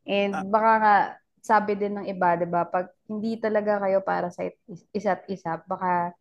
And 0.06 0.38
Ah. 0.38 0.46
baka 0.46 0.72
nga, 0.78 0.96
sabi 1.42 1.74
din 1.74 1.98
ng 1.98 2.06
iba, 2.06 2.38
di 2.38 2.46
ba, 2.46 2.62
pag 2.70 2.94
hindi 3.10 3.42
talaga 3.42 3.82
kayo 3.82 4.06
para 4.06 4.30
sa 4.30 4.46
is- 4.46 4.86
isa't 4.94 5.26
isa, 5.34 5.58
baka 5.66 6.14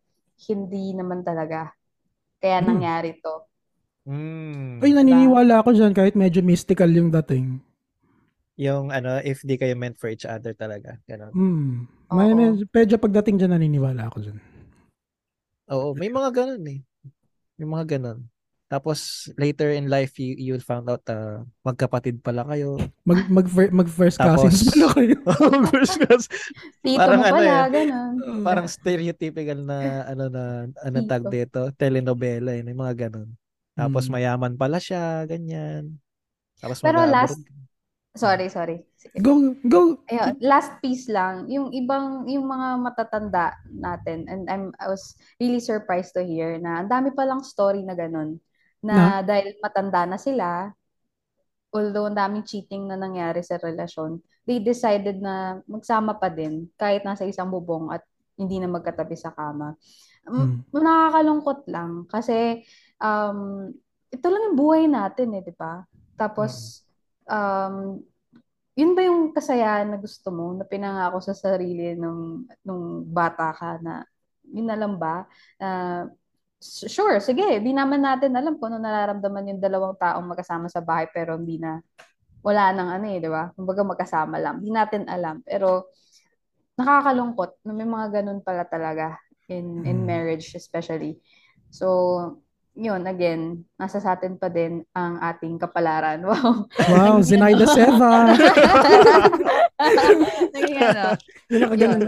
hindi 0.49 0.97
naman 0.97 1.21
talaga. 1.21 1.74
Kaya 2.45 2.61
Hmm. 2.61 2.77
nangyari 2.77 3.17
to. 3.17 3.35
Mm. 4.05 4.85
Ay, 4.85 4.93
naniniwala 4.93 5.65
ako 5.65 5.73
dyan 5.73 5.97
kahit 5.97 6.13
medyo 6.13 6.45
mystical 6.45 6.85
yung 6.93 7.09
dating. 7.09 7.57
Yung 8.61 8.93
ano, 8.93 9.17
if 9.25 9.41
di 9.41 9.57
kayo 9.57 9.73
meant 9.73 9.97
for 9.97 10.13
each 10.13 10.29
other 10.29 10.53
talaga. 10.53 11.01
Ganun. 11.09 11.33
Hmm. 11.33 11.73
May, 12.13 12.37
medyo, 12.37 12.69
medyo 12.69 13.01
pagdating 13.01 13.41
dyan 13.41 13.57
naniniwala 13.57 14.13
ako 14.13 14.29
dyan. 14.29 14.37
Oo, 15.73 15.97
may 15.97 16.13
mga 16.13 16.29
ganun 16.29 16.63
eh. 16.69 16.79
May 17.57 17.65
mga 17.65 17.97
ganun. 17.97 18.29
Tapos 18.65 19.29
later 19.37 19.69
in 19.71 19.85
life 19.87 20.17
you 20.17 20.33
you'll 20.35 20.63
found 20.63 20.89
out 20.89 21.05
uh, 21.05 21.45
magkapatid 21.61 22.17
pala 22.19 22.41
kayo. 22.43 22.81
Mag, 23.05 23.29
mag, 23.29 23.45
mag 23.69 23.85
first 23.87 24.17
Tapos- 24.17 24.41
cousins 24.41 24.73
pala 24.73 24.87
kayo. 24.97 25.15
First 25.73 25.95
class. 26.01 26.25
Tito 26.81 26.97
Parang 26.97 27.21
mo 27.21 27.25
ano 27.25 27.33
pala, 27.37 27.53
eh. 27.53 27.69
ganun. 27.69 28.13
Parang 28.41 28.67
stereotypical 28.67 29.59
na 29.61 29.77
ano 30.11 30.23
na 30.27 30.43
ano 30.81 30.97
Tito. 30.97 31.09
tag 31.09 31.23
dito, 31.29 31.59
telenovela 31.77 32.57
eh, 32.57 32.65
may 32.65 32.73
mga 32.73 33.07
ganun. 33.07 33.29
Tapos 33.75 34.07
Mm. 34.07 34.11
mayaman 34.11 34.53
pala 34.57 34.81
siya, 34.81 35.23
ganyan. 35.25 35.99
Tapos 36.57 36.81
Pero 36.81 37.05
last- 37.05 37.43
Sorry, 38.15 38.47
sorry. 38.47 38.79
Sige. 38.95 39.19
Go, 39.19 39.51
go. 39.67 39.99
Ayun, 40.07 40.39
last 40.39 40.79
piece 40.79 41.11
lang, 41.11 41.51
yung 41.51 41.75
ibang, 41.75 42.23
yung 42.31 42.47
mga 42.47 42.79
matatanda 42.79 43.51
natin, 43.67 44.23
and 44.31 44.47
I'm, 44.47 44.71
I 44.79 44.87
was 44.87 45.19
really 45.35 45.59
surprised 45.59 46.15
to 46.15 46.23
hear 46.23 46.55
na 46.55 46.79
ang 46.79 46.87
dami 46.87 47.11
palang 47.11 47.43
story 47.43 47.83
na 47.83 47.91
ganun, 47.91 48.39
na 48.85 49.25
dahil 49.25 49.57
matanda 49.57 50.05
na 50.05 50.21
sila, 50.21 50.69
although 51.73 52.05
ang 52.05 52.15
daming 52.15 52.45
cheating 52.45 52.85
na 52.85 52.95
nangyari 52.95 53.41
sa 53.41 53.57
relasyon, 53.57 54.21
they 54.45 54.61
decided 54.61 55.17
na 55.19 55.59
magsama 55.65 56.13
pa 56.15 56.29
din 56.29 56.69
kahit 56.77 57.01
nasa 57.01 57.25
isang 57.25 57.49
bubong 57.49 57.89
at 57.89 58.05
hindi 58.37 58.61
na 58.61 58.69
magkatabi 58.69 59.17
sa 59.17 59.33
kama. 59.33 59.73
Hmm. 60.25 60.61
Nakakalungkot 60.69 61.65
lang 61.69 62.05
kasi 62.05 62.61
um, 63.01 63.73
ito 64.13 64.25
lang 64.29 64.41
yung 64.51 64.57
buhay 64.57 64.83
natin 64.85 65.35
eh, 65.35 65.43
di 65.43 65.53
ba? 65.53 65.83
Tapos, 66.15 66.85
um, 67.27 67.99
yun 68.75 68.91
ba 68.95 69.01
yung 69.03 69.31
kasayahan 69.35 69.91
na 69.91 69.99
gusto 69.99 70.31
mo, 70.31 70.55
na 70.55 70.63
pinangako 70.63 71.19
sa 71.23 71.35
sarili 71.35 71.95
nung, 71.95 72.47
nung 72.63 73.03
bata 73.07 73.51
ka 73.51 73.79
na, 73.83 74.03
yun 74.47 74.67
na 74.67 74.77
lang 74.79 74.95
ba? 74.95 75.27
Uh, 75.59 76.07
sure, 76.65 77.21
sige, 77.21 77.61
di 77.61 77.71
naman 77.71 78.01
natin 78.01 78.33
alam 78.33 78.57
kung 78.57 78.73
ano 78.73 78.81
nararamdaman 78.81 79.53
yung 79.53 79.61
dalawang 79.61 79.95
taong 79.95 80.25
magkasama 80.25 80.65
sa 80.67 80.81
bahay 80.81 81.05
pero 81.13 81.37
hindi 81.37 81.61
na, 81.61 81.77
wala 82.41 82.73
nang 82.73 82.89
ano 82.89 83.05
eh, 83.09 83.17
di 83.21 83.29
ba? 83.29 83.49
Kumbaga 83.53 83.81
magkasama 83.85 84.37
lang. 84.41 84.61
Hindi 84.61 84.71
natin 84.73 85.05
alam. 85.05 85.41
Pero, 85.45 85.89
nakakalungkot 86.75 87.63
na 87.63 87.71
may 87.71 87.87
mga 87.87 88.19
ganun 88.21 88.43
pala 88.43 88.67
talaga 88.67 89.15
in 89.47 89.85
in 89.87 90.03
Hmm. 90.03 90.09
marriage 90.09 90.51
especially. 90.57 91.21
So, 91.71 92.41
yun, 92.75 93.07
again, 93.07 93.63
nasa 93.79 94.03
sa 94.03 94.19
atin 94.19 94.35
pa 94.35 94.51
din 94.51 94.83
ang 94.91 95.15
ating 95.23 95.55
kapalaran. 95.55 96.19
Wow. 96.27 96.67
Wow, 96.91 97.15
Zenaida 97.23 97.63
Seva. 97.63 98.35
Naging 100.55 100.79
ano. 100.83 101.05
Yun. 101.47 102.01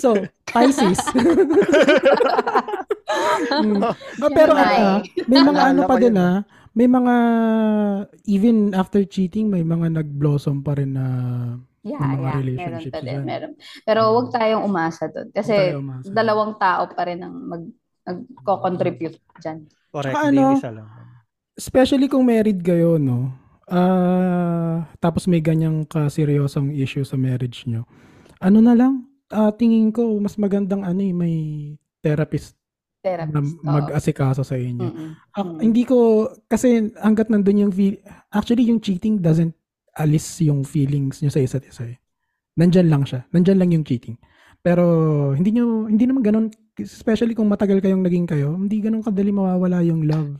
So, 0.00 0.16
Pisces. 0.48 0.96
Mm. 3.06 3.82
Ah, 4.24 4.30
pero 4.32 4.52
ano, 4.56 5.06
may 5.30 5.40
mga 5.42 5.62
ano 5.70 5.80
pa 5.86 5.94
din 6.00 6.16
ah. 6.18 6.42
May 6.76 6.88
mga, 6.92 7.14
even 8.28 8.76
after 8.76 9.00
cheating, 9.08 9.48
may 9.48 9.64
mga 9.64 9.96
nag-blossom 9.96 10.60
pa 10.60 10.76
rin 10.76 10.92
na 10.92 11.06
Yeah, 11.86 12.02
mga 12.02 12.10
yeah, 12.10 12.18
meron 12.18 12.42
relationships 12.42 12.94
pa 12.98 13.00
din, 13.06 13.20
meron. 13.22 13.52
Pero 13.86 14.00
wag 14.18 14.28
tayong 14.34 14.66
umasa 14.66 15.06
doon. 15.06 15.30
Kasi 15.30 15.54
umasa. 15.70 16.10
dalawang 16.10 16.58
tao 16.58 16.90
pa 16.90 17.02
rin 17.06 17.22
ang 17.22 17.34
mag 17.46 17.62
magko-contribute 18.06 19.18
dyan. 19.38 19.70
Correct. 19.94 20.14
Hindi 20.18 20.42
ano, 20.42 20.58
isa 20.58 20.70
lang. 20.74 20.86
Especially 21.54 22.10
kung 22.10 22.26
married 22.26 22.58
kayo, 22.62 22.98
no? 22.98 23.30
Ah, 23.70 24.90
tapos 24.98 25.30
may 25.30 25.38
ganyang 25.38 25.86
kaseryosong 25.86 26.74
issue 26.74 27.06
sa 27.06 27.14
marriage 27.14 27.66
nyo. 27.70 27.86
Ano 28.42 28.58
na 28.58 28.74
lang, 28.74 29.06
ah, 29.30 29.54
tingin 29.54 29.94
ko, 29.94 30.18
mas 30.18 30.34
magandang 30.38 30.82
ano 30.82 31.00
eh, 31.02 31.14
may 31.14 31.34
therapist 32.02 32.58
Therapist. 33.06 33.54
oo. 33.54 33.62
mag-asikaso 33.62 34.42
sa 34.42 34.58
inyo. 34.58 34.82
Mm-mm. 34.82 35.10
Ah, 35.32 35.46
Mm. 35.46 35.58
hindi 35.62 35.82
ko, 35.82 35.96
kasi 36.44 36.68
hanggat 36.98 37.30
nandun 37.30 37.62
yung 37.62 37.72
feel, 37.72 37.94
actually 38.28 38.66
yung 38.66 38.82
cheating 38.82 39.22
doesn't 39.22 39.54
alis 39.94 40.26
yung 40.42 40.60
feelings 40.60 41.22
nyo 41.22 41.30
sa 41.30 41.38
isa't 41.38 41.62
isa 41.62 41.86
eh. 41.86 41.96
Nandyan 42.54 42.90
lang 42.90 43.06
siya. 43.06 43.24
Nandyan 43.30 43.56
lang 43.56 43.70
yung 43.70 43.84
cheating. 43.84 44.18
Pero 44.60 44.82
hindi 45.32 45.54
nyo, 45.54 45.86
hindi 45.86 46.04
naman 46.04 46.20
ganun, 46.20 46.46
especially 46.74 47.32
kung 47.32 47.46
matagal 47.46 47.78
kayong 47.78 48.02
naging 48.02 48.26
kayo, 48.26 48.52
hindi 48.52 48.82
ganun 48.82 49.00
kadali 49.00 49.30
mawawala 49.30 49.80
yung 49.80 50.04
love. 50.04 50.36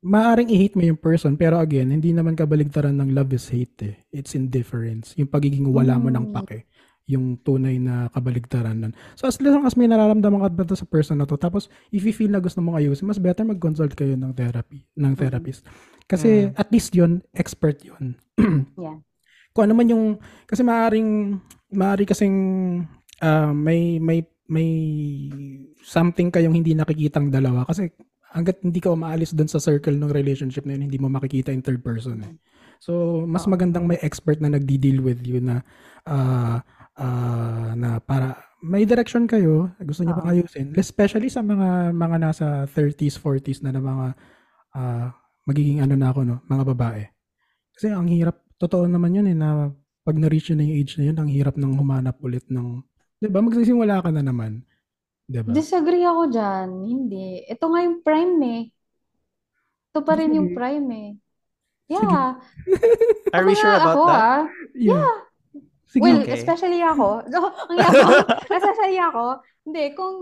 Maaring 0.00 0.52
i-hate 0.52 0.76
mo 0.76 0.84
yung 0.84 1.00
person, 1.00 1.32
pero 1.34 1.56
again, 1.56 1.88
hindi 1.88 2.12
naman 2.12 2.36
kabaligtaran 2.36 2.92
ng 2.94 3.16
love 3.16 3.32
is 3.32 3.48
hate 3.48 3.72
eh. 3.82 3.96
It's 4.12 4.36
indifference. 4.36 5.16
Yung 5.16 5.26
pagiging 5.26 5.64
wala 5.66 5.96
mo 5.96 6.12
ng 6.12 6.28
Mm. 6.28 6.34
pake. 6.36 6.68
Yung 7.04 7.36
tunay 7.36 7.76
na 7.76 8.08
kabaligtaran 8.08 8.80
nun. 8.80 8.92
So 9.12 9.28
as 9.28 9.36
long 9.36 9.68
as 9.68 9.76
may 9.76 9.84
nararamdaman 9.84 10.40
ka 10.40 10.48
ba 10.48 10.64
sa 10.72 10.88
person 10.88 11.20
na 11.20 11.28
to, 11.28 11.36
tapos 11.36 11.68
if 11.92 12.00
you 12.00 12.16
feel 12.16 12.32
na 12.32 12.40
gusto 12.40 12.64
mong 12.64 12.80
ayusin, 12.80 13.04
mas 13.04 13.20
better 13.20 13.44
mag-consult 13.44 13.92
kayo 13.92 14.16
ng 14.16 14.32
therapy, 14.32 14.88
ng 14.96 15.12
therapist. 15.12 15.68
Kasi 16.08 16.48
Mm. 16.48 16.56
at 16.56 16.68
least 16.72 16.90
yun, 16.96 17.20
expert 17.36 17.80
yun. 17.84 18.16
Yeah. 18.80 18.98
Kung 19.54 19.70
ano 19.70 19.74
man 19.78 19.86
yung, 19.86 20.18
kasi 20.50 20.66
maaring, 20.66 21.38
maari 21.70 22.04
kasing 22.08 22.34
ah, 23.22 23.54
may, 23.54 24.02
may, 24.02 24.26
may 24.50 24.70
something 25.80 26.28
kayong 26.32 26.56
hindi 26.56 26.74
nakikitang 26.74 27.30
dalawa. 27.30 27.62
Kasi 27.64 27.92
hanggat 28.34 28.60
hindi 28.66 28.82
ka 28.82 28.90
umaalis 28.90 29.30
doon 29.30 29.46
sa 29.46 29.62
circle 29.62 29.94
ng 29.94 30.10
relationship 30.10 30.66
na 30.66 30.74
yun, 30.74 30.90
hindi 30.90 30.98
mo 30.98 31.06
makikita 31.06 31.54
in 31.54 31.62
third 31.62 31.84
person 31.86 32.18
eh. 32.26 32.34
So, 32.82 33.22
mas 33.24 33.46
magandang 33.46 33.86
may 33.86 33.96
expert 34.02 34.42
na 34.42 34.50
nagdi-deal 34.50 34.98
with 35.00 35.22
you 35.22 35.38
na 35.38 35.62
ah, 36.04 36.60
ah, 36.98 37.72
na 37.74 37.98
para 38.02 38.38
may 38.64 38.88
direction 38.88 39.28
kayo, 39.28 39.68
gusto 39.84 40.02
niyo 40.02 40.16
pang 40.16 40.30
Oo. 40.30 40.34
ayusin. 40.40 40.72
Especially 40.72 41.28
sa 41.28 41.44
mga 41.44 41.92
mga 41.92 42.16
nasa 42.16 42.46
30s, 42.70 43.20
40s 43.20 43.60
na 43.60 43.76
na 43.76 43.82
mga 43.84 44.06
ah, 44.74 45.08
magiging 45.44 45.84
ano 45.84 45.94
na 45.94 46.08
ako 46.10 46.20
no, 46.24 46.36
mga 46.48 46.64
babae. 46.72 47.02
Kasi 47.76 47.92
ang 47.92 48.08
hirap, 48.08 48.40
totoo 48.56 48.88
naman 48.88 49.12
yun 49.18 49.28
eh 49.28 49.36
na 49.36 49.68
pag 50.04 50.16
na-reach 50.16 50.52
yun 50.52 50.60
na 50.60 50.66
yung 50.68 50.76
age 50.80 50.92
na 50.96 51.04
yun, 51.10 51.16
ang 51.18 51.30
hirap 51.32 51.54
nang 51.56 51.74
humanap 51.76 52.16
ulit 52.24 52.44
ng, 52.48 52.80
'di 53.20 53.28
ba? 53.28 53.40
Magsisimula 53.44 54.00
ka 54.04 54.08
na 54.12 54.22
naman, 54.24 54.62
'di 55.28 55.40
ba? 55.44 55.52
Disagree 55.52 56.04
ako 56.04 56.22
dyan. 56.32 56.68
Hindi. 56.84 57.44
Ito 57.44 57.64
nga 57.68 57.80
yung 57.84 57.98
prime 58.04 58.36
eh. 58.44 58.62
Ito 59.92 60.00
pa 60.02 60.12
rin 60.18 60.36
yung 60.36 60.52
prime 60.56 60.88
eh. 60.90 61.10
Yeah. 61.88 62.40
Are 63.34 63.44
Ako 63.44 63.48
we 63.48 63.54
sure 63.58 63.68
nga 63.70 63.78
about 63.84 63.96
ako 63.96 64.04
that? 64.08 64.20
ah. 64.20 64.42
Yeah. 64.76 65.14
Sige. 65.94 66.02
Well, 66.02 66.26
Okay. 66.26 66.34
especially 66.34 66.82
ako. 66.82 67.22
Ang 67.70 67.78
yabang. 67.78 68.26
especially 68.50 68.98
ako. 68.98 69.24
Hindi, 69.62 69.84
kung 69.94 70.14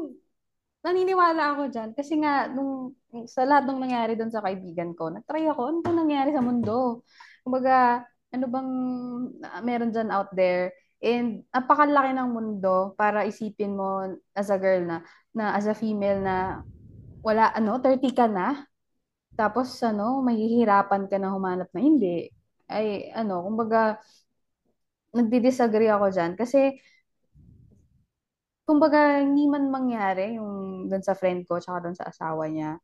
naniniwala 0.84 1.56
ako 1.56 1.62
dyan. 1.72 1.90
Kasi 1.96 2.20
nga, 2.20 2.50
nung, 2.52 2.92
sa 3.24 3.48
lahat 3.48 3.64
ng 3.70 3.80
nangyari 3.80 4.12
doon 4.18 4.28
sa 4.28 4.44
kaibigan 4.44 4.92
ko, 4.92 5.08
nagtry 5.08 5.48
ako, 5.48 5.72
ano 5.72 5.78
ba 5.80 5.90
nangyari 5.96 6.30
sa 6.34 6.44
mundo? 6.44 7.06
Kumbaga, 7.40 8.04
ano 8.32 8.46
bang 8.48 8.70
ah, 9.48 9.60
meron 9.64 9.92
dyan 9.94 10.12
out 10.12 10.28
there? 10.36 10.76
And 11.02 11.42
napakalaki 11.50 12.14
ng 12.14 12.30
mundo 12.30 12.94
para 12.94 13.26
isipin 13.26 13.74
mo 13.74 14.06
as 14.36 14.52
a 14.52 14.58
girl 14.60 14.86
na, 14.86 14.96
na 15.34 15.56
as 15.56 15.66
a 15.66 15.74
female 15.74 16.20
na 16.22 16.62
wala, 17.24 17.48
ano, 17.56 17.78
30 17.80 18.12
ka 18.12 18.26
na. 18.28 18.66
Tapos, 19.34 19.80
ano, 19.82 20.20
mahihirapan 20.20 21.08
ka 21.08 21.16
na 21.16 21.32
humanap 21.32 21.68
na 21.72 21.80
hindi. 21.80 22.28
Ay, 22.68 23.08
ano, 23.16 23.42
kumbaga, 23.46 23.98
nagdi-disagree 25.12 25.88
ako 25.92 26.06
dyan. 26.12 26.32
Kasi, 26.36 26.76
kumbaga, 28.66 29.20
hindi 29.20 29.44
man 29.46 29.68
mangyari 29.68 30.36
yung 30.38 30.86
doon 30.88 31.04
sa 31.04 31.14
friend 31.16 31.44
ko 31.48 31.60
tsaka 31.60 31.78
doon 31.88 31.96
sa 31.98 32.08
asawa 32.08 32.48
niya, 32.48 32.80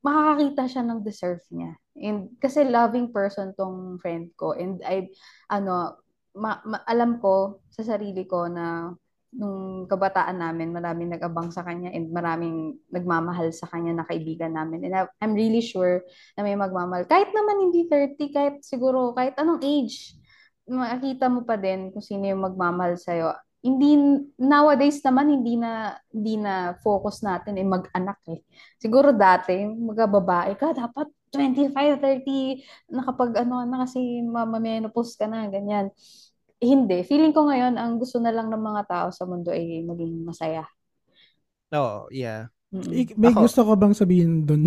makakakita 0.00 0.62
siya 0.68 0.82
ng 0.84 1.00
deserve 1.04 1.44
niya. 1.52 1.72
And 2.00 2.32
kasi 2.40 2.64
loving 2.64 3.12
person 3.12 3.52
tong 3.52 4.00
friend 4.00 4.32
ko. 4.36 4.56
And 4.56 4.80
I, 4.84 5.12
ano, 5.52 6.00
ma- 6.32 6.62
ma- 6.64 6.84
alam 6.88 7.20
ko 7.20 7.60
sa 7.68 7.84
sarili 7.84 8.24
ko 8.24 8.48
na 8.48 8.96
nung 9.30 9.86
kabataan 9.86 10.42
namin, 10.42 10.74
maraming 10.74 11.14
nag-abang 11.14 11.54
sa 11.54 11.62
kanya 11.62 11.94
and 11.94 12.10
maraming 12.10 12.74
nagmamahal 12.90 13.54
sa 13.54 13.70
kanya 13.70 14.02
na 14.02 14.04
kaibigan 14.08 14.50
namin. 14.56 14.90
And 14.90 15.06
I'm 15.22 15.38
really 15.38 15.62
sure 15.62 16.02
na 16.34 16.42
may 16.42 16.58
magmamahal. 16.58 17.06
Kahit 17.06 17.30
naman 17.30 17.70
hindi 17.70 17.86
30, 17.86 18.26
kahit 18.34 18.66
siguro, 18.66 19.14
kahit 19.14 19.38
anong 19.38 19.62
age, 19.62 20.18
makikita 20.70 21.26
mo 21.26 21.42
pa 21.42 21.58
din 21.58 21.90
kung 21.90 22.04
sino 22.04 22.24
yung 22.30 22.46
magmamahal 22.46 22.94
sa'yo. 22.96 23.34
Hindi, 23.60 23.92
nowadays 24.40 25.04
naman, 25.04 25.28
hindi 25.28 25.60
na, 25.60 25.92
hindi 26.08 26.40
na 26.40 26.78
focus 26.80 27.20
natin 27.20 27.60
ay 27.60 27.66
mag-anak 27.68 28.16
eh. 28.32 28.40
Siguro 28.80 29.12
dati, 29.12 29.52
mga 29.68 30.08
babae 30.08 30.56
ka, 30.56 30.72
dapat 30.72 31.12
25, 31.28 32.00
30, 32.00 32.64
nakapag 32.88 33.36
ano 33.36 33.62
na 33.68 33.84
kasi 33.84 34.00
mamamenopause 34.24 35.20
ka 35.20 35.28
na, 35.28 35.44
ganyan. 35.52 35.92
Hindi. 36.56 37.04
Feeling 37.04 37.36
ko 37.36 37.52
ngayon, 37.52 37.76
ang 37.76 38.00
gusto 38.00 38.16
na 38.16 38.32
lang 38.32 38.48
ng 38.48 38.60
mga 38.60 38.82
tao 38.88 39.08
sa 39.12 39.28
mundo 39.28 39.52
ay 39.52 39.84
maging 39.84 40.24
masaya. 40.24 40.64
No, 41.68 42.08
yeah. 42.08 42.48
Mm-mm. 42.70 43.14
May 43.18 43.34
Ako- 43.34 43.44
gusto 43.44 43.60
ka 43.66 43.74
bang 43.74 43.94
sabihin 43.94 44.46
doon? 44.46 44.64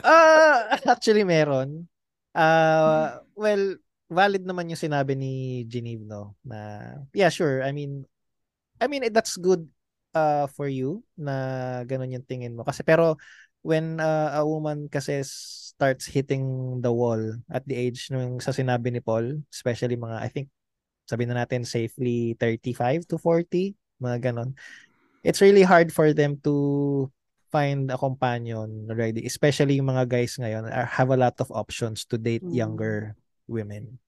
Ah, 0.00 0.80
actually 0.88 1.28
meron. 1.28 1.84
Ah, 2.32 3.20
well, 3.36 3.76
valid 4.10 4.42
naman 4.42 4.68
yung 4.68 4.80
sinabi 4.82 5.14
ni 5.14 5.64
Geneve, 5.70 6.02
no, 6.02 6.34
na 6.42 6.92
yeah, 7.14 7.30
sure. 7.30 7.62
I 7.62 7.70
mean, 7.70 8.04
I 8.82 8.90
mean 8.90 9.06
that's 9.14 9.38
good 9.38 9.70
uh 10.10 10.50
for 10.50 10.66
you 10.66 11.06
na 11.14 11.80
ganun 11.86 12.10
yung 12.12 12.26
tingin 12.26 12.58
mo. 12.58 12.66
Kasi 12.66 12.82
pero 12.82 13.14
when 13.62 14.02
uh, 14.02 14.34
a 14.34 14.42
woman 14.42 14.90
kasi 14.90 15.22
starts 15.22 16.10
hitting 16.10 16.76
the 16.82 16.90
wall 16.90 17.22
at 17.48 17.62
the 17.70 17.78
age 17.78 18.10
nung 18.10 18.42
sa 18.42 18.50
sinabi 18.50 18.90
ni 18.90 19.00
Paul, 19.00 19.46
especially 19.48 19.94
mga 19.94 20.18
I 20.18 20.28
think 20.28 20.50
sabihin 21.06 21.30
na 21.30 21.46
natin 21.46 21.62
safely 21.62 22.34
35 22.38 23.06
to 23.06 23.16
40, 23.18 23.74
mga 24.02 24.18
ganun. 24.30 24.54
It's 25.22 25.42
really 25.44 25.62
hard 25.62 25.92
for 25.92 26.10
them 26.16 26.40
to 26.42 27.06
find 27.50 27.90
a 27.90 27.98
companion 27.98 28.86
already, 28.88 29.26
especially 29.26 29.76
yung 29.78 29.90
mga 29.90 30.06
guys 30.06 30.38
ngayon 30.38 30.70
are, 30.70 30.86
have 30.86 31.10
a 31.10 31.18
lot 31.18 31.34
of 31.42 31.50
options 31.50 32.06
to 32.06 32.16
date 32.16 32.46
Mm. 32.46 32.54
younger 32.54 33.18
women. 33.50 33.98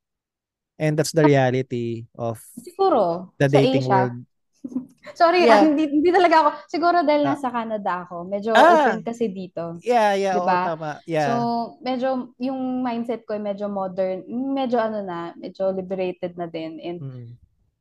And 0.78 0.94
that's 0.96 1.12
the 1.12 1.22
reality 1.22 2.06
of 2.16 2.38
Siguro, 2.56 3.34
the 3.36 3.46
dating 3.50 3.84
Asia, 3.84 3.90
world. 3.90 4.16
Sorry, 5.18 5.44
Yeah. 5.44 5.58
ah, 5.58 5.62
hindi, 5.66 5.90
hindi 5.90 6.10
talaga 6.14 6.36
ako. 6.38 6.48
Siguro 6.70 6.96
dahil 7.02 7.26
Ah. 7.26 7.34
nasa 7.34 7.50
Canada 7.50 8.06
ako. 8.06 8.22
Medyo 8.24 8.54
Ah. 8.54 8.94
open 8.94 9.02
kasi 9.02 9.26
dito. 9.28 9.76
Yeah, 9.82 10.14
yeah, 10.14 10.34
oo, 10.38 10.46
Diba? 10.46 10.60
tama. 10.72 10.90
Yeah. 11.04 11.28
So, 11.28 11.34
medyo, 11.82 12.08
yung 12.38 12.80
mindset 12.80 13.26
ko 13.26 13.34
ay 13.34 13.42
medyo 13.42 13.66
modern, 13.66 14.22
medyo 14.54 14.78
ano 14.78 15.02
na, 15.02 15.34
medyo 15.34 15.74
liberated 15.74 16.38
na 16.38 16.46
din. 16.46 16.78
And 16.78 16.98
Mm. 17.02 17.28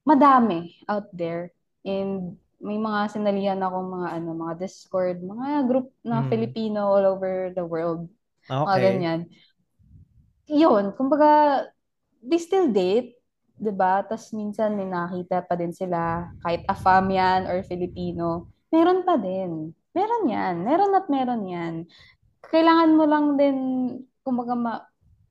madami 0.04 0.82
out 0.90 1.08
there. 1.14 1.54
And 1.86 2.38
may 2.58 2.78
mga 2.78 3.14
sinalihan 3.14 3.62
akong 3.62 3.90
mga 3.90 4.08
ano, 4.18 4.30
mga 4.38 4.54
Discord, 4.60 5.18
mga 5.22 5.66
group 5.66 5.90
na 6.02 6.22
Mm. 6.22 6.30
Filipino 6.30 6.90
all 6.90 7.06
over 7.06 7.54
the 7.54 7.66
world. 7.66 8.06
Mga 8.50 8.62
Okay. 8.66 8.82
ganyan. 8.82 9.20
Yun, 10.52 10.92
kumbaga, 11.00 11.64
they 12.20 12.36
still 12.38 12.68
date, 12.70 13.16
'di 13.56 13.72
ba? 13.72 14.04
Tapos 14.04 14.36
minsan 14.36 14.76
may 14.76 14.86
nakita 14.90 15.48
pa 15.48 15.56
din 15.56 15.72
sila, 15.72 16.28
kahit 16.44 16.68
Afam 16.68 17.08
yan 17.08 17.48
or 17.48 17.64
Filipino. 17.64 18.52
Meron 18.68 19.08
pa 19.08 19.16
din. 19.16 19.72
Meron 19.96 20.26
yan. 20.28 20.56
Meron 20.64 20.96
at 20.96 21.08
meron 21.08 21.44
yan. 21.48 21.74
Kailangan 22.44 22.92
mo 22.96 23.04
lang 23.08 23.26
din, 23.40 23.58
kumbaga, 24.24 24.54
ma, 24.56 24.74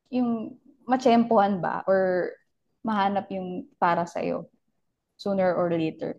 yung 0.09 0.57
matsyempohan 0.89 1.61
ba 1.63 1.85
or 1.87 2.33
mahanap 2.83 3.29
yung 3.31 3.69
para 3.77 4.09
sa'yo 4.09 4.49
sooner 5.21 5.53
or 5.53 5.69
later. 5.69 6.17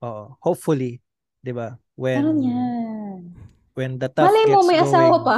Oo. 0.00 0.38
Hopefully, 0.40 1.02
'di 1.42 1.52
ba? 1.52 1.76
When 1.98 2.22
Meron 2.22 2.40
yan. 2.40 2.79
When 3.80 3.96
the 3.96 4.06
tough 4.06 4.28
Malay 4.28 4.44
mo, 4.46 4.60
gets 4.60 4.68
may 4.68 4.76
going. 4.76 4.92
asawa 4.92 5.16
pa. 5.24 5.36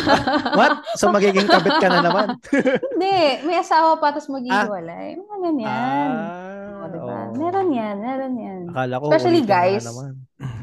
What? 0.58 0.72
So 0.98 1.08
magiging 1.08 1.46
kabit 1.46 1.78
ka 1.78 1.86
na 1.86 2.02
naman. 2.02 2.26
Hindi, 2.92 3.16
may 3.46 3.62
asawa 3.62 3.94
pa 3.96 4.10
tapos 4.10 4.26
maghihiwalay. 4.28 5.14
Mga 5.14 5.36
ganyan. 5.40 6.10
Ah, 6.10 6.82
O, 6.82 6.90
diba? 6.90 7.14
oo. 7.30 7.34
Meron 7.38 7.68
yan, 7.70 7.96
meron 7.98 8.34
yan. 8.34 8.60
Akala 8.68 8.98
ko 8.98 9.04
Especially 9.08 9.42
na 9.42 9.48
guys. 9.48 9.84
naman. 9.86 10.12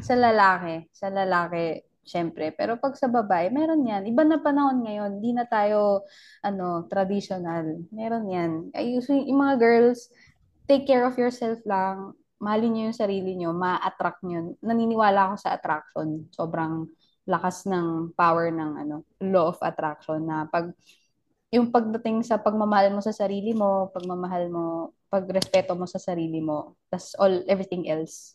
Sa 0.00 0.14
lalaki, 0.14 0.74
sa 0.92 1.08
lalaki, 1.08 1.64
syempre. 2.02 2.52
Pero 2.52 2.76
pag 2.76 2.92
sa 2.94 3.08
babae, 3.08 3.48
meron 3.48 3.80
yan. 3.82 4.04
Iba 4.04 4.22
na 4.22 4.36
panahon 4.38 4.84
ngayon. 4.84 5.18
Di 5.18 5.32
na 5.32 5.44
tayo, 5.44 6.04
ano, 6.40 6.84
traditional. 6.86 7.80
Meron 7.88 8.28
yan. 8.28 8.50
Ay, 8.70 8.92
usually, 8.92 9.24
yung 9.26 9.40
mga 9.40 9.56
girls, 9.56 10.12
take 10.64 10.84
care 10.84 11.04
of 11.04 11.16
yourself 11.16 11.56
lang. 11.64 12.12
Mahalin 12.36 12.72
nyo 12.72 12.82
yung 12.88 12.96
sarili 12.96 13.32
nyo. 13.34 13.52
Ma-attract 13.52 14.20
nyo. 14.22 14.52
Naniniwala 14.60 15.32
ako 15.32 15.34
sa 15.40 15.56
attraction. 15.56 16.28
Sobrang 16.28 16.84
lakas 17.24 17.64
ng 17.64 18.12
power 18.12 18.48
ng 18.48 18.70
ano, 18.78 18.96
law 19.18 19.48
of 19.48 19.58
attraction 19.60 20.22
na 20.22 20.44
pag 20.44 20.72
yung 21.48 21.70
pagdating 21.70 22.20
sa 22.20 22.36
pagmamahal 22.36 22.90
mo 22.90 23.00
sa 23.00 23.10
sarili 23.10 23.52
mo, 23.52 23.88
pagmamahal 23.90 24.48
mo, 24.48 24.64
pagrespeto 25.06 25.72
mo 25.72 25.86
sa 25.86 25.96
sarili 25.96 26.38
mo, 26.38 26.74
tas 26.88 27.14
all 27.16 27.46
everything 27.46 27.86
else 27.86 28.34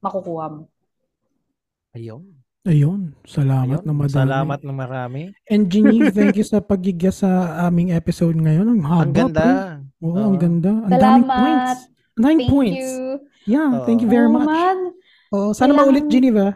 makukuha 0.00 0.46
mo. 0.50 0.62
Ayun. 1.92 2.24
Ayun. 2.62 3.16
Salamat 3.24 3.80
Ayun. 3.80 3.86
na 3.86 3.92
madami. 3.94 4.16
Salamat 4.16 4.58
na 4.60 4.72
marami. 4.72 5.22
And 5.44 5.64
Geneve, 5.66 6.12
thank 6.12 6.36
you 6.36 6.44
sa 6.44 6.60
pagiga 6.60 7.08
sa 7.08 7.28
aming 7.64 7.92
episode 7.92 8.36
ngayon. 8.36 8.68
Ang 8.68 8.82
haba, 8.84 9.02
Ang 9.02 9.12
ganda. 9.12 9.40
pre. 9.40 9.56
Oo, 10.00 10.16
ang 10.16 10.36
Oo. 10.36 10.40
ganda. 10.40 10.72
Ang 10.72 10.90
daming 10.90 11.26
points. 11.26 11.80
Ang 12.10 12.22
daming 12.22 12.38
Thank 12.40 12.52
points. 12.52 12.76
you. 12.80 12.92
Yeah, 13.46 13.68
Oo. 13.74 13.84
thank 13.84 14.00
you 14.00 14.08
very 14.08 14.28
much. 14.28 14.44
man. 14.44 14.78
Oh, 15.30 15.52
sana 15.52 15.72
Kailangan- 15.72 15.78
maulit, 15.78 16.06
Geneva. 16.08 16.46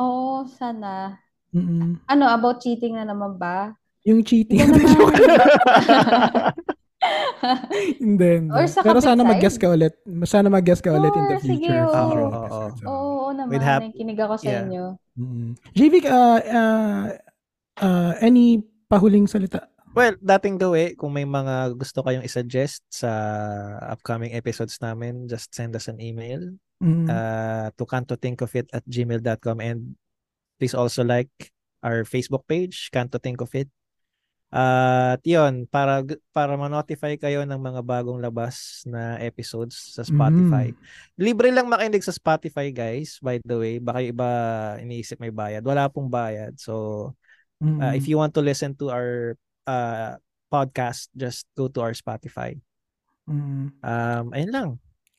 Oo, 0.00 0.46
sana. 0.50 1.18
Mm-mm. 1.54 2.02
Ano, 2.10 2.24
about 2.26 2.58
cheating 2.58 2.98
na 2.98 3.06
naman 3.06 3.38
ba? 3.38 3.78
Yung 4.02 4.26
cheating. 4.26 4.58
Naman. 4.58 4.82
hindi, 8.02 8.28
hindi. 8.40 8.52
Or 8.52 8.64
sa 8.66 8.80
Pero 8.80 8.98
sana 9.00 9.22
side. 9.22 9.30
mag-guest 9.36 9.58
ka 9.60 9.68
ulit. 9.70 9.94
Sana 10.24 10.48
mag-guest 10.48 10.82
ka 10.82 10.90
ulit 10.92 11.12
in 11.14 11.24
the 11.28 11.38
sige, 11.40 11.68
future. 11.68 11.84
oo. 11.84 11.92
Future 11.92 12.22
Oo, 12.24 12.28
oo, 12.28 12.38
episodes, 12.44 12.80
Oo, 12.82 12.90
oo. 12.90 13.12
oo 13.24 13.30
naman. 13.32 13.50
We'd 13.52 13.64
have- 13.66 13.82
Nakikinig 13.84 14.18
ako 14.20 14.34
sa 14.40 14.48
yeah. 14.48 14.62
inyo. 14.64 14.84
Mm. 15.14 15.48
JV, 15.76 15.94
uh, 16.04 16.40
uh, 16.42 17.04
uh, 17.80 18.12
any 18.18 18.60
pahuling 18.88 19.28
salita? 19.28 19.68
Well, 19.94 20.18
dating 20.18 20.58
gawi, 20.58 20.98
kung 20.98 21.14
may 21.14 21.22
mga 21.22 21.78
gusto 21.78 22.02
kayong 22.02 22.26
isuggest 22.26 22.82
sa 22.90 23.10
upcoming 23.94 24.34
episodes 24.34 24.82
namin, 24.82 25.30
just 25.30 25.54
send 25.54 25.78
us 25.78 25.86
an 25.86 26.02
email 26.02 26.42
Mm. 26.82 27.06
uh, 27.06 27.70
to 27.78 27.84
cantothinkofit 27.86 28.68
at 28.74 28.84
gmail.com 28.84 29.58
and 29.62 29.94
please 30.58 30.74
also 30.74 31.06
like 31.06 31.30
our 31.80 32.02
Facebook 32.04 32.44
page, 32.46 32.90
Canto 32.92 33.18
Think 33.18 33.40
of 33.40 33.52
It. 33.54 33.70
At 34.54 35.18
yun, 35.26 35.66
para, 35.66 36.06
para 36.30 36.54
ma-notify 36.54 37.18
kayo 37.18 37.42
ng 37.42 37.58
mga 37.58 37.82
bagong 37.82 38.22
labas 38.22 38.86
na 38.86 39.18
episodes 39.18 39.98
sa 39.98 40.06
Spotify. 40.06 40.70
Libre 41.18 41.50
lang 41.50 41.66
makinig 41.66 42.06
sa 42.06 42.14
Spotify, 42.14 42.70
guys, 42.70 43.18
by 43.18 43.42
the 43.42 43.58
way. 43.58 43.74
Baka 43.82 43.98
yung 44.06 44.14
iba 44.14 44.30
iniisip 44.78 45.18
may 45.18 45.34
bayad. 45.34 45.66
Wala 45.66 45.90
pong 45.90 46.06
bayad. 46.06 46.54
So, 46.62 47.14
Mm. 47.62 47.80
uh, 47.80 47.94
if 47.94 48.04
you 48.10 48.18
want 48.18 48.34
to 48.34 48.42
listen 48.42 48.74
to 48.76 48.90
our 48.90 49.38
uh, 49.64 50.18
podcast, 50.52 51.08
just 51.16 51.46
go 51.56 51.70
to 51.70 51.80
our 51.80 51.94
Spotify. 51.94 52.58
Mm. 53.30 53.72
Um, 53.80 54.24
ayun 54.34 54.50
lang. 54.52 54.70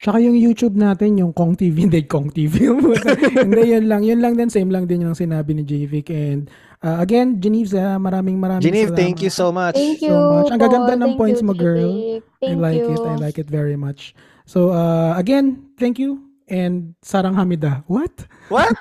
Tsaka 0.06 0.22
yung 0.22 0.38
YouTube 0.38 0.78
natin, 0.78 1.18
yung 1.18 1.34
Kong 1.34 1.58
TV, 1.58 1.82
hindi 1.90 2.06
Kong 2.06 2.30
TV. 2.30 2.70
hindi, 3.42 3.62
yun 3.74 3.90
lang. 3.90 4.06
Yun 4.06 4.22
lang 4.22 4.38
din, 4.38 4.54
same 4.54 4.70
lang 4.70 4.86
din 4.86 5.02
yung 5.02 5.18
sinabi 5.18 5.58
ni 5.58 5.66
JVic. 5.66 6.14
And 6.14 6.46
uh, 6.86 7.02
again, 7.02 7.42
Genevieve, 7.42 7.74
ah, 7.82 7.98
maraming 7.98 8.38
maraming 8.38 8.70
Genevieve, 8.70 8.94
salamat. 8.94 9.02
thank 9.02 9.18
you 9.26 9.34
so 9.34 9.50
much. 9.50 9.74
Thank 9.74 10.06
so 10.06 10.06
you, 10.06 10.14
much. 10.14 10.54
Ang 10.54 10.62
gaganda 10.62 10.94
Paul. 10.94 11.02
ng 11.02 11.10
Thank 11.10 11.22
points 11.26 11.42
you, 11.42 11.48
mo, 11.50 11.54
girl. 11.58 11.90
Jake. 11.90 12.22
I 12.22 12.54
Thank 12.54 12.62
like 12.62 12.78
you. 12.86 12.94
it. 12.94 13.02
I 13.02 13.16
like 13.18 13.38
it 13.42 13.50
very 13.50 13.74
much. 13.74 14.14
So, 14.46 14.70
uh, 14.70 15.18
again, 15.18 15.74
thank 15.82 15.98
you. 15.98 16.22
And 16.46 16.94
Sarang 17.02 17.34
Hamida. 17.34 17.82
What? 17.90 18.14
What? 18.54 18.78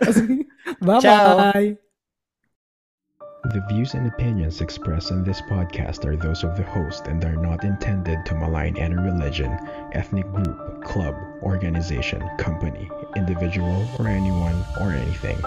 Bye-bye. 0.80 1.76
The 3.54 3.64
views 3.66 3.94
and 3.94 4.06
opinions 4.06 4.60
expressed 4.60 5.10
in 5.10 5.24
this 5.24 5.40
podcast 5.40 6.04
are 6.04 6.16
those 6.16 6.44
of 6.44 6.54
the 6.58 6.64
host 6.64 7.06
and 7.06 7.24
are 7.24 7.34
not 7.34 7.64
intended 7.64 8.26
to 8.26 8.34
malign 8.34 8.76
any 8.76 8.94
religion, 8.94 9.50
ethnic 9.92 10.30
group, 10.34 10.84
club, 10.84 11.16
organization, 11.42 12.20
company, 12.36 12.90
individual, 13.16 13.88
or 13.98 14.06
anyone 14.06 14.66
or 14.78 14.92
anything. 14.92 15.42